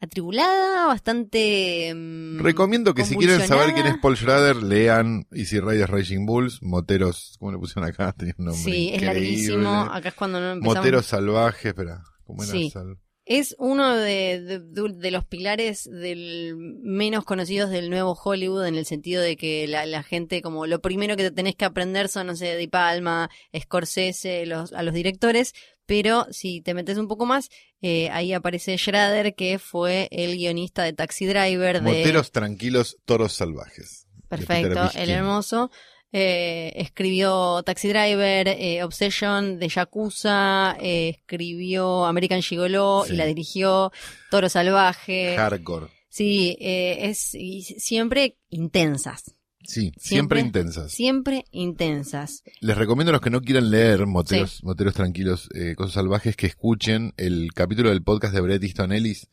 atribulada, 0.04 0.86
bastante... 0.86 1.92
mm, 1.94 2.38
Recomiendo 2.40 2.94
que 2.94 3.04
si 3.04 3.16
quieren 3.16 3.46
saber 3.46 3.74
quién 3.74 3.86
es. 3.86 3.98
Paul 3.98 4.16
Schrader, 4.16 4.56
lean 4.62 5.26
Easy 5.32 5.60
Riders 5.60 5.90
Raging 5.90 6.26
Bulls, 6.26 6.62
Moteros, 6.62 7.36
¿cómo 7.38 7.52
le 7.52 7.58
pusieron 7.58 7.84
acá? 7.88 8.12
Tenía 8.16 8.34
un 8.38 8.46
nombre 8.46 8.62
Sí, 8.62 8.90
es 8.94 9.02
larguísimo, 9.02 9.70
acá 9.90 10.08
es 10.10 10.14
cuando 10.14 10.40
no 10.40 10.52
empezamos. 10.52 10.76
Moteros 10.76 11.06
salvajes, 11.06 11.66
espera, 11.66 12.02
¿cómo 12.24 12.42
era? 12.42 12.52
Sí. 12.52 12.70
Sal- 12.70 12.98
Es 13.26 13.56
uno 13.58 13.96
de, 13.96 14.40
de- 14.42 14.58
de- 14.60 14.92
de 14.94 15.10
los 15.10 15.24
pilares 15.24 15.84
del 15.90 16.54
menos 16.56 17.24
conocidos 17.24 17.70
del 17.70 17.88
nuevo 17.88 18.12
Hollywood 18.22 18.66
en 18.66 18.74
el 18.74 18.84
sentido 18.84 19.22
de 19.22 19.37
que 19.37 19.66
la, 19.66 19.87
la 19.87 20.02
gente 20.02 20.42
como 20.42 20.66
lo 20.66 20.80
primero 20.80 21.16
que 21.16 21.22
te 21.22 21.30
tenés 21.30 21.56
que 21.56 21.64
aprender 21.64 22.08
son, 22.08 22.26
no 22.26 22.37
sé, 22.37 22.56
Di 22.56 22.68
Palma, 22.68 23.30
Scorsese, 23.58 24.46
los, 24.46 24.72
a 24.72 24.82
los 24.82 24.92
directores, 24.94 25.52
pero 25.87 26.26
si 26.30 26.60
te 26.60 26.74
metes 26.74 26.98
un 26.98 27.08
poco 27.08 27.26
más, 27.26 27.48
eh, 27.82 28.08
ahí 28.10 28.32
aparece 28.32 28.76
Schrader 28.78 29.34
que 29.34 29.58
fue 29.58 30.08
el 30.10 30.37
guionista 30.37 30.82
de 30.82 30.92
Taxi 30.92 31.26
Driver 31.26 31.76
de... 31.76 31.82
Moteros 31.82 32.30
tranquilos, 32.30 32.98
toros 33.04 33.32
salvajes. 33.32 34.06
Perfecto, 34.28 34.90
el 34.96 35.10
hermoso. 35.10 35.70
Eh, 36.16 36.72
escribió 36.77 37.64
Taxi 37.64 37.88
Driver, 37.88 38.46
eh, 38.46 38.85
Obsession 38.85 39.59
de 39.59 39.68
Yakuza, 39.68 40.77
eh, 40.81 41.09
escribió 41.09 42.05
American 42.05 42.40
Gigolo 42.40 43.03
Sí. 43.05 43.14
y 43.14 43.16
la 43.16 43.27
dirigió 43.27 43.90
Toro 44.31 44.48
Salvaje. 44.48 45.35
Hardcore. 45.37 45.87
Sí, 46.09 46.57
es 46.61 47.35
y 47.35 47.62
siempre 47.62 48.37
intensas, 48.48 49.35
Sí, 49.66 49.92
siempre, 49.98 50.03
Siempre- 50.03 50.40
intensas. 50.40 50.92
siempre 50.92 51.44
intensas. 51.50 52.42
Les 52.61 52.77
recomiendo 52.77 53.11
a 53.11 53.14
los 53.14 53.20
que 53.22 53.31
no 53.31 53.40
quieran 53.40 53.70
leer 53.70 54.07
Moteros, 54.07 54.62
Moteros 54.62 54.94
Tranquilos, 54.94 55.48
eh, 55.55 55.74
Cosas 55.74 55.94
Salvajes, 55.94 56.37
que 56.37 56.46
escuchen 56.46 57.12
el 57.16 57.48
capítulo 57.55 57.88
del 57.88 58.03
podcast 58.05 58.35
de 58.35 58.40
Bret 58.42 58.62
Easton 58.62 58.92
Ellis, 58.92 59.27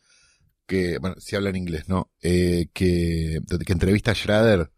que, 0.66 0.98
bueno, 1.00 1.18
si 1.20 1.36
hablan 1.36 1.56
inglés, 1.58 1.90
¿no? 1.90 2.10
Eh, 2.24 2.68
que, 2.74 3.40
que 3.68 3.74
entrevista 3.74 4.12
a 4.12 4.16
Schrader. 4.16 4.72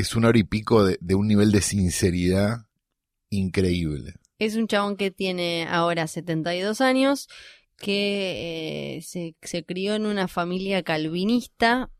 Es 0.00 0.16
una 0.16 0.28
hora 0.28 0.38
y 0.38 0.44
pico 0.44 0.84
de, 0.84 0.96
de 1.00 1.14
un 1.14 1.28
nivel 1.28 1.52
de 1.52 1.60
sinceridad 1.60 2.66
increíble. 3.28 4.14
Es 4.38 4.56
un 4.56 4.66
chabón 4.66 4.96
que 4.96 5.10
tiene 5.10 5.66
ahora 5.68 6.06
72 6.06 6.80
años, 6.80 7.28
que 7.76 8.96
eh, 8.96 9.02
se, 9.02 9.34
se 9.42 9.64
crió 9.64 9.94
en 9.94 10.06
una 10.06 10.28
familia 10.28 10.82
calvinista 10.82 11.90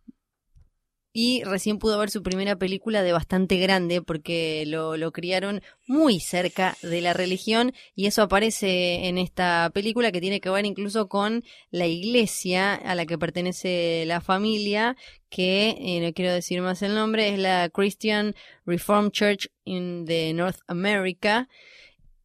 y 1.13 1.43
recién 1.45 1.79
pudo 1.79 1.99
ver 1.99 2.11
su 2.11 2.23
primera 2.23 2.57
película 2.57 3.03
de 3.03 3.13
bastante 3.13 3.59
grande 3.59 4.01
porque 4.01 4.65
lo, 4.67 4.97
lo 4.97 5.13
criaron 5.13 5.61
muy 5.89 6.21
cerca 6.21 6.77
de 6.83 7.01
la 7.01 7.13
religión 7.13 7.73
y 7.97 8.07
eso 8.07 8.23
aparece 8.23 9.09
en 9.09 9.19
esta 9.19 9.71
película 9.75 10.13
que 10.13 10.21
tiene 10.21 10.41
que 10.41 10.51
ver 10.51 10.65
incluso 10.65 11.09
con 11.09 11.43
la 11.71 11.87
iglesia 11.87 12.75
a 12.75 12.95
la 12.95 13.07
que 13.07 13.19
pertenece 13.19 14.05
la 14.07 14.21
familia 14.21 14.97
que 15.29 15.77
eh, 15.81 16.01
no 16.01 16.13
quiero 16.13 16.33
decir 16.33 16.61
más 16.63 16.83
el 16.83 16.95
nombre 16.95 17.29
es 17.31 17.39
la 17.39 17.69
Christian 17.71 18.35
Reformed 18.65 19.11
Church 19.11 19.49
in 19.65 20.05
the 20.07 20.33
North 20.33 20.59
America 20.69 21.49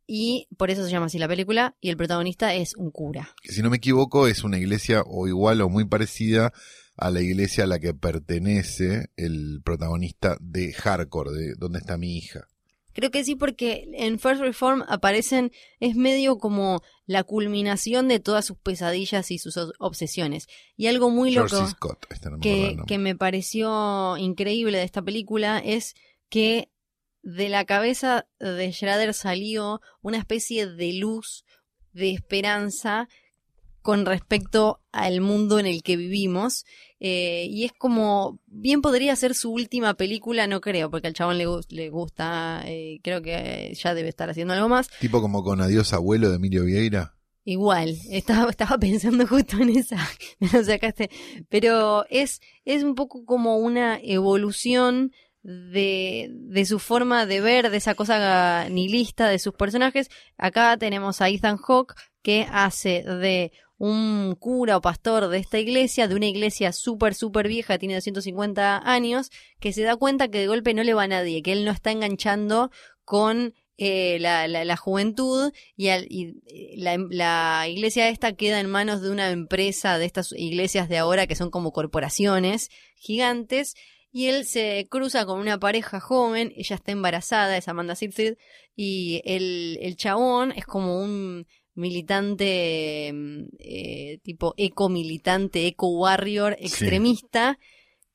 y 0.07 0.47
por 0.57 0.70
eso 0.70 0.86
se 0.86 0.91
llama 0.91 1.07
así 1.07 1.18
la 1.18 1.28
película 1.28 1.76
y 1.82 1.89
el 1.89 1.97
protagonista 1.97 2.53
es 2.53 2.76
un 2.76 2.91
cura. 2.91 3.34
Si 3.43 3.64
no 3.64 3.72
me 3.72 3.78
equivoco, 3.78 4.28
es 4.28 4.43
una 4.43 4.60
iglesia 4.60 5.01
o 5.05 5.28
igual 5.28 5.62
o 5.62 5.70
muy 5.70 5.86
parecida 5.86 6.53
a 6.98 7.12
la 7.12 7.22
iglesia 7.22 7.66
a 7.66 7.68
la 7.68 7.80
que 7.80 7.93
pertenece 7.93 9.10
el 9.18 9.62
protagonista 9.64 10.38
de 10.39 10.74
Hardcore, 10.74 11.32
de 11.32 11.56
¿Dónde 11.56 11.80
está 11.80 11.98
mi 11.98 12.18
hija? 12.18 12.48
Creo 12.93 13.12
que 13.12 13.26
sí, 13.26 13.36
porque 13.36 13.89
en 13.96 14.20
First 14.20 14.41
Reform 14.41 14.84
aparecen, 14.88 15.52
es 15.82 15.98
medio 15.98 16.38
como 16.38 16.82
la 17.06 17.26
culminación 17.26 18.08
de 18.08 18.22
todas 18.22 18.46
sus 18.46 18.58
pesadillas 18.58 19.32
y 19.32 19.38
sus 19.38 19.58
obsesiones. 19.80 20.48
Y 20.78 20.88
algo 20.88 21.10
muy 21.10 21.34
George 21.34 21.56
loco. 21.56 21.68
Scott, 21.68 22.06
este 22.10 22.30
no 22.30 22.38
me 22.38 22.50
acuerdo 22.50 22.86
que, 22.86 22.93
que 22.93 22.98
me 22.98 23.14
pareció 23.14 24.16
increíble 24.16 24.78
de 24.78 24.86
esta 24.86 25.02
película 25.02 25.60
es 25.60 25.93
que 26.30 26.70
de 27.22 27.50
la 27.50 27.66
cabeza 27.66 28.28
de 28.39 28.72
Schrader 28.72 29.14
salió 29.14 29.82
una 30.02 30.18
especie 30.18 30.66
de 30.66 30.93
luz, 30.93 31.43
de 31.91 32.12
esperanza 32.12 33.10
con 33.86 34.04
respecto 34.04 34.82
al 34.92 35.22
mundo 35.22 35.60
en 35.60 35.68
el 35.68 35.84
que 35.84 35.96
vivimos. 35.96 36.66
eh, 37.00 37.46
y 37.52 37.66
es 37.66 37.72
como, 37.72 38.40
bien 38.48 38.82
podría 38.82 39.16
ser 39.16 39.36
su 39.36 39.52
última 39.52 39.94
película, 39.94 40.48
no 40.48 40.60
creo, 40.60 40.90
porque 40.90 41.06
al 41.08 41.14
chabón 41.14 41.38
le, 41.38 41.46
le 41.70 41.90
gusta, 41.92 42.64
eh, 42.66 43.00
creo 43.04 43.22
que 43.22 43.78
ya 43.80 43.94
debe 43.94 44.10
estar 44.10 44.28
haciendo 44.28 44.56
algo 44.56 44.70
más. 44.70 44.90
Tipo 45.00 45.22
como 45.22 45.44
con 45.44 45.62
Adiós 45.62 45.94
Abuelo 45.94 46.32
de 46.32 46.38
Emilio 46.38 46.64
Vieira. 46.66 47.14
Igual, 47.44 47.96
estaba, 48.10 48.50
estaba 48.50 48.80
pensando 48.80 49.28
justo 49.34 49.58
en 49.58 49.70
esa, 49.70 49.98
me 50.40 50.50
lo 50.52 50.64
sacaste, 50.64 51.12
pero 51.48 52.08
es, 52.10 52.42
es 52.66 52.82
un 52.82 52.96
poco 52.96 53.24
como 53.24 53.58
una 53.58 54.00
evolución 54.02 55.12
de, 55.44 56.28
de 56.32 56.66
su 56.66 56.80
forma 56.80 57.28
de 57.28 57.40
ver, 57.40 57.70
de 57.70 57.78
esa 57.78 57.94
cosa 57.94 58.68
nihilista 58.70 59.28
de 59.30 59.38
sus 59.38 59.54
personajes. 59.54 60.10
Acá 60.40 60.76
tenemos 60.78 61.22
a 61.22 61.30
Ethan 61.30 61.58
Hawke 61.58 61.94
que 62.24 62.48
hace 62.52 63.04
de 63.04 63.52
un 63.78 64.36
cura 64.39 64.78
o 64.78 64.82
pastor 64.82 65.28
de 65.28 65.38
esta 65.38 65.59
iglesia, 65.59 66.07
de 66.07 66.15
una 66.15 66.28
iglesia 66.28 66.71
súper, 66.71 67.13
súper 67.13 67.47
vieja, 67.47 67.78
tiene 67.78 67.95
250 67.95 68.82
años, 68.89 69.32
que 69.59 69.73
se 69.73 69.84
da 69.84 69.95
cuenta 69.95 70.30
que 70.30 70.39
de 70.39 70.47
golpe 70.47 70.73
no 70.73 70.84
le 70.84 70.93
va 70.93 71.03
a 71.03 71.07
nadie, 71.07 71.41
que 71.41 71.51
él 71.51 71.65
no 71.65 71.71
está 71.71 71.91
enganchando 71.91 72.71
con 73.03 73.53
eh, 73.78 74.19
la, 74.19 74.47
la, 74.47 74.78
juventud 74.78 75.51
y, 75.76 75.89
eh, 75.89 76.34
la, 76.78 76.97
la 77.09 77.67
iglesia 77.67 78.07
esta 78.07 78.32
queda 78.32 78.61
en 78.61 78.69
manos 78.69 79.01
de 79.01 79.11
una 79.11 79.30
empresa 79.32 79.97
de 79.97 80.05
estas 80.05 80.32
iglesias 80.32 80.88
de 80.88 80.97
ahora 80.97 81.28
que 81.28 81.36
son 81.36 81.51
como 81.51 81.73
corporaciones 81.73 82.69
gigantes 82.95 83.76
y 84.13 84.28
él 84.28 84.45
se 84.45 84.88
cruza 84.89 85.26
con 85.26 85.41
una 85.41 85.59
pareja 85.59 85.99
joven, 85.99 86.53
ella 86.55 86.78
está 86.78 86.93
embarazada, 86.93 87.57
es 87.57 87.67
Amanda 87.67 87.95
Seyfried 87.95 88.38
y 88.78 89.21
el, 89.26 89.78
el 89.82 89.97
chabón 89.97 90.53
es 90.53 90.65
como 90.65 91.01
un 91.01 91.45
militante 91.76 93.11
mm, 93.13 93.43
eh, 93.59 94.19
tipo 94.23 94.53
eco 94.57 94.89
militante, 94.89 95.67
eco 95.67 95.88
warrior 95.89 96.55
extremista 96.59 97.59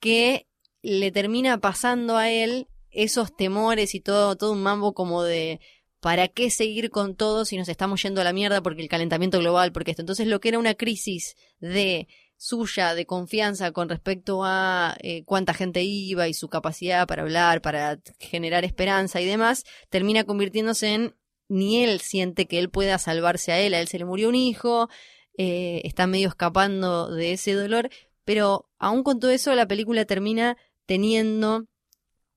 que 0.01 0.47
le 0.83 1.13
termina 1.13 1.59
pasando 1.61 2.17
a 2.17 2.31
él 2.31 2.67
esos 2.91 3.37
temores 3.37 3.95
y 3.95 4.01
todo, 4.01 4.37
todo 4.37 4.53
un 4.53 4.63
mambo 4.63 4.95
como 4.95 5.23
de 5.23 5.61
¿para 6.01 6.29
qué 6.29 6.51
seguir 6.51 6.91
con 6.91 7.15
todo 7.15 7.45
si 7.45 7.57
nos 7.57 7.69
estamos 7.69 8.03
yendo 8.03 8.21
a 8.21 8.25
la 8.25 8.33
mierda 8.33 8.63
porque 8.63 8.83
el 8.83 8.89
calentamiento 8.89 9.39
global, 9.39 9.73
porque 9.73 9.93
esto? 9.93 10.03
Entonces 10.03 10.27
lo 10.27 10.41
que 10.41 10.49
era 10.49 10.59
una 10.59 10.75
crisis 10.75 11.37
de 11.61 12.09
suya, 12.37 12.95
de 12.95 13.05
confianza 13.05 13.71
con 13.71 13.91
respecto 13.91 14.43
a 14.45 14.97
eh, 15.03 15.25
cuánta 15.25 15.53
gente 15.53 15.83
iba 15.83 16.27
y 16.27 16.33
su 16.33 16.49
capacidad 16.49 17.07
para 17.07 17.23
hablar, 17.23 17.61
para 17.61 17.99
generar 18.19 18.65
esperanza 18.65 19.21
y 19.21 19.27
demás, 19.27 19.65
termina 19.91 20.25
convirtiéndose 20.25 20.95
en 20.95 21.15
ni 21.51 21.85
él 21.85 22.01
siente 22.01 22.47
que 22.47 22.59
él 22.59 22.71
pueda 22.71 22.99
salvarse 22.99 23.53
a 23.53 23.61
él, 23.61 23.75
a 23.75 23.81
él 23.81 23.89
se 23.89 23.99
le 23.99 24.07
murió 24.07 24.31
un 24.31 24.37
hijo, 24.37 24.89
eh, 25.37 25.83
está 25.85 26.07
medio 26.07 26.29
escapando 26.29 27.11
de 27.11 27.33
ese 27.33 27.53
dolor, 27.55 27.91
pero 28.25 28.71
aún 28.79 29.03
con 29.03 29.21
todo 29.21 29.31
eso 29.31 29.55
la 29.55 29.67
película 29.67 30.05
termina 30.05 30.57
teniendo 30.87 31.67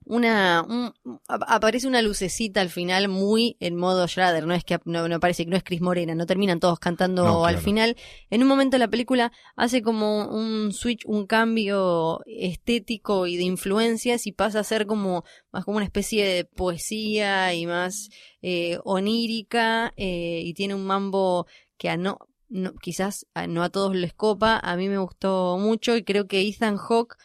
una 0.06 0.66
un- 0.68 1.20
ap- 1.28 1.44
aparece 1.48 1.88
una 1.88 2.02
lucecita 2.02 2.62
al 2.62 2.70
final 2.70 3.08
muy 3.08 3.58
en 3.60 3.76
modo 3.76 4.08
Schrader, 4.08 4.46
no 4.46 4.54
es 4.54 4.64
que 4.64 4.80
no, 4.86 5.08
no 5.08 5.20
parece 5.20 5.44
que 5.46 5.52
no 5.52 5.58
es 5.58 5.64
Cris 5.64 5.82
Morena, 5.82 6.16
no 6.16 6.26
terminan 6.26 6.60
todos 6.60 6.80
cantando 6.80 7.24
No, 7.24 7.46
al 7.46 7.54
claro. 7.56 7.64
final. 7.66 7.98
En 8.30 8.42
un 8.42 8.48
momento 8.48 8.78
la 8.78 8.88
película 8.88 9.32
hace 9.56 9.82
como 9.82 10.28
un 10.28 10.72
switch, 10.74 11.04
un 11.06 11.26
cambio 11.28 12.22
estético 12.26 13.28
y 13.28 13.38
de 13.38 13.44
influencias 13.44 14.28
y 14.28 14.32
pasa 14.32 14.60
a 14.60 14.64
ser 14.64 14.86
como 14.86 15.24
más 15.52 15.66
como 15.66 15.78
una 15.78 15.86
especie 15.86 16.26
de 16.26 16.46
poesía 16.46 17.54
y 17.54 17.66
más 17.66 18.10
eh, 18.42 18.78
onírica 18.84 19.94
eh, 19.98 20.42
y 20.44 20.54
tiene 20.54 20.76
un 20.76 20.86
mambo 20.86 21.48
que 21.78 21.90
a 21.90 21.98
no, 21.98 22.18
no 22.50 22.74
quizás 22.76 23.26
a- 23.34 23.48
no 23.48 23.64
a 23.64 23.70
todos 23.70 23.96
les 23.96 24.14
copa, 24.14 24.60
a 24.62 24.76
mí 24.76 24.90
me 24.90 24.98
gustó 24.98 25.58
mucho 25.60 25.96
y 25.96 26.04
creo 26.04 26.28
que 26.28 26.42
Ethan 26.42 26.78
Hawke 26.78 27.16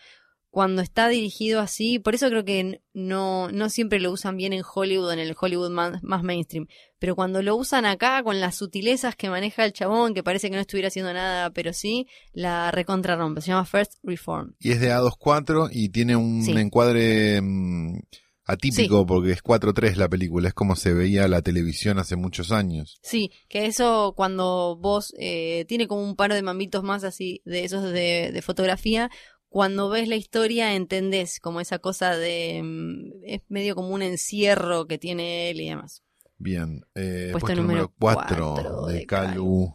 cuando 0.50 0.80
está 0.82 1.08
dirigido 1.08 1.60
así, 1.60 1.98
por 1.98 2.14
eso 2.14 2.28
creo 2.30 2.44
que 2.44 2.80
no, 2.94 3.50
no 3.52 3.68
siempre 3.68 4.00
lo 4.00 4.10
usan 4.10 4.36
bien 4.36 4.52
en 4.52 4.62
Hollywood, 4.74 5.12
en 5.12 5.18
el 5.18 5.36
Hollywood 5.38 5.70
más, 5.70 6.02
más 6.02 6.22
mainstream, 6.22 6.66
pero 6.98 7.14
cuando 7.14 7.42
lo 7.42 7.54
usan 7.54 7.84
acá 7.84 8.22
con 8.22 8.40
las 8.40 8.56
sutilezas 8.56 9.14
que 9.14 9.28
maneja 9.28 9.64
el 9.64 9.72
chabón, 9.74 10.14
que 10.14 10.22
parece 10.22 10.48
que 10.48 10.56
no 10.56 10.62
estuviera 10.62 10.88
haciendo 10.88 11.12
nada, 11.12 11.50
pero 11.50 11.72
sí, 11.72 12.06
la 12.32 12.70
recontra 12.70 13.14
rompe, 13.16 13.40
se 13.42 13.48
llama 13.48 13.66
First 13.66 13.94
Reform. 14.02 14.54
Y 14.58 14.72
es 14.72 14.80
de 14.80 14.90
A24 14.92 15.68
y 15.70 15.90
tiene 15.90 16.16
un 16.16 16.42
Sí. 16.42 16.52
encuadre 16.52 17.40
mm, 17.42 17.98
atípico 18.44 19.04
porque 19.06 19.32
es 19.32 19.42
4-3 19.42 19.96
la 19.96 20.08
película. 20.08 20.48
Es 20.48 20.54
como 20.54 20.74
se 20.74 20.94
veía 20.94 21.28
la 21.28 21.42
televisión 21.42 21.98
hace 21.98 22.16
muchos 22.16 22.50
años. 22.50 22.98
Sí, 23.02 23.30
que 23.48 23.66
eso 23.66 24.14
cuando 24.16 24.76
vos 24.80 25.12
eh, 25.18 25.66
tiene 25.68 25.86
como 25.86 26.02
un 26.02 26.16
par 26.16 26.32
de 26.32 26.40
mamitos 26.42 26.82
más 26.82 27.04
así 27.04 27.42
de 27.44 27.64
esos 27.64 27.84
de, 27.92 28.30
de 28.32 28.42
fotografía, 28.42 29.10
cuando 29.48 29.88
ves 29.88 30.08
la 30.08 30.16
historia 30.16 30.74
entendés 30.74 31.40
como 31.40 31.60
esa 31.60 31.78
cosa 31.78 32.16
de 32.16 32.60
mm, 32.62 33.24
es 33.24 33.42
medio 33.48 33.74
como 33.74 33.90
un 33.90 34.02
encierro 34.02 34.86
que 34.86 34.98
tiene 34.98 35.50
él 35.50 35.60
y 35.60 35.68
demás. 35.68 36.02
Bien. 36.38 36.84
Eh, 36.94 37.30
Puesto 37.32 37.46
puesto, 37.46 37.62
número 37.62 37.82
número 37.82 37.94
4 37.98 38.54
cuatro 38.54 38.86
de 38.86 38.94
de 38.94 39.06
Calu. 39.06 39.74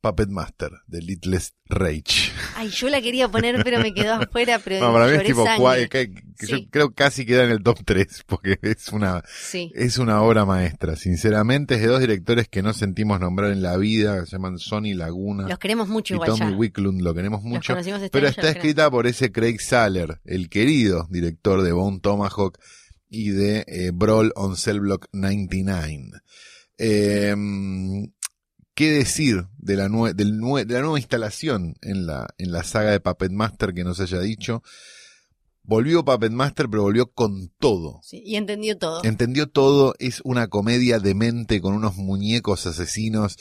Puppet 0.00 0.28
Master 0.28 0.70
de 0.86 1.00
Littlest 1.02 1.54
Rage. 1.68 2.30
Ay, 2.54 2.68
yo 2.68 2.88
la 2.88 3.00
quería 3.02 3.28
poner 3.28 3.62
pero 3.64 3.80
me 3.80 3.92
quedó 3.92 4.14
afuera, 4.14 4.60
pero 4.62 4.86
No, 4.86 4.92
para 4.92 5.06
mí 5.08 5.16
es 5.16 5.24
tipo 5.24 5.44
sangre. 5.44 5.64
cua- 5.64 5.88
que- 5.88 6.14
que 6.38 6.46
yo 6.46 6.58
creo 6.70 6.92
casi 6.94 7.24
queda 7.26 7.44
en 7.44 7.50
el 7.50 7.62
top 7.62 7.78
3 7.84 8.22
porque 8.26 8.58
es 8.62 8.88
una 8.92 9.22
Sí, 9.26 9.72
es 9.74 9.98
una 9.98 10.22
obra 10.22 10.44
maestra. 10.44 10.94
Sinceramente 10.96 11.74
es 11.74 11.80
de 11.80 11.86
dos 11.88 12.00
directores 12.00 12.46
que 12.48 12.62
no 12.62 12.72
sentimos 12.72 13.18
nombrar 13.20 13.50
en 13.50 13.62
la 13.62 13.76
vida, 13.78 14.20
que 14.20 14.26
se 14.26 14.32
llaman 14.32 14.58
Sonny 14.58 14.94
Laguna 14.94 15.48
los 15.48 15.58
queremos 15.58 15.88
mucho 15.88 16.14
y 16.14 16.16
igual 16.16 16.30
Tommy 16.30 16.50
ya. 16.52 16.56
Wicklund, 16.56 17.00
lo 17.02 17.14
queremos 17.14 17.42
mucho. 17.42 17.76
este 17.76 18.10
Pero 18.10 18.28
está 18.28 18.50
escrita 18.50 18.90
por 18.90 19.06
ese 19.06 19.32
Craig 19.32 19.58
Saller, 19.60 20.20
el 20.24 20.48
querido 20.48 21.08
director 21.10 21.62
de 21.62 21.72
Bone 21.72 21.98
Tomahawk 22.00 22.58
y 23.08 23.30
de 23.30 23.64
eh, 23.66 23.90
Brawl 23.92 24.32
on 24.36 24.56
Cell 24.56 24.80
Block 24.80 25.06
99. 25.12 26.20
Eh, 26.78 27.34
¿Qué 28.76 28.92
decir 28.92 29.46
de 29.58 29.74
la, 29.76 29.88
nue- 29.88 30.14
del 30.14 30.38
nue- 30.38 30.64
de 30.66 30.74
la 30.74 30.80
nueva 30.82 30.98
instalación 31.00 31.74
en 31.82 32.06
la, 32.06 32.28
en 32.38 32.52
la 32.52 32.62
saga 32.62 32.90
de 32.92 33.00
Puppet 33.00 33.32
Master 33.32 33.74
que 33.74 33.82
nos 33.82 33.98
haya 34.00 34.20
dicho? 34.20 34.62
Volvió 35.62 36.04
Puppet 36.04 36.30
Master, 36.30 36.68
pero 36.70 36.82
volvió 36.82 37.10
con 37.10 37.48
todo. 37.58 38.00
Sí, 38.04 38.22
y 38.24 38.36
entendió 38.36 38.78
todo. 38.78 39.02
Entendió 39.02 39.48
todo, 39.48 39.94
es 39.98 40.20
una 40.24 40.46
comedia 40.48 41.00
demente 41.00 41.60
con 41.60 41.74
unos 41.74 41.96
muñecos 41.96 42.66
asesinos. 42.66 43.36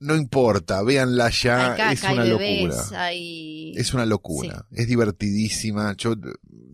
No 0.00 0.14
importa, 0.14 0.82
véanla 0.82 1.30
ya, 1.30 1.56
caca, 1.76 1.92
es 1.92 2.04
hay 2.04 2.14
una 2.14 2.24
bebés, 2.24 2.62
locura. 2.68 3.00
hay... 3.00 3.72
Es 3.76 3.94
una 3.94 4.06
locura, 4.06 4.66
es 4.72 4.86
divertidísima. 4.86 5.94
Yo 5.96 6.14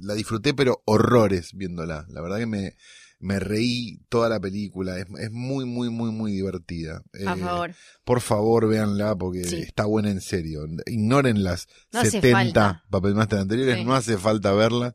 la 0.00 0.14
disfruté, 0.14 0.52
pero 0.54 0.82
horrores 0.86 1.52
viéndola. 1.54 2.06
La 2.10 2.20
verdad 2.20 2.38
que 2.38 2.46
me, 2.46 2.76
me 3.24 3.40
reí 3.40 3.98
toda 4.08 4.28
la 4.28 4.38
película. 4.38 4.98
Es, 4.98 5.06
es 5.18 5.30
muy, 5.32 5.64
muy, 5.64 5.88
muy, 5.90 6.10
muy 6.12 6.32
divertida. 6.32 7.02
A 7.26 7.34
Eh, 7.34 7.40
favor. 7.40 7.74
Por 8.04 8.20
favor, 8.20 8.68
véanla 8.68 9.16
porque 9.16 9.44
Sí. 9.44 9.56
está 9.56 9.86
buena 9.86 10.10
en 10.10 10.20
serio. 10.20 10.66
Ignoren 10.86 11.42
las 11.42 11.66
No 11.92 12.00
hace 12.00 12.10
70 12.12 12.36
falta. 12.38 12.84
Puppet 12.90 13.14
Master 13.14 13.38
anteriores, 13.40 13.76
Sí. 13.78 13.84
no 13.84 13.94
hace 13.94 14.18
falta 14.18 14.52
verlas. 14.52 14.94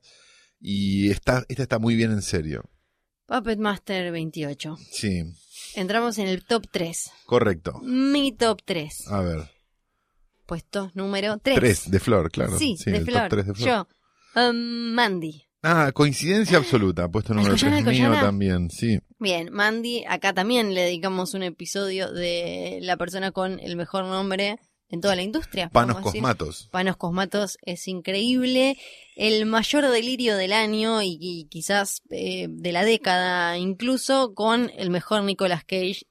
Y 0.59 1.09
está, 1.09 1.43
esta 1.49 1.63
está 1.63 1.79
muy 1.79 1.95
bien 1.95 2.11
en 2.11 2.21
serio. 2.21 2.63
Puppet 3.25 3.59
Master 3.59 4.11
28. 4.11 4.77
Sí, 4.91 5.23
Entramos 5.75 6.17
en 6.17 6.27
el 6.27 6.43
top 6.45 6.65
3. 6.71 7.11
correcto. 7.25 7.79
Mi 7.83 8.31
top 8.31 8.61
3. 8.65 9.07
A 9.07 9.21
ver, 9.21 9.49
Puesto 10.45 10.91
número 10.95 11.37
3. 11.37 11.55
tres 11.55 11.91
de 11.91 11.99
Flor, 11.99 12.31
claro. 12.31 12.57
Sí, 12.57 12.75
de 12.85 12.97
el 12.97 13.05
top 13.05 13.13
Flor. 13.13 13.29
tres 13.29 13.45
de 13.47 13.53
Flor. 13.53 13.67
Yo. 13.67 13.87
Um, 14.49 14.93
Mandy. 14.93 15.43
Ah, 15.61 15.91
coincidencia 15.93 16.57
absoluta. 16.57 17.09
Puesto 17.09 17.33
número 17.33 17.53
Alcoyana, 17.53 17.83
3 17.83 17.99
mío 17.99 18.11
también, 18.13 18.69
sí. 18.69 18.99
Bien, 19.19 19.49
Mandy, 19.51 20.05
acá 20.07 20.33
también 20.33 20.73
le 20.73 20.81
dedicamos 20.81 21.33
un 21.33 21.43
episodio 21.43 22.11
de 22.11 22.79
la 22.81 22.95
persona 22.95 23.31
con 23.31 23.59
el 23.59 23.75
mejor 23.75 24.05
nombre 24.05 24.57
en 24.89 25.01
toda 25.01 25.15
la 25.17 25.21
industria. 25.21 25.69
Panos. 25.69 25.99
Cosmatos. 25.99 26.69
Panos 26.71 26.95
Cosmatos 26.97 27.57
es 27.61 27.87
increíble, 27.89 28.77
el 29.17 29.45
mayor 29.45 29.87
delirio 29.89 30.37
del 30.37 30.53
año 30.53 31.01
y, 31.03 31.17
y 31.19 31.45
quizás 31.49 32.01
eh, 32.09 32.47
de 32.49 32.71
la 32.71 32.83
década 32.85 33.57
incluso, 33.57 34.33
con 34.33 34.71
el 34.77 34.89
mejor 34.89 35.23
Nicolas 35.23 35.63
Cage, 35.65 36.03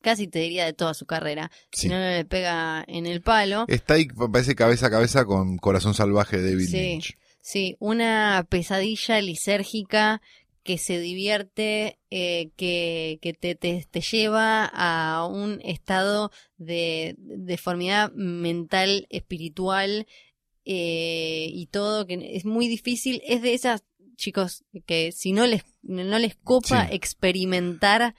casi 0.00 0.28
te 0.28 0.38
diría 0.38 0.66
de 0.66 0.72
toda 0.72 0.94
su 0.94 1.04
carrera, 1.04 1.50
Sí. 1.72 1.82
si 1.82 1.88
no 1.88 1.98
no 1.98 2.08
le 2.10 2.24
pega 2.24 2.84
en 2.86 3.06
el 3.06 3.22
palo. 3.22 3.64
Está 3.68 3.94
ahí, 3.94 4.06
parece 4.06 4.54
cabeza 4.54 4.86
a 4.86 4.90
cabeza 4.90 5.24
con 5.24 5.58
Corazón 5.58 5.94
Salvaje 5.94 6.40
de 6.40 6.50
David 6.52 6.66
Sí. 6.68 6.76
Lynch. 6.78 7.18
Sí, 7.44 7.76
una 7.78 8.46
pesadilla 8.48 9.20
lisérgica 9.20 10.22
que 10.62 10.78
se 10.78 10.98
divierte, 10.98 11.98
eh, 12.08 12.52
que, 12.56 13.18
que 13.20 13.34
te, 13.34 13.54
te, 13.54 13.86
te 13.90 14.00
lleva 14.00 14.64
a 14.64 15.26
un 15.26 15.60
estado 15.62 16.30
de 16.56 17.16
deformidad 17.18 18.10
mental, 18.12 19.06
espiritual 19.10 20.06
eh, 20.64 21.48
y 21.52 21.66
todo, 21.66 22.06
que 22.06 22.30
es 22.34 22.46
muy 22.46 22.66
difícil. 22.66 23.20
Es 23.26 23.42
de 23.42 23.52
esas, 23.52 23.84
chicos, 24.16 24.64
que 24.86 25.12
si 25.12 25.32
no 25.32 25.46
les, 25.46 25.64
no 25.82 26.18
les 26.18 26.36
copa 26.36 26.86
Sí. 26.88 26.94
experimentar 26.94 28.14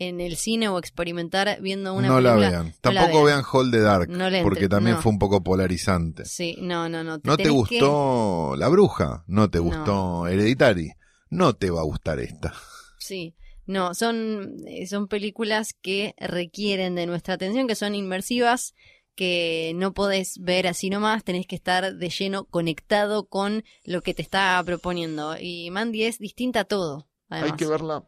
en 0.00 0.20
el 0.20 0.36
cine 0.36 0.68
o 0.68 0.78
experimentar 0.78 1.58
viendo 1.60 1.94
una 1.94 2.08
no 2.08 2.20
la 2.20 2.30
película, 2.34 2.50
vean. 2.50 2.66
no 2.66 2.90
la 2.92 3.00
Tampoco 3.00 3.24
vean. 3.24 3.36
vean 3.38 3.44
Hold 3.52 3.72
the 3.72 3.80
Dark, 3.80 4.08
No 4.08 4.42
porque 4.42 4.68
también 4.68 4.96
no. 4.96 5.02
fue 5.02 5.12
un 5.12 5.18
poco 5.20 5.42
polarizante. 5.44 6.24
Sí, 6.24 6.56
no, 6.60 6.88
no, 6.88 7.04
no. 7.04 7.20
¿No 7.22 7.36
te 7.36 7.44
tenés 7.44 7.68
que- 7.68 7.78
gustó 7.80 8.54
La 8.56 8.68
Bruja? 8.68 9.22
¿No 9.28 9.48
te 9.50 9.58
No. 9.58 9.64
gustó 9.64 10.26
Hereditary? 10.26 10.90
No 11.28 11.52
te 11.54 11.70
va 11.70 11.80
a 11.80 11.84
gustar 11.84 12.18
esta. 12.18 12.52
Sí, 12.98 13.36
no, 13.66 13.94
son, 13.94 14.56
eh, 14.66 14.86
son 14.88 15.06
películas 15.06 15.74
que 15.80 16.14
requieren 16.18 16.94
de 16.96 17.06
nuestra 17.06 17.34
atención, 17.34 17.68
que 17.68 17.74
son 17.76 17.94
inmersivas, 17.94 18.74
que 19.14 19.72
no 19.76 19.92
podés 19.92 20.38
ver 20.40 20.66
así 20.66 20.88
nomás, 20.88 21.24
tenés 21.24 21.46
que 21.46 21.54
estar 21.56 21.94
de 21.94 22.08
lleno 22.08 22.44
conectado 22.46 23.26
con 23.28 23.64
lo 23.84 24.00
que 24.02 24.14
te 24.14 24.22
está 24.22 24.62
proponiendo. 24.64 25.36
Y 25.38 25.70
Mandy 25.70 26.04
es 26.04 26.18
distinta 26.18 26.60
a 26.60 26.64
todo. 26.64 27.06
Además. 27.28 27.52
Hay 27.52 27.56
que 27.58 27.66
verla, 27.66 28.04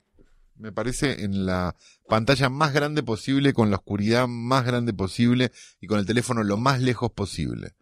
me 0.63 0.73
parece, 0.73 1.25
en 1.25 1.45
la 1.45 1.75
pantalla 2.09 2.49
más 2.49 2.73
grande 2.73 3.03
posible, 3.03 3.53
con 3.53 3.71
la 3.71 3.77
oscuridad 3.77 4.29
más 4.29 4.65
grande 4.65 4.95
posible 4.95 5.51
y 5.81 5.89
con 5.89 5.99
el 5.99 6.07
teléfono 6.07 6.45
lo 6.45 6.57
más 6.57 6.81
lejos 6.81 7.11
posible. 7.11 7.73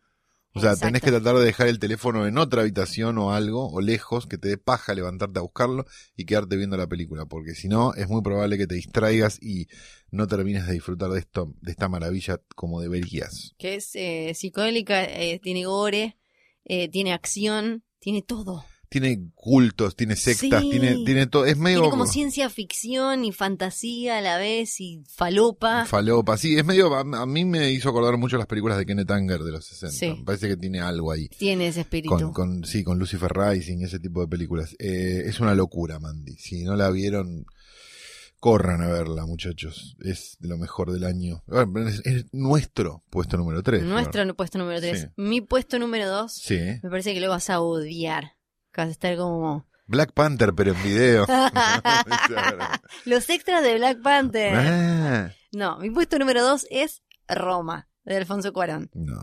O 0.52 0.60
sea, 0.60 0.70
Exacto. 0.70 0.86
tenés 0.86 1.02
que 1.02 1.10
tratar 1.10 1.36
de 1.36 1.44
dejar 1.44 1.68
el 1.68 1.78
teléfono 1.78 2.26
en 2.26 2.36
otra 2.36 2.62
habitación 2.62 3.18
o 3.18 3.32
algo, 3.32 3.70
o 3.70 3.80
lejos, 3.80 4.26
que 4.26 4.36
te 4.36 4.48
dé 4.48 4.56
paja 4.56 4.94
levantarte 4.94 5.38
a 5.38 5.42
buscarlo 5.42 5.84
y 6.16 6.24
quedarte 6.24 6.56
viendo 6.56 6.76
la 6.76 6.88
película, 6.88 7.26
porque 7.26 7.54
si 7.54 7.68
no, 7.68 7.94
es 7.94 8.08
muy 8.08 8.22
probable 8.22 8.58
que 8.58 8.66
te 8.66 8.74
distraigas 8.74 9.40
y 9.40 9.68
no 10.10 10.26
termines 10.26 10.66
de 10.66 10.72
disfrutar 10.72 11.10
de 11.10 11.20
esto, 11.20 11.54
de 11.60 11.70
esta 11.70 11.88
maravilla 11.88 12.40
como 12.56 12.80
deberías. 12.80 13.54
Que 13.58 13.76
es 13.76 13.94
eh, 13.94 14.32
psicodélica, 14.34 15.04
eh, 15.04 15.38
tiene 15.40 15.66
gore, 15.66 16.16
eh, 16.64 16.88
tiene 16.88 17.12
acción, 17.12 17.84
tiene 18.00 18.22
todo. 18.22 18.64
Tiene 18.90 19.30
cultos, 19.36 19.94
tiene 19.94 20.16
sectas, 20.16 20.62
Sí. 20.62 20.68
tiene, 20.70 21.04
tiene 21.06 21.26
todo, 21.28 21.46
es 21.46 21.56
medio 21.56 21.78
Tiene 21.78 21.90
como 21.90 22.06
ciencia 22.06 22.50
ficción 22.50 23.24
y 23.24 23.30
fantasía 23.32 24.18
a 24.18 24.20
la 24.20 24.36
vez 24.36 24.80
y 24.80 25.04
falopa. 25.08 25.86
Falopa, 25.86 26.36
sí, 26.36 26.58
es 26.58 26.64
medio, 26.64 26.92
a, 26.94 27.00
a 27.00 27.24
mí 27.26 27.44
me 27.44 27.70
hizo 27.70 27.88
acordar 27.88 28.16
mucho 28.16 28.36
las 28.36 28.46
películas 28.48 28.76
de 28.78 28.86
Kenneth 28.86 29.10
Anger 29.12 29.40
de 29.44 29.52
los 29.52 29.64
60. 29.64 29.96
Sí. 29.96 30.08
Me 30.18 30.24
parece 30.24 30.48
que 30.48 30.56
tiene 30.56 30.80
algo 30.80 31.12
ahí. 31.12 31.28
tiene 31.28 31.68
ese 31.68 31.82
espíritu. 31.82 32.10
Con, 32.16 32.32
con, 32.32 32.64
sí, 32.64 32.82
con 32.82 32.98
Lucifer 32.98 33.32
Rising, 33.32 33.78
ese 33.84 34.00
tipo 34.00 34.20
de 34.22 34.26
películas. 34.26 34.74
Eh, 34.80 35.22
es 35.24 35.38
una 35.38 35.54
locura, 35.54 36.00
Mandy. 36.00 36.34
Si 36.38 36.64
no 36.64 36.74
la 36.74 36.90
vieron, 36.90 37.46
corran 38.40 38.82
a 38.82 38.88
verla, 38.88 39.24
muchachos. 39.26 39.96
Es 40.00 40.36
de 40.40 40.48
lo 40.48 40.58
mejor 40.58 40.90
del 40.92 41.04
año. 41.04 41.44
Bueno, 41.46 41.88
Es, 41.88 42.00
es 42.04 42.24
nuestro 42.32 43.04
puesto 43.10 43.36
número 43.36 43.62
3. 43.62 43.84
Nuestro 43.84 44.34
puesto 44.34 44.58
número 44.58 44.80
3. 44.80 45.00
Sí. 45.00 45.06
Mi 45.16 45.40
puesto 45.42 45.78
número 45.78 46.08
2, 46.08 46.32
Sí. 46.34 46.58
me 46.82 46.90
parece 46.90 47.14
que 47.14 47.20
lo 47.20 47.28
vas 47.28 47.50
a 47.50 47.60
odiar. 47.60 48.32
Vas 48.76 48.88
a 48.88 48.90
estar 48.92 49.16
como... 49.16 49.66
Black 49.86 50.12
Panther, 50.12 50.54
pero 50.54 50.72
en 50.72 50.82
video. 50.82 51.26
Los 53.04 53.28
extras 53.28 53.62
de 53.62 53.74
Black 53.76 54.00
Panther. 54.02 54.54
Ah, 54.56 55.30
No, 55.52 55.78
mi 55.78 55.90
puesto 55.90 56.18
número 56.18 56.42
2 56.44 56.66
es 56.70 57.02
Roma, 57.28 57.88
de 58.04 58.16
Alfonso 58.16 58.52
Cuarón. 58.52 58.90
no, 58.94 59.22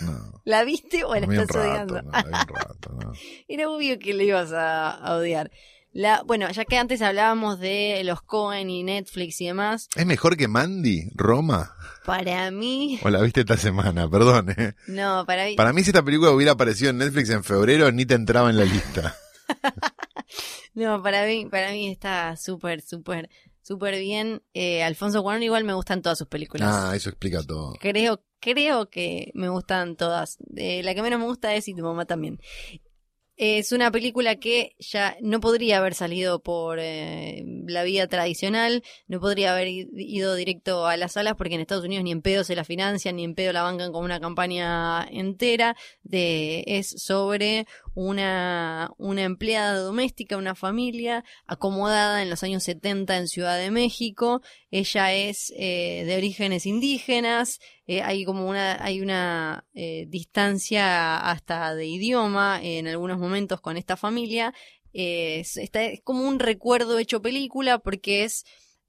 no. 0.00 0.40
¿La 0.44 0.64
viste 0.64 1.04
o 1.04 1.14
la 1.14 1.20
estás 1.20 1.48
rato, 1.48 1.60
odiando? 1.60 2.02
rato, 2.10 2.92
no. 2.92 3.12
Era 3.48 3.68
obvio 3.70 3.98
que 3.98 4.14
le 4.14 4.24
ibas 4.24 4.52
a, 4.52 4.90
a 4.90 5.16
odiar. 5.16 5.50
La, 5.94 6.22
bueno, 6.22 6.50
ya 6.50 6.64
que 6.64 6.78
antes 6.78 7.02
hablábamos 7.02 7.58
de 7.58 8.00
los 8.04 8.22
Cohen 8.22 8.70
y 8.70 8.82
Netflix 8.82 9.40
y 9.42 9.46
demás, 9.46 9.88
¿Es 9.94 10.06
mejor 10.06 10.36
que 10.38 10.48
Mandy? 10.48 11.10
¿Roma? 11.14 11.76
para 12.06 12.50
mí, 12.50 12.98
¿O 13.02 13.10
la 13.10 13.20
viste 13.20 13.40
esta 13.40 13.56
semana? 13.56 14.08
Perdón, 14.08 14.50
¿eh? 14.56 14.74
no, 14.88 15.24
para 15.26 15.44
mí, 15.44 15.54
Para 15.54 15.72
mí, 15.72 15.82
si 15.84 15.90
esta 15.90 16.02
película 16.02 16.30
hubiera 16.30 16.52
aparecido 16.52 16.90
en 16.90 16.98
Netflix 16.98 17.28
en 17.30 17.44
febrero, 17.44 17.92
ni 17.92 18.06
te 18.06 18.14
entraba 18.14 18.48
en 18.50 18.56
la 18.56 18.64
lista. 18.64 19.14
no, 20.74 21.02
para 21.02 21.26
mí, 21.26 21.46
para 21.46 21.70
mí 21.72 21.90
está 21.90 22.36
súper, 22.36 22.80
súper, 22.80 23.28
súper 23.60 23.98
bien. 24.00 24.42
Eh, 24.54 24.82
Alfonso 24.82 25.22
Cuarón 25.22 25.42
igual 25.42 25.64
me 25.64 25.74
gustan 25.74 26.00
todas 26.00 26.18
sus 26.18 26.26
películas. 26.28 26.68
Ah, 26.72 26.96
eso 26.96 27.10
explica 27.10 27.42
todo. 27.42 27.74
Creo, 27.80 28.24
creo 28.40 28.88
que 28.88 29.30
me 29.34 29.48
gustan 29.50 29.96
todas. 29.96 30.38
Eh, 30.56 30.82
la 30.82 30.94
que 30.94 31.02
menos 31.02 31.20
me 31.20 31.26
gusta 31.26 31.54
es 31.54 31.68
Y 31.68 31.74
tu 31.74 31.82
mamá 31.82 32.06
también. 32.06 32.40
Es 33.44 33.72
una 33.72 33.90
película 33.90 34.36
que 34.36 34.76
ya 34.78 35.16
no 35.20 35.40
podría 35.40 35.78
haber 35.78 35.94
salido 35.94 36.40
por 36.44 36.78
eh, 36.78 37.42
la 37.66 37.82
vía 37.82 38.06
tradicional, 38.06 38.84
no 39.08 39.18
podría 39.18 39.52
haber 39.52 39.66
ido 39.66 40.36
directo 40.36 40.86
a 40.86 40.96
las 40.96 41.14
salas 41.14 41.34
porque 41.34 41.56
en 41.56 41.60
Estados 41.60 41.84
Unidos 41.84 42.04
ni 42.04 42.12
en 42.12 42.22
pedo 42.22 42.44
se 42.44 42.54
la 42.54 42.62
financian, 42.62 43.16
ni 43.16 43.24
en 43.24 43.34
pedo 43.34 43.52
la 43.52 43.64
bancan 43.64 43.90
con 43.90 44.04
una 44.04 44.20
campaña 44.20 45.08
entera. 45.10 45.74
De, 46.04 46.62
es 46.68 47.02
sobre 47.02 47.66
una, 47.94 48.90
una 48.98 49.22
empleada 49.22 49.76
doméstica, 49.78 50.36
una 50.36 50.54
familia 50.54 51.24
acomodada 51.46 52.22
en 52.22 52.30
los 52.30 52.42
años 52.42 52.62
70 52.64 53.16
en 53.16 53.28
Ciudad 53.28 53.58
de 53.58 53.70
México. 53.70 54.42
Ella 54.70 55.12
es 55.12 55.52
eh, 55.56 56.04
de 56.06 56.16
orígenes 56.16 56.66
indígenas, 56.66 57.58
eh, 57.86 58.02
hay 58.02 58.24
como 58.24 58.48
una, 58.48 58.82
hay 58.82 59.00
una 59.00 59.66
eh, 59.74 60.06
distancia 60.08 61.18
hasta 61.18 61.74
de 61.74 61.86
idioma 61.86 62.60
en 62.62 62.86
algunos 62.88 63.18
momentos 63.18 63.60
con 63.60 63.76
esta 63.76 63.96
familia. 63.96 64.54
Eh, 64.94 65.40
es, 65.40 65.56
está- 65.56 65.84
es 65.84 66.00
como 66.02 66.26
un 66.26 66.38
recuerdo 66.38 66.98
hecho 66.98 67.22
película 67.22 67.78
porque 67.78 68.24
es 68.24 68.44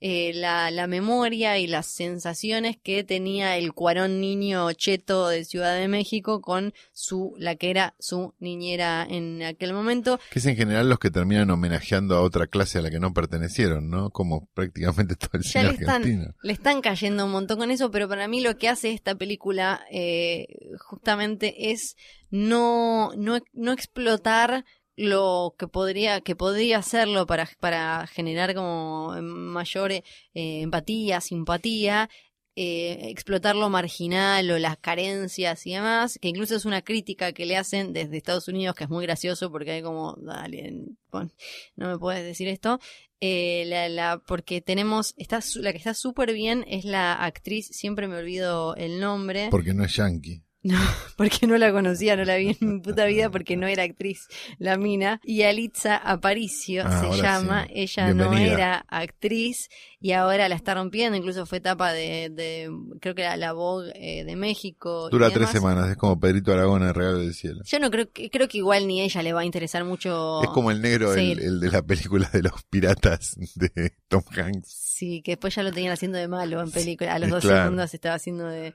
eh, 0.06 0.34
la, 0.36 0.70
la 0.70 0.86
memoria 0.86 1.58
y 1.60 1.66
las 1.68 1.86
sensaciones 1.88 2.76
que 2.76 3.06
tenía 3.06 3.56
el 3.56 3.72
cuarón 3.72 4.20
niño 4.20 4.70
cheto 4.74 5.30
de 5.30 5.46
Ciudad 5.46 5.78
de 5.78 5.88
México 5.88 6.42
con 6.42 6.74
su, 6.92 7.34
la 7.38 7.56
que 7.56 7.70
era 7.70 7.96
su 8.00 8.34
niñera 8.40 9.08
en 9.10 9.42
aquel 9.44 9.74
momento. 9.74 10.20
Que 10.30 10.40
es 10.40 10.46
en 10.46 10.58
general 10.58 10.90
los 10.90 11.00
que 11.00 11.10
terminan 11.10 11.50
homenajeando 11.52 12.18
a 12.18 12.22
otra 12.22 12.48
clase 12.48 12.80
a 12.80 12.82
la 12.82 12.90
que 12.92 13.00
no 13.00 13.14
pertenecieron, 13.14 13.90
¿no? 13.90 14.10
Como 14.10 14.46
prácticamente 14.54 15.16
todo 15.16 15.30
el 15.36 15.44
Ya 15.44 15.50
cine 15.62 15.64
le 15.64 15.70
están- 15.76 16.02
argentino. 16.02 16.34
Le 16.44 16.52
están 16.52 16.82
cayendo 16.82 17.26
un 17.26 17.32
montón 17.32 17.60
con 17.60 17.72
eso, 17.72 17.90
pero 17.90 18.10
para 18.10 18.28
mí 18.28 18.42
lo 18.42 18.58
que 18.58 18.68
hace 18.68 18.92
esta 18.92 19.16
película 19.16 19.86
eh, 19.90 20.48
justamente 20.80 21.72
es 21.72 21.96
no, 22.30 23.12
no, 23.16 23.40
no 23.54 23.72
explotar 23.72 24.66
lo 24.96 25.56
que 25.58 25.68
podría 25.68 26.22
que 26.22 26.36
podría 26.36 26.78
hacerlo 26.78 27.26
para, 27.26 27.50
para 27.60 28.08
generar 28.08 28.54
como 28.54 29.16
mayor 29.22 29.92
eh, 29.92 30.04
empatía, 30.34 31.22
simpatía, 31.22 32.10
eh, 32.56 33.10
explotar 33.10 33.56
lo 33.56 33.70
marginal 33.72 34.52
o 34.52 34.60
las 34.60 34.78
carencias 34.78 35.66
y 35.66 35.74
demás, 35.74 36.20
que 36.22 36.28
incluso 36.28 36.56
es 36.56 36.66
una 36.66 36.84
crítica 36.84 37.34
que 37.34 37.48
le 37.48 37.58
hacen 37.58 37.94
desde 37.94 38.18
Estados 38.18 38.48
Unidos, 38.48 38.76
que 38.76 38.84
es 38.84 38.90
muy 38.92 39.06
gracioso 39.06 39.52
porque 39.52 39.72
hay 39.72 39.82
como, 39.82 40.16
dale, 40.22 40.72
no 41.76 41.90
me 41.90 41.98
puedes 41.98 42.24
decir 42.24 42.48
esto, 42.48 42.80
eh, 43.22 43.64
la, 43.66 43.90
la, 43.90 44.20
porque 44.20 44.62
tenemos, 44.62 45.16
está, 45.18 45.40
la 45.56 45.72
que 45.72 45.80
está 45.80 45.96
súper 45.96 46.34
bien 46.34 46.64
es 46.68 46.86
la 46.86 47.14
actriz, 47.14 47.70
siempre 47.72 48.08
me 48.08 48.18
olvido 48.18 48.76
el 48.76 49.00
nombre, 49.00 49.48
Porque 49.50 49.74
no 49.74 49.84
es 49.84 49.96
yankee. 49.96 50.44
No, 50.64 50.78
porque 51.18 51.46
no 51.48 51.58
la 51.58 51.72
conocía, 51.72 52.16
no 52.16 52.24
la 52.26 52.38
vi 52.38 52.58
en 52.60 52.76
mi 52.76 52.80
puta 52.82 53.06
vida 53.06 53.30
porque 53.30 53.58
no 53.58 53.68
era 53.68 53.84
actriz 53.84 54.28
la 54.60 54.78
mina. 54.78 55.20
Y 55.24 55.44
Alitza 55.44 55.98
Aparicio 55.98 56.84
Ah, 56.86 57.02
se 57.12 57.22
llama, 57.22 57.66
sí. 57.68 57.72
ella 57.76 58.14
no 58.14 58.34
era 58.34 58.86
actriz 58.88 59.70
y 60.00 60.12
ahora 60.12 60.50
la 60.50 60.56
está 60.56 60.74
rompiendo, 60.74 61.18
incluso 61.18 61.46
fue 61.46 61.60
etapa 61.60 61.94
de, 61.94 62.30
de 62.30 62.70
creo 63.00 63.16
que 63.16 63.22
era 63.22 63.38
la 63.38 63.54
Vogue 63.54 63.92
eh, 63.96 64.24
de 64.26 64.36
México. 64.36 65.10
Dura 65.10 65.30
tres 65.30 65.50
semanas, 65.50 65.90
es 65.90 65.98
como 65.98 66.20
Pedrito 66.20 66.52
Aragón 66.52 66.82
en 66.82 66.90
el 66.90 66.94
Regalo 66.96 67.20
del 67.20 67.34
Cielo. 67.34 67.62
Yo 67.66 67.80
no 67.80 67.90
creo 67.92 68.10
creo 68.12 68.48
que 68.48 68.58
igual 68.58 68.88
ni 68.88 69.02
ella 69.02 69.22
le 69.22 69.34
va 69.34 69.42
a 69.42 69.46
interesar 69.46 69.84
mucho. 69.86 70.42
Es 70.44 70.50
como 70.50 70.72
el 70.72 70.82
negro, 70.82 71.14
Sí. 71.14 71.32
el, 71.34 71.40
el 71.40 71.60
de 71.60 71.72
la 71.72 71.82
película 71.82 72.30
de 72.34 72.42
los 72.42 72.64
piratas 72.70 73.36
de 73.56 73.94
Tom 74.08 74.24
Hanks. 74.36 74.68
Sí, 74.94 75.22
que 75.22 75.32
después 75.32 75.56
ya 75.56 75.64
lo 75.64 75.72
tenían 75.72 75.92
haciendo 75.94 76.18
de 76.18 76.28
malo 76.28 76.62
en 76.62 76.72
película. 76.72 77.14
A 77.14 77.20
los 77.20 77.30
dos 77.30 77.42
claro. 77.44 77.64
segundos 77.64 77.94
estaba 77.94 78.16
haciendo 78.16 78.46
de, 78.46 78.74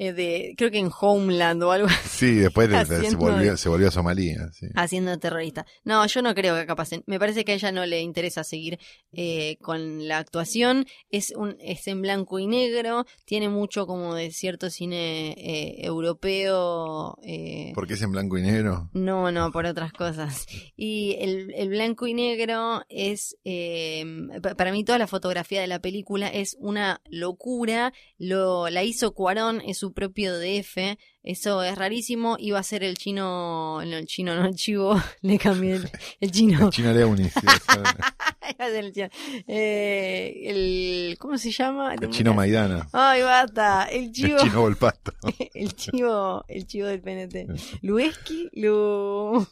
eh, 0.00 0.12
de, 0.12 0.54
creo 0.56 0.70
que 0.70 0.78
en 0.78 0.90
Homeland 1.00 1.62
o 1.64 1.72
algo 1.72 1.88
Sí, 2.08 2.34
después 2.36 2.68
de- 2.70 2.84
de- 2.84 3.10
se, 3.10 3.16
volvió, 3.16 3.56
se 3.56 3.68
volvió 3.68 3.88
a 3.88 3.90
Somalia. 3.90 4.48
Sí. 4.52 4.66
haciendo 4.76 5.18
terrorista. 5.18 5.66
No, 5.84 6.06
yo 6.06 6.22
no 6.22 6.34
creo 6.34 6.54
que 6.56 6.66
capaz. 6.66 6.90
Me 7.06 7.18
parece 7.18 7.44
que 7.44 7.52
a 7.52 7.54
ella 7.56 7.72
no 7.72 7.84
le 7.84 8.00
interesa 8.00 8.44
seguir 8.44 8.78
eh, 9.12 9.56
con 9.60 10.06
la 10.06 10.18
actuación. 10.18 10.86
Es 11.10 11.32
un 11.36 11.56
es 11.60 11.86
en 11.88 12.00
blanco 12.02 12.38
y 12.38 12.46
negro. 12.46 13.04
Tiene 13.24 13.48
mucho 13.48 13.86
como 13.86 14.14
de 14.14 14.30
cierto 14.30 14.70
cine 14.70 15.34
eh, 15.36 15.84
europeo. 16.32 17.16
Eh, 17.22 17.72
¿Por 17.74 17.86
qué 17.86 17.94
es 17.94 18.02
en 18.02 18.12
blanco 18.12 18.38
y 18.38 18.42
negro? 18.42 18.88
no, 18.92 19.30
no, 19.32 19.50
por 19.52 19.66
otras 19.66 19.92
cosas. 19.92 20.46
Y 20.76 21.16
el, 21.18 21.52
el 21.54 21.68
blanco 21.70 22.06
y 22.06 22.14
negro 22.14 22.82
es, 22.88 23.36
eh, 23.44 24.04
pa- 24.42 24.54
para 24.54 24.72
mí 24.72 24.84
toda 24.84 24.98
la 24.98 25.06
fotografía 25.06 25.60
de 25.60 25.66
la 25.66 25.80
película 25.80 26.28
es 26.28 26.56
una 26.60 27.00
locura. 27.10 27.92
Lo, 28.18 28.68
la 28.68 28.82
hizo 28.84 29.12
Cuarón, 29.12 29.60
es 29.66 29.78
su 29.78 29.87
su 29.88 29.94
propio 29.94 30.38
DF. 30.38 30.98
Eso 31.22 31.62
es 31.62 31.76
rarísimo. 31.76 32.36
Iba 32.38 32.58
a 32.58 32.62
ser 32.62 32.84
el 32.84 32.96
chino, 32.96 33.80
no, 33.84 33.96
el 33.96 34.06
chino, 34.06 34.34
no 34.34 34.46
el 34.46 34.54
chivo, 34.54 35.00
le 35.22 35.38
cambié 35.38 35.76
el, 35.76 35.90
el 36.20 36.30
chino. 36.30 36.66
El 36.66 36.70
chino 36.70 36.92
Leonis. 36.92 37.32
sí, 37.32 37.40
Iba 37.40 38.64
a 38.64 38.68
ser 38.68 38.84
el 38.84 38.92
chino. 38.92 39.08
Eh, 39.46 40.42
el, 40.46 41.18
¿cómo 41.18 41.38
se 41.38 41.50
llama? 41.50 41.94
el 41.94 42.10
chino 42.10 42.34
Maidana. 42.34 42.88
Ay, 42.92 43.22
basta. 43.22 43.84
El 43.84 44.04
El 44.04 44.12
chivo, 44.12 44.38
chino 44.38 44.60
Volpato. 44.60 45.12
el 45.54 45.74
chivo, 45.74 46.44
el 46.48 46.66
chivo 46.66 46.86
del 46.86 47.00
PNT. 47.00 47.82
Lueski, 47.82 48.50
Lu... 48.52 49.46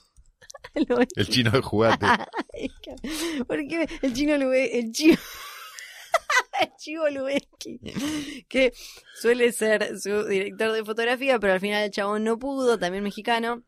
El 0.75 1.29
chino 1.29 1.51
de 1.51 1.63
jugate. 1.63 2.07
¿Por 3.47 3.67
qué 3.67 3.89
el 4.03 4.13
chino 4.13 4.35
el 4.35 4.41
chivo, 4.41 4.53
el 4.53 4.93
chivo 6.79 7.09
Lubeski, 7.09 7.81
que 8.49 8.73
suele 9.21 9.53
ser 9.53 9.99
su 9.99 10.25
director 10.25 10.73
de 10.73 10.85
fotografía, 10.85 11.39
pero 11.39 11.55
al 11.55 11.61
final 11.61 11.85
el 11.85 11.91
chabón 11.91 12.25
no 12.25 12.39
pudo, 12.39 12.79
también 12.79 13.05
mexicano, 13.05 13.65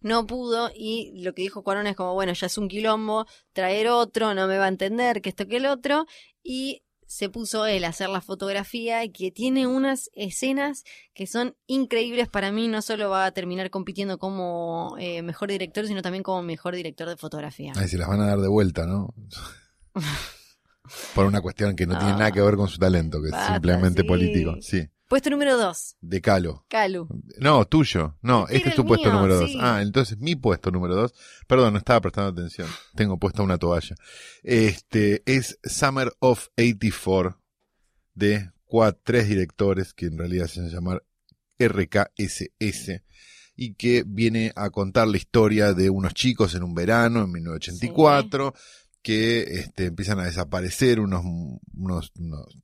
no 0.00 0.26
pudo 0.26 0.70
y 0.74 1.22
lo 1.22 1.34
que 1.34 1.42
dijo 1.42 1.62
Cuarón 1.62 1.86
es 1.86 1.96
como, 1.96 2.14
bueno, 2.14 2.32
ya 2.32 2.46
es 2.46 2.58
un 2.58 2.68
quilombo, 2.68 3.26
traer 3.52 3.88
otro, 3.88 4.34
no 4.34 4.46
me 4.46 4.58
va 4.58 4.66
a 4.66 4.68
entender 4.68 5.22
que 5.22 5.30
esto 5.30 5.46
que 5.46 5.56
el 5.56 5.66
otro, 5.66 6.06
y 6.42 6.82
se 7.06 7.28
puso 7.28 7.66
él 7.66 7.84
a 7.84 7.88
hacer 7.88 8.08
la 8.08 8.20
fotografía 8.20 9.04
y 9.04 9.10
que 9.10 9.30
tiene 9.30 9.66
unas 9.66 10.10
escenas 10.14 10.84
que 11.12 11.26
son 11.26 11.56
increíbles 11.66 12.28
para 12.28 12.50
mí, 12.50 12.68
no 12.68 12.82
solo 12.82 13.10
va 13.10 13.26
a 13.26 13.32
terminar 13.32 13.70
compitiendo 13.70 14.18
como 14.18 14.96
eh, 14.98 15.22
mejor 15.22 15.50
director, 15.50 15.86
sino 15.86 16.02
también 16.02 16.22
como 16.22 16.42
mejor 16.42 16.74
director 16.74 17.08
de 17.08 17.16
fotografía. 17.16 17.72
Ay, 17.76 17.88
se 17.88 17.98
las 17.98 18.08
van 18.08 18.20
a 18.20 18.26
dar 18.26 18.40
de 18.40 18.48
vuelta, 18.48 18.86
¿no? 18.86 19.14
Por 21.14 21.26
una 21.26 21.40
cuestión 21.40 21.74
que 21.76 21.86
no, 21.86 21.98
tiene 21.98 22.12
nada 22.12 22.30
que 22.32 22.40
ver 22.42 22.56
con 22.56 22.68
su 22.68 22.78
talento, 22.78 23.20
que 23.22 23.28
es 23.28 23.46
simplemente 23.46 24.02
sí. 24.02 24.08
político. 24.08 24.56
Sí, 24.60 24.86
Puesto 25.08 25.30
número 25.30 25.56
2, 25.56 25.96
de 26.00 26.20
Calo. 26.20 26.64
Calu. 26.68 27.06
No, 27.38 27.64
tuyo. 27.66 28.16
No, 28.22 28.46
este 28.48 28.70
es 28.70 28.74
tu 28.74 28.84
puesto 28.86 29.08
mío, 29.08 29.16
número 29.16 29.36
dos. 29.36 29.50
sí. 29.50 29.58
Ah, 29.60 29.80
entonces 29.82 30.18
mi 30.18 30.34
puesto 30.34 30.70
número 30.70 30.94
dos. 30.96 31.14
Perdón, 31.46 31.74
no 31.74 31.78
estaba 31.78 32.00
prestando 32.00 32.30
atención. 32.30 32.68
Tengo 32.94 33.18
puesta 33.18 33.42
una 33.42 33.58
toalla. 33.58 33.94
Este 34.42 35.22
es 35.26 35.58
Summer 35.62 36.12
of 36.20 36.48
84 36.56 37.38
de 38.14 38.50
cua- 38.66 38.96
tres 39.04 39.28
directores 39.28 39.92
que 39.94 40.06
en 40.06 40.18
realidad 40.18 40.46
se 40.46 40.62
llamar 40.68 41.02
RKSS 41.58 43.02
y 43.56 43.74
que 43.74 44.04
viene 44.06 44.52
a 44.56 44.70
contar 44.70 45.06
la 45.06 45.16
historia 45.16 45.74
de 45.74 45.90
unos 45.90 46.14
chicos 46.14 46.54
en 46.54 46.62
un 46.64 46.74
verano 46.74 47.22
en 47.24 47.30
1984 47.30 48.54
que 49.04 49.42
este, 49.60 49.84
empiezan 49.84 50.18
a 50.18 50.24
desaparecer 50.24 50.98
unos, 50.98 51.22
unos, 51.74 52.10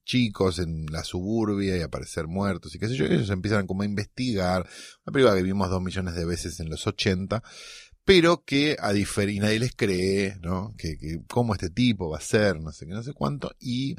chicos 0.07 0.59
en 0.59 0.87
la 0.87 1.05
suburbia 1.05 1.77
y 1.77 1.83
aparecer 1.83 2.29
muertos 2.29 2.75
y 2.75 2.79
qué 2.79 2.89
sé 2.89 2.97
yo, 2.97 3.05
ellos 3.05 3.29
empiezan 3.29 3.67
como 3.67 3.83
a 3.83 3.85
investigar, 3.85 4.67
una 5.05 5.13
película 5.13 5.37
que 5.37 5.43
vimos 5.43 5.69
dos 5.69 5.83
millones 5.83 6.15
de 6.15 6.25
veces 6.25 6.59
en 6.59 6.71
los 6.71 6.87
80, 6.87 7.43
pero 8.07 8.43
que 8.43 8.75
a 8.81 8.95
diferencia, 8.95 9.37
y 9.37 9.41
nadie 9.41 9.59
les 9.59 9.77
cree, 9.77 10.39
¿no? 10.41 10.75
Que, 10.79 10.97
que 10.97 11.21
cómo 11.29 11.53
este 11.53 11.69
tipo 11.69 12.09
va 12.09 12.17
a 12.17 12.23
ser, 12.23 12.59
no 12.59 12.73
sé 12.73 12.87
qué, 12.87 12.93
no 12.93 13.03
sé 13.03 13.13
cuánto, 13.13 13.55
y 13.61 13.97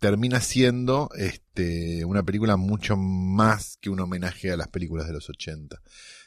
termina 0.00 0.40
siendo 0.40 1.08
este, 1.16 2.04
una 2.04 2.24
película 2.24 2.56
mucho 2.56 2.96
más 2.96 3.78
que 3.80 3.90
un 3.90 4.00
homenaje 4.00 4.50
a 4.50 4.56
las 4.56 4.68
películas 4.68 5.06
de 5.06 5.12
los 5.12 5.30
80 5.30 5.80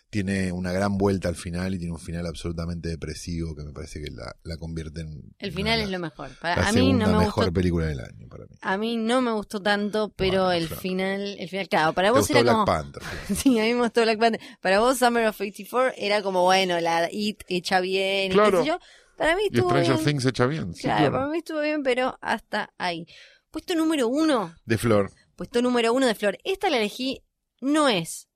tiene 0.10 0.52
una 0.52 0.72
gran 0.72 0.98
vuelta 0.98 1.30
al 1.30 1.36
final 1.36 1.76
y 1.76 1.78
tiene 1.78 1.94
un 1.94 2.00
final 2.00 2.26
absolutamente 2.26 2.90
depresivo 2.90 3.56
que 3.56 3.64
me 3.64 3.72
parece 3.72 4.02
que 4.02 4.10
la, 4.10 4.36
la 4.44 4.58
convierte 4.58 5.02
en 5.02 5.22
El 5.38 5.52
final 5.52 5.78
la, 5.78 5.84
es 5.86 5.92
lo 5.92 6.00
mejor. 6.00 6.32
Para, 6.42 6.62
la 6.62 6.70
a 6.70 6.72
mí 6.72 6.94
no 6.94 7.08
me 7.08 7.18
mejor 7.20 7.46
gustó 7.46 7.54
película 7.54 7.86
del 7.86 8.00
año 8.00 8.28
para 8.28 8.46
mí. 8.46 8.56
a 8.60 8.78
mí 8.78 8.98
no 8.98 9.22
me 9.22 9.32
gustó 9.34 9.62
tanto, 9.62 10.12
pero 10.16 10.46
Bueno, 10.46 10.52
el 10.54 10.68
claro. 10.68 10.82
final, 10.82 11.36
el 11.40 11.48
final, 11.50 11.70
claro, 11.70 11.94
para 11.94 12.08
¿Te 12.08 12.12
vos 12.12 12.20
gustó 12.22 12.34
era 12.34 12.42
Black 12.42 12.54
como 12.54 12.66
Panther? 12.66 13.04
Sí, 13.36 13.60
a 13.60 13.64
mí 13.64 13.74
me 13.76 13.82
gustó 13.82 14.02
Black 14.02 14.20
Panther. 14.20 14.42
Para 14.62 14.80
vos 14.80 14.98
Summer 14.98 15.28
of 15.28 15.40
84 15.40 15.94
era 15.98 16.22
como 16.24 16.44
bueno, 16.44 16.80
la 16.80 17.08
It 17.12 17.44
hecha 17.48 17.80
bien 17.80 18.32
y 18.32 18.36
Claro. 18.36 18.60
qué 18.60 18.64
sé 18.64 18.68
yo. 18.70 18.80
Para 19.16 19.36
mí 19.36 19.44
Y 19.44 19.56
estuvo 19.56 19.70
Stranger 19.70 19.94
bien. 19.96 20.06
Things 20.06 20.26
hecha 20.26 20.46
bien. 20.48 20.74
sí, 20.74 20.82
claro, 20.84 20.98
claro. 21.00 21.12
para 21.14 21.28
mí 21.28 21.38
estuvo 21.40 21.62
bien, 21.62 21.84
pero 21.84 22.18
hasta 22.22 22.74
ahí. 22.78 23.06
Puesto 23.52 23.76
número 23.76 24.08
uno, 24.08 24.56
De 24.66 24.78
Flor. 24.80 25.12
puesto 25.36 25.62
número 25.62 25.94
uno 25.94 26.08
de 26.08 26.16
Flor. 26.16 26.38
Esta 26.44 26.70
la 26.72 26.78
elegí, 26.78 27.22
no 27.62 27.90
es 27.90 28.28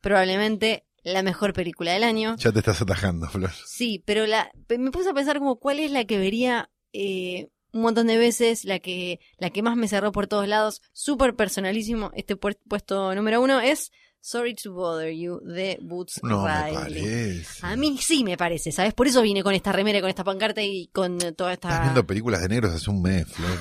probablemente 0.00 0.85
la 1.06 1.22
mejor 1.22 1.52
película 1.52 1.92
del 1.92 2.02
año. 2.02 2.34
Ya 2.36 2.50
te 2.52 2.58
estás 2.58 2.82
atajando, 2.82 3.28
Flor. 3.28 3.52
Sí, 3.64 4.02
pero 4.04 4.26
la, 4.26 4.50
me 4.76 4.90
puse 4.90 5.10
a 5.10 5.14
pensar 5.14 5.38
como 5.38 5.56
cuál 5.56 5.78
es 5.78 5.90
la 5.92 6.04
que 6.04 6.18
vería 6.18 6.68
eh, 6.92 7.48
un 7.72 7.82
montón 7.82 8.08
de 8.08 8.16
veces, 8.18 8.64
la 8.64 8.80
que, 8.80 9.20
la 9.38 9.50
que 9.50 9.62
más 9.62 9.76
me 9.76 9.86
cerró 9.86 10.10
por 10.10 10.26
todos 10.26 10.48
lados, 10.48 10.82
súper 10.92 11.36
personalísimo. 11.36 12.10
Este 12.14 12.36
puesto 12.36 13.14
número 13.14 13.40
uno 13.40 13.60
es 13.60 13.92
Sorry 14.20 14.56
to 14.56 14.72
Bother 14.72 15.12
You 15.14 15.38
de 15.44 15.78
Boots 15.80 16.20
No 16.24 16.42
me 16.42 16.48
Riley. 16.70 16.74
parece. 16.74 17.44
A 17.66 17.76
mí 17.76 17.96
sí 18.00 18.24
me 18.24 18.36
parece, 18.36 18.72
¿sabes? 18.72 18.92
Por 18.92 19.06
eso 19.06 19.22
vine 19.22 19.44
con 19.44 19.54
esta 19.54 19.70
remera, 19.70 20.00
con 20.00 20.10
esta 20.10 20.24
pancarta 20.24 20.60
y 20.62 20.88
con 20.88 21.18
toda 21.36 21.52
Estás 21.52 21.70
esta... 21.72 21.82
viendo 21.82 22.04
películas 22.04 22.42
de 22.42 22.48
negros 22.48 22.74
hace 22.74 22.90
un 22.90 23.00
mes, 23.02 23.26
Flor. 23.28 23.56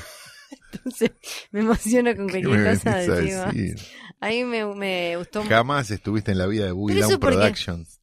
Entonces, 0.76 1.12
me 1.52 1.62
emociono 1.62 2.16
con 2.16 2.28
¿Qué 2.30 2.40
me 2.42 2.42
cualquier 2.44 2.76
cosa 2.76 3.44
a? 3.44 3.50
A 4.22 4.30
mí 4.30 4.44
me, 4.44 4.66
me 4.76 5.18
gustó 5.18 5.44
Jamás 5.44 5.92
estuviste 5.92 6.32
en 6.32 6.38
la 6.38 6.48
vida 6.48 6.66
de 6.66 6.72
Boogie 6.72 7.02
Down 7.02 7.20
Productions. 7.20 8.00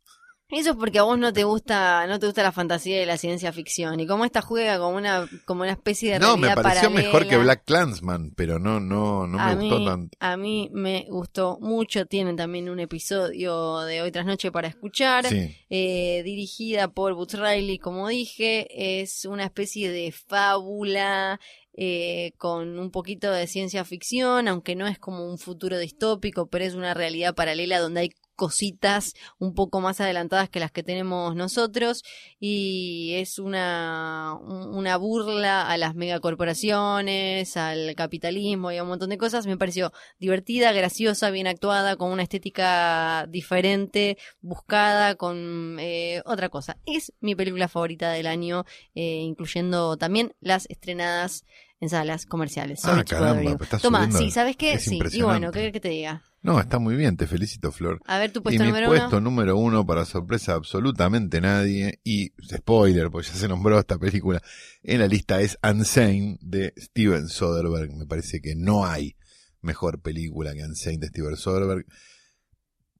Eso 0.52 0.72
es 0.72 0.76
porque 0.76 0.98
a 0.98 1.04
vos 1.04 1.18
no 1.18 1.32
te 1.32 1.44
gusta, 1.44 2.06
no 2.06 2.18
te 2.18 2.26
gusta 2.26 2.42
la 2.42 2.52
fantasía 2.52 3.02
y 3.02 3.06
la 3.06 3.16
ciencia 3.16 3.54
ficción. 3.54 3.98
Y 4.00 4.06
como 4.06 4.26
esta 4.26 4.42
juega 4.42 4.78
como 4.78 4.98
una, 4.98 5.26
como 5.46 5.62
una 5.62 5.72
especie 5.72 6.12
de 6.12 6.18
No, 6.18 6.36
me 6.36 6.54
pareció 6.54 6.90
mejor 6.90 7.26
que. 7.26 7.38
Black 7.38 7.64
Clansman, 7.64 8.32
pero 8.36 8.58
no, 8.58 8.78
no, 8.78 9.26
no 9.26 9.38
me 9.38 9.42
a 9.42 9.54
gustó 9.54 9.78
mí, 9.78 9.86
tanto. 9.86 10.18
A 10.20 10.36
mí 10.36 10.68
me 10.74 11.06
gustó 11.08 11.56
mucho. 11.62 12.04
Tienen 12.04 12.36
también 12.36 12.68
un 12.68 12.80
episodio 12.80 13.80
de 13.80 14.02
Hoy 14.02 14.12
tras 14.12 14.26
Noche 14.26 14.52
para 14.52 14.68
escuchar. 14.68 15.26
Sí. 15.26 15.56
eh, 15.70 16.22
dirigida 16.22 16.88
por 16.88 17.14
Boots 17.14 17.38
Riley, 17.38 17.78
como 17.78 18.08
dije. 18.08 19.00
Es 19.00 19.24
una 19.24 19.44
especie 19.44 19.90
de 19.90 20.12
fábula 20.12 21.40
eh, 21.74 22.32
con 22.38 22.78
un 22.78 22.90
poquito 22.90 23.30
de 23.32 23.46
ciencia 23.46 23.84
ficción, 23.84 24.48
aunque 24.48 24.76
no 24.76 24.86
es 24.86 24.98
como 24.98 25.26
un 25.26 25.38
futuro 25.38 25.78
distópico, 25.78 26.46
pero 26.46 26.64
es 26.64 26.74
una 26.74 26.94
realidad 26.94 27.34
paralela 27.34 27.78
donde 27.80 28.00
hay 28.02 28.10
cositas 28.36 29.14
un 29.38 29.54
poco 29.54 29.80
más 29.80 30.00
adelantadas 30.00 30.48
que 30.48 30.60
las 30.60 30.72
que 30.72 30.82
tenemos 30.82 31.36
nosotros 31.36 32.02
y 32.40 33.12
es 33.14 33.38
una, 33.38 34.36
un- 34.40 34.74
una 34.74 34.96
burla 34.96 35.68
a 35.68 35.76
las 35.76 35.94
megacorporaciones, 35.94 37.56
al 37.56 37.94
capitalismo 37.94 38.72
y 38.72 38.76
a 38.78 38.82
un 38.82 38.88
montón 38.88 39.10
de 39.10 39.18
cosas. 39.18 39.46
Me 39.46 39.56
pareció 39.56 39.92
divertida, 40.18 40.72
graciosa, 40.72 41.30
bien 41.30 41.46
actuada, 41.46 41.96
con 41.96 42.10
una 42.10 42.22
estética 42.22 43.26
diferente, 43.28 44.16
buscada, 44.40 45.14
con 45.14 45.76
eh, 45.80 46.22
otra 46.24 46.48
cosa. 46.48 46.76
Es 46.86 47.12
mi 47.20 47.34
película 47.34 47.68
favorita 47.68 48.10
del 48.12 48.26
año, 48.26 48.64
eh, 48.94 49.20
incluyendo 49.20 49.96
también 49.96 50.34
las 50.40 50.66
estrenadas 50.68 51.44
en 51.80 51.88
salas 51.88 52.26
comerciales. 52.26 52.84
Ah, 52.84 52.90
Sorry 52.92 53.04
caramba, 53.04 53.52
pero 53.52 53.64
estás 53.64 53.82
Toma, 53.82 54.10
sí, 54.10 54.30
¿sabes 54.30 54.56
qué? 54.56 54.74
Es 54.74 54.84
Sí, 54.84 55.00
y 55.12 55.22
bueno, 55.22 55.50
¿qué 55.52 55.72
que 55.72 55.80
te 55.80 55.88
diga? 55.88 56.22
No, 56.42 56.58
está 56.58 56.80
muy 56.80 56.96
bien, 56.96 57.16
te 57.16 57.28
felicito, 57.28 57.70
Flor. 57.70 58.00
A 58.04 58.18
ver 58.18 58.32
tu 58.32 58.40
Y 58.40 58.42
puesto 58.42 58.64
mi 58.64 58.70
número 58.70 58.88
puesto 58.88 59.18
uno. 59.18 59.20
número 59.20 59.56
uno, 59.56 59.86
para 59.86 60.04
sorpresa 60.04 60.52
de 60.52 60.58
absolutamente 60.58 61.40
nadie, 61.40 62.00
y 62.02 62.32
spoiler, 62.44 63.10
porque 63.10 63.28
ya 63.28 63.34
se 63.34 63.46
nombró 63.46 63.78
esta 63.78 63.96
película, 63.96 64.42
en 64.82 64.98
la 64.98 65.06
lista 65.06 65.40
es 65.40 65.56
Unsane 65.62 66.38
de 66.40 66.74
Steven 66.76 67.28
Soderbergh. 67.28 67.92
Me 67.94 68.06
parece 68.06 68.40
que 68.40 68.56
no 68.56 68.84
hay 68.84 69.16
mejor 69.60 70.00
película 70.00 70.52
que 70.52 70.64
Unsane 70.64 70.98
de 70.98 71.06
Steven 71.08 71.36
Soderbergh. 71.36 71.86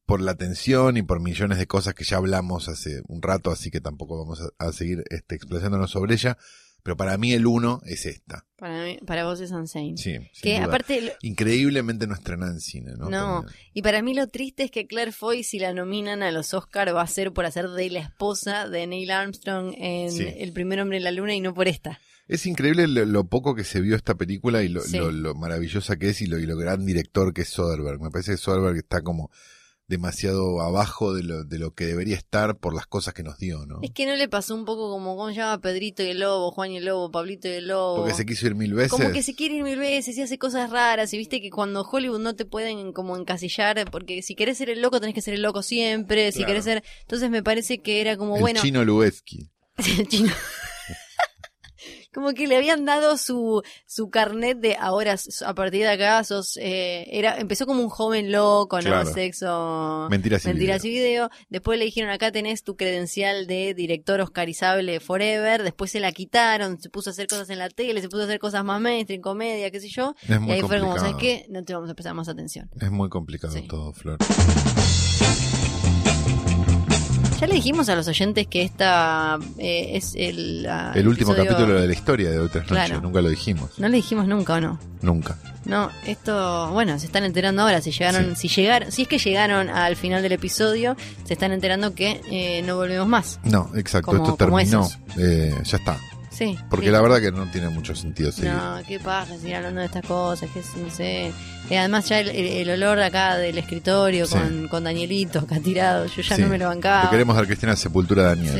Por 0.07 0.21
la 0.21 0.35
tensión 0.37 0.97
y 0.97 1.03
por 1.03 1.21
millones 1.21 1.59
de 1.59 1.67
cosas 1.67 1.95
que 1.95 2.05
ya 2.05 2.19
hablamos 2.19 2.69
hace 2.69 3.03
un 3.09 3.23
rato, 3.23 3.51
así 3.51 3.71
que 3.71 3.81
tampoco 3.81 4.19
vamos 4.19 4.41
a, 4.41 4.69
a 4.69 4.73
seguir 4.73 5.03
este, 5.11 5.35
explayándonos 5.35 5.91
sobre 5.91 6.15
ella. 6.15 6.39
Pero 6.85 6.97
para 6.97 7.17
mí 7.17 7.33
el 7.33 7.47
uno 7.47 7.81
es 7.85 8.07
esta. 8.07 8.45
Para, 8.57 8.85
mí- 8.85 8.99
para 9.07 9.25
vos 9.25 9.41
es 9.41 9.51
Unsane. 9.53 9.97
Sí, 9.97 10.17
que 10.43 10.57
duda. 10.57 10.65
aparte, 10.65 11.01
lo- 11.01 11.13
Increíblemente 11.23 12.07
no 12.07 12.15
estrenada 12.15 12.53
en 12.53 12.61
cine, 12.61 12.93
¿no? 12.99 13.09
No. 13.09 13.41
También. 13.43 13.59
y 13.75 13.83
para 13.83 14.03
mí 14.03 14.15
lo 14.15 14.27
triste 14.29 14.65
es 14.65 14.71
que 14.71 14.87
Claire 14.87 15.13
Foy, 15.13 15.45
si 15.45 15.59
la 15.59 15.73
nominan 15.75 16.23
a 16.23 16.31
los 16.33 16.55
Oscar, 16.55 16.95
va 16.95 17.03
a 17.03 17.07
ser 17.07 17.33
por 17.33 17.45
hacer 17.45 17.69
de 17.69 17.91
la 17.91 18.01
esposa 18.01 18.69
de 18.69 18.87
Neil 18.87 19.11
Armstrong 19.11 19.75
en 19.79 20.11
Sí. 20.11 20.27
El 20.37 20.53
primer 20.53 20.81
hombre 20.81 20.97
en 20.99 21.05
la 21.05 21.11
luna 21.13 21.35
y 21.35 21.41
no 21.41 21.55
por 21.55 21.69
esta. 21.69 22.01
Es 22.29 22.47
increíble 22.47 22.87
lo, 22.89 23.05
lo 23.05 23.25
poco 23.25 23.55
que 23.55 23.65
se 23.65 23.81
vio 23.81 23.95
esta 23.97 24.15
película 24.15 24.63
y 24.63 24.69
lo, 24.69 24.81
Sí. 24.81 24.97
lo- 24.97 25.11
lo 25.13 25.35
maravillosa 25.35 25.97
que 25.97 26.11
es 26.11 26.21
y 26.23 26.27
lo, 26.27 26.39
y 26.39 26.47
lo 26.47 26.57
gran 26.57 26.85
director 26.87 27.33
que 27.35 27.43
es 27.43 27.49
Soderbergh. 27.49 28.01
Me 28.01 28.11
parece 28.11 28.33
que 28.33 28.37
Soderbergh 28.39 28.79
está 28.79 29.03
como 29.03 29.31
demasiado 29.93 30.61
abajo 30.61 31.15
de 31.15 31.23
lo, 31.23 31.45
de 31.45 31.59
lo 31.59 31.73
que 31.75 31.85
debería 31.87 32.17
estar 32.17 32.57
por 32.57 32.75
las 32.75 32.87
cosas 32.87 33.15
que 33.15 33.23
nos 33.23 33.39
dio, 33.39 33.65
¿no? 33.67 33.79
Es 33.83 33.93
que 33.93 34.07
no 34.07 34.17
le 34.17 34.29
pasó 34.29 34.55
un 34.55 34.65
poco 34.65 34.91
como, 34.91 35.17
¿cómo 35.17 35.29
se 35.29 35.37
llama? 35.37 35.61
Pedrito 35.61 36.03
y 36.03 36.09
el 36.09 36.19
Lobo, 36.21 36.51
Juan 36.51 36.73
y 36.73 36.79
el 36.79 36.87
Lobo, 36.87 37.11
Pablito 37.13 37.47
y 37.47 37.53
el 37.53 37.69
Lobo. 37.69 37.97
Porque 37.99 38.15
se 38.15 38.27
quiso 38.27 38.47
ir 38.47 38.55
mil 38.57 38.75
veces. 38.75 38.91
Como 38.91 39.13
que 39.13 39.23
se 39.23 39.35
quiere 39.35 39.55
ir 39.57 39.63
mil 39.63 39.79
veces 39.79 40.17
y 40.19 40.23
hace 40.23 40.39
cosas 40.39 40.71
raras. 40.71 41.13
Y 41.15 41.19
viste 41.19 41.41
que 41.41 41.51
cuando 41.51 41.83
Hollywood 41.83 42.19
no 42.21 42.35
te 42.35 42.45
pueden 42.45 42.93
como 42.93 43.17
encasillar, 43.17 43.89
porque 43.91 44.23
si 44.23 44.35
querés 44.35 44.59
ser 44.59 44.71
el 44.71 44.81
loco 44.83 44.99
tenés 45.01 45.15
que 45.15 45.23
ser 45.23 45.35
el 45.35 45.43
loco 45.43 45.63
siempre. 45.63 46.33
Si 46.33 46.39
Claro. 46.39 46.49
querés 46.49 46.65
ser. 46.65 46.83
Entonces 47.03 47.31
me 47.31 47.43
parece 47.43 47.79
que 47.83 48.01
era 48.01 48.17
como 48.17 48.37
el 48.37 48.41
bueno. 48.41 48.61
chino 48.61 48.85
Lubetzky. 48.85 49.49
el 49.99 50.09
chino. 50.09 50.33
Como 52.13 52.33
que 52.33 52.47
le 52.47 52.57
habían 52.57 52.85
dado 52.85 53.17
su, 53.17 53.63
su 53.87 54.11
carnet 54.11 54.59
de 54.59 54.77
ahora, 54.77 55.17
a 55.47 55.55
partir 55.55 55.81
de 55.83 55.89
acá, 55.89 56.23
sos, 56.25 56.57
eh, 56.59 57.07
era, 57.11 57.39
empezó 57.39 57.67
como 57.67 57.83
un 57.83 57.89
joven 57.89 58.31
loco, 58.33 58.77
¿no? 58.81 58.83
Claro. 58.91 59.13
Sexo, 59.13 60.09
Mentiras 60.11 60.45
y 60.45 60.49
mentiras 60.49 60.83
video. 60.83 60.93
y 60.93 60.99
video. 61.09 61.31
Después 61.49 61.79
le 61.79 61.85
dijeron, 61.87 62.11
acá 62.11 62.31
tenés 62.33 62.63
tu 62.63 62.77
credencial 62.77 63.47
de 63.47 63.75
director 63.75 64.21
oscarizable 64.21 65.01
forever. 65.01 65.63
Después 65.63 65.91
se 65.91 66.01
la 66.01 66.13
quitaron, 66.13 66.81
se 66.81 66.89
puso 66.91 67.11
a 67.11 67.13
hacer 67.13 67.27
cosas 67.27 67.49
en 67.51 67.59
la 67.59 67.69
tele, 67.71 68.01
se 68.01 68.09
puso 68.09 68.23
a 68.23 68.25
hacer 68.27 68.39
cosas 68.39 68.65
más 68.65 68.81
mainstream, 68.81 69.21
comedia, 69.23 69.71
qué 69.71 69.81
sé 69.81 69.89
yo. 69.89 70.15
Es 70.23 70.31
Y 70.37 70.39
muy 70.39 70.53
ahí 70.55 70.61
fue 70.61 70.79
como, 70.79 70.93
complicado. 70.93 70.99
¿sabes 70.99 71.17
qué? 71.21 71.47
No 71.49 71.65
te 71.65 71.75
vamos 71.75 71.91
a 71.91 71.95
prestar 71.95 72.15
más 72.15 72.29
atención. 72.29 72.71
Es 72.81 72.91
muy 72.91 73.09
complicado 73.09 73.53
Sí. 73.53 73.67
todo, 73.67 73.93
Flor. 73.93 74.19
Ya 77.43 77.49
le 77.49 77.55
dijimos 77.55 77.89
a 77.89 77.97
los 77.97 78.07
oyentes 78.07 78.47
que 78.47 78.63
esta 78.63 79.37
eh, 79.59 79.91
es 79.97 80.15
el... 80.17 80.65
ah, 80.71 80.93
El 80.95 81.09
último 81.09 81.33
episodio- 81.33 81.51
capítulo 81.51 81.81
de 81.81 81.87
la 81.89 81.93
historia 81.93 82.31
de 82.31 82.39
otras 82.39 82.71
noches. 82.71 82.87
Claro. 82.87 83.01
Nunca 83.01 83.21
lo 83.21 83.29
dijimos. 83.31 83.71
No 83.79 83.89
le 83.89 83.97
dijimos 83.97 84.29
nunca, 84.29 84.55
¿o 84.55 84.61
no? 84.61 84.79
Nunca. 85.01 85.37
No, 85.65 85.91
esto, 86.07 86.71
bueno, 86.71 86.97
se 87.01 87.07
están 87.07 87.25
enterando 87.25 87.63
ahora. 87.63 87.81
Si 87.81 87.91
llegaron, 87.91 88.37
si 88.37 88.47
llegaron, 88.47 88.93
si 88.93 89.03
es 89.03 89.09
que 89.09 89.19
llegaron 89.19 89.71
al 89.71 89.97
final 89.97 90.23
del 90.23 90.31
episodio, 90.33 90.97
se 91.25 91.33
están 91.33 91.51
enterando 91.51 91.97
que 91.97 92.21
eh, 92.31 92.63
no 92.63 92.77
volvemos 92.77 93.09
más. 93.09 93.41
No, 93.43 93.69
exacto. 93.75 94.13
Como- 94.13 94.23
Esto 94.25 94.37
como 94.47 94.57
terminó. 94.59 94.83
esos. 94.87 94.99
Eh, 95.19 95.53
ya 95.65 95.77
está. 95.79 95.99
Sí. 96.45 96.59
Porque 96.71 96.87
sí. 96.87 96.93
la 96.93 97.01
verdad 97.01 97.21
que 97.21 97.31
no 97.33 97.47
tiene 97.51 97.69
mucho 97.69 97.95
sentido 97.95 98.33
seguir. 98.33 98.53
No, 98.53 98.79
qué 98.87 98.99
paja 99.01 99.37
seguir 99.39 99.57
hablando 99.57 99.81
de 99.81 99.87
estas 99.87 100.05
cosas, 100.07 100.51
que 100.51 100.61
no 100.83 100.91
sé. 100.91 101.33
Eh, 101.71 101.79
además 101.79 102.09
ya 102.09 102.21
el, 102.21 102.29
el- 102.31 102.71
olor 102.71 103.01
acá 103.01 103.37
del 103.37 103.57
escritorio 103.59 104.27
Sí. 104.27 104.35
con, 104.35 104.69
con 104.69 104.85
Danielito 104.85 105.39
acá 105.41 105.61
tirado, 105.61 106.07
yo 106.07 106.23
ya 106.23 106.37
Sí. 106.37 106.43
no 106.43 106.49
me 106.49 106.59
lo 106.59 106.67
bancaba. 106.67 107.09
Queremos 107.11 107.37
dar 107.37 107.47
Cristina 107.47 107.77
Sepultura 107.77 108.23
a 108.23 108.27
Daniel. 108.35 108.55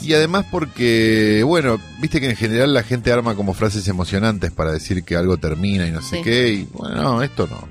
Sí, 0.00 0.06
Y 0.08 0.14
además 0.14 0.46
porque, 0.50 1.42
bueno, 1.44 1.78
viste 2.00 2.20
que 2.20 2.30
en 2.30 2.36
general 2.36 2.72
la 2.74 2.82
gente 2.82 3.12
arma 3.12 3.34
como 3.34 3.54
frases 3.54 3.86
emocionantes 3.88 4.50
para 4.50 4.72
decir 4.72 5.04
que 5.04 5.16
algo 5.16 5.36
termina 5.38 5.86
y 5.86 5.90
no 5.90 6.02
sé 6.02 6.22
qué. 6.22 6.48
Y 6.48 6.62
bueno, 6.72 6.96
no, 7.02 7.22
esto 7.22 7.46
no. 7.46 7.68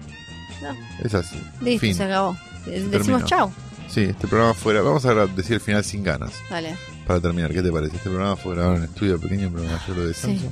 No. 0.62 0.76
Es 1.04 1.14
así. 1.14 1.40
listo, 1.62 1.82
Fin. 1.82 1.96
se 1.96 2.04
acabó. 2.04 2.38
Eh, 2.66 2.72
terminó. 2.72 2.98
Decimos 2.98 3.26
chau. 3.26 3.52
Sí, 3.90 4.02
este 4.02 4.28
programa 4.28 4.54
fuera. 4.54 4.82
Vamos 4.82 5.06
a 5.06 5.14
decir 5.28 5.54
el 5.54 5.62
final 5.62 5.84
sin 5.84 6.04
ganas. 6.04 6.34
Dale. 6.50 6.76
Para 7.08 7.22
terminar, 7.22 7.52
¿qué 7.54 7.62
te 7.64 7.72
parece? 7.72 7.96
Este 7.96 8.10
programa 8.10 8.36
fue 8.36 8.54
grabado 8.56 8.76
en 8.78 8.84
estudio 8.84 9.20
pequeño, 9.20 9.50
pero 9.54 9.64
mayor 9.64 10.08
de 10.08 10.14
Sí. 10.14 10.22
Samsung. 10.22 10.52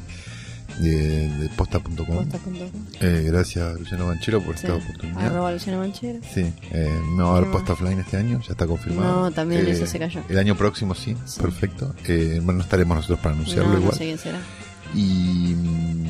De, 0.80 1.30
de 1.30 1.50
posta.com. 1.50 2.06
Posta.com. 2.06 2.70
Eh, 3.00 3.24
gracias, 3.28 3.80
Luciano 3.80 4.08
Banchero, 4.08 4.42
por 4.42 4.58
Sí. 4.58 4.66
esta 4.68 4.76
oportunidad. 4.78 5.26
Arroba 5.28 5.52
Luciano 5.54 5.80
Manchero. 5.80 6.20
Sí, 6.34 6.52
eh, 6.72 7.00
no 7.16 7.28
va 7.30 7.36
a 7.36 7.38
haber 7.38 7.52
posta 7.52 7.74
offline 7.74 8.00
este 8.00 8.18
año, 8.18 8.42
ya 8.42 8.52
está 8.54 8.68
confirmado. 8.68 9.22
No, 9.24 9.32
también 9.32 9.66
Eh, 9.68 9.72
eso 9.72 9.86
se 9.86 10.00
cayó. 10.00 10.22
El 10.28 10.38
año 10.38 10.56
próximo 10.56 10.94
sí, 10.96 11.16
Sí. 11.26 11.40
perfecto. 11.42 11.94
Eh, 12.08 12.40
bueno, 12.44 12.58
no 12.60 12.64
estaremos 12.64 12.96
nosotros 12.98 13.20
para 13.20 13.36
anunciarlo 13.36 13.68
No, 13.68 13.74
no 13.76 13.80
igual. 13.82 13.98
sé 13.98 14.04
quién 14.06 14.18
será. 14.18 14.40
Y. 14.94 15.56
mm, 15.56 16.06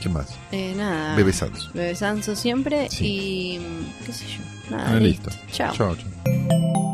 ¿Qué 0.00 0.08
más? 0.08 0.28
Eh, 0.52 0.74
nada. 0.76 1.14
Bebe 1.16 1.32
Santos. 1.32 1.70
Bebe 1.74 1.94
Sanso 1.94 2.34
siempre 2.36 2.88
Sí. 2.90 3.06
y 3.06 3.58
mm, 3.58 4.06
qué 4.06 4.12
sé 4.12 4.24
yo. 4.26 4.70
Nada, 4.76 4.90
Ah, 4.96 5.00
listo. 5.00 5.30
listo. 5.30 5.46
Chao. 5.52 5.74
Chao, 5.74 5.96
chao. 5.96 6.93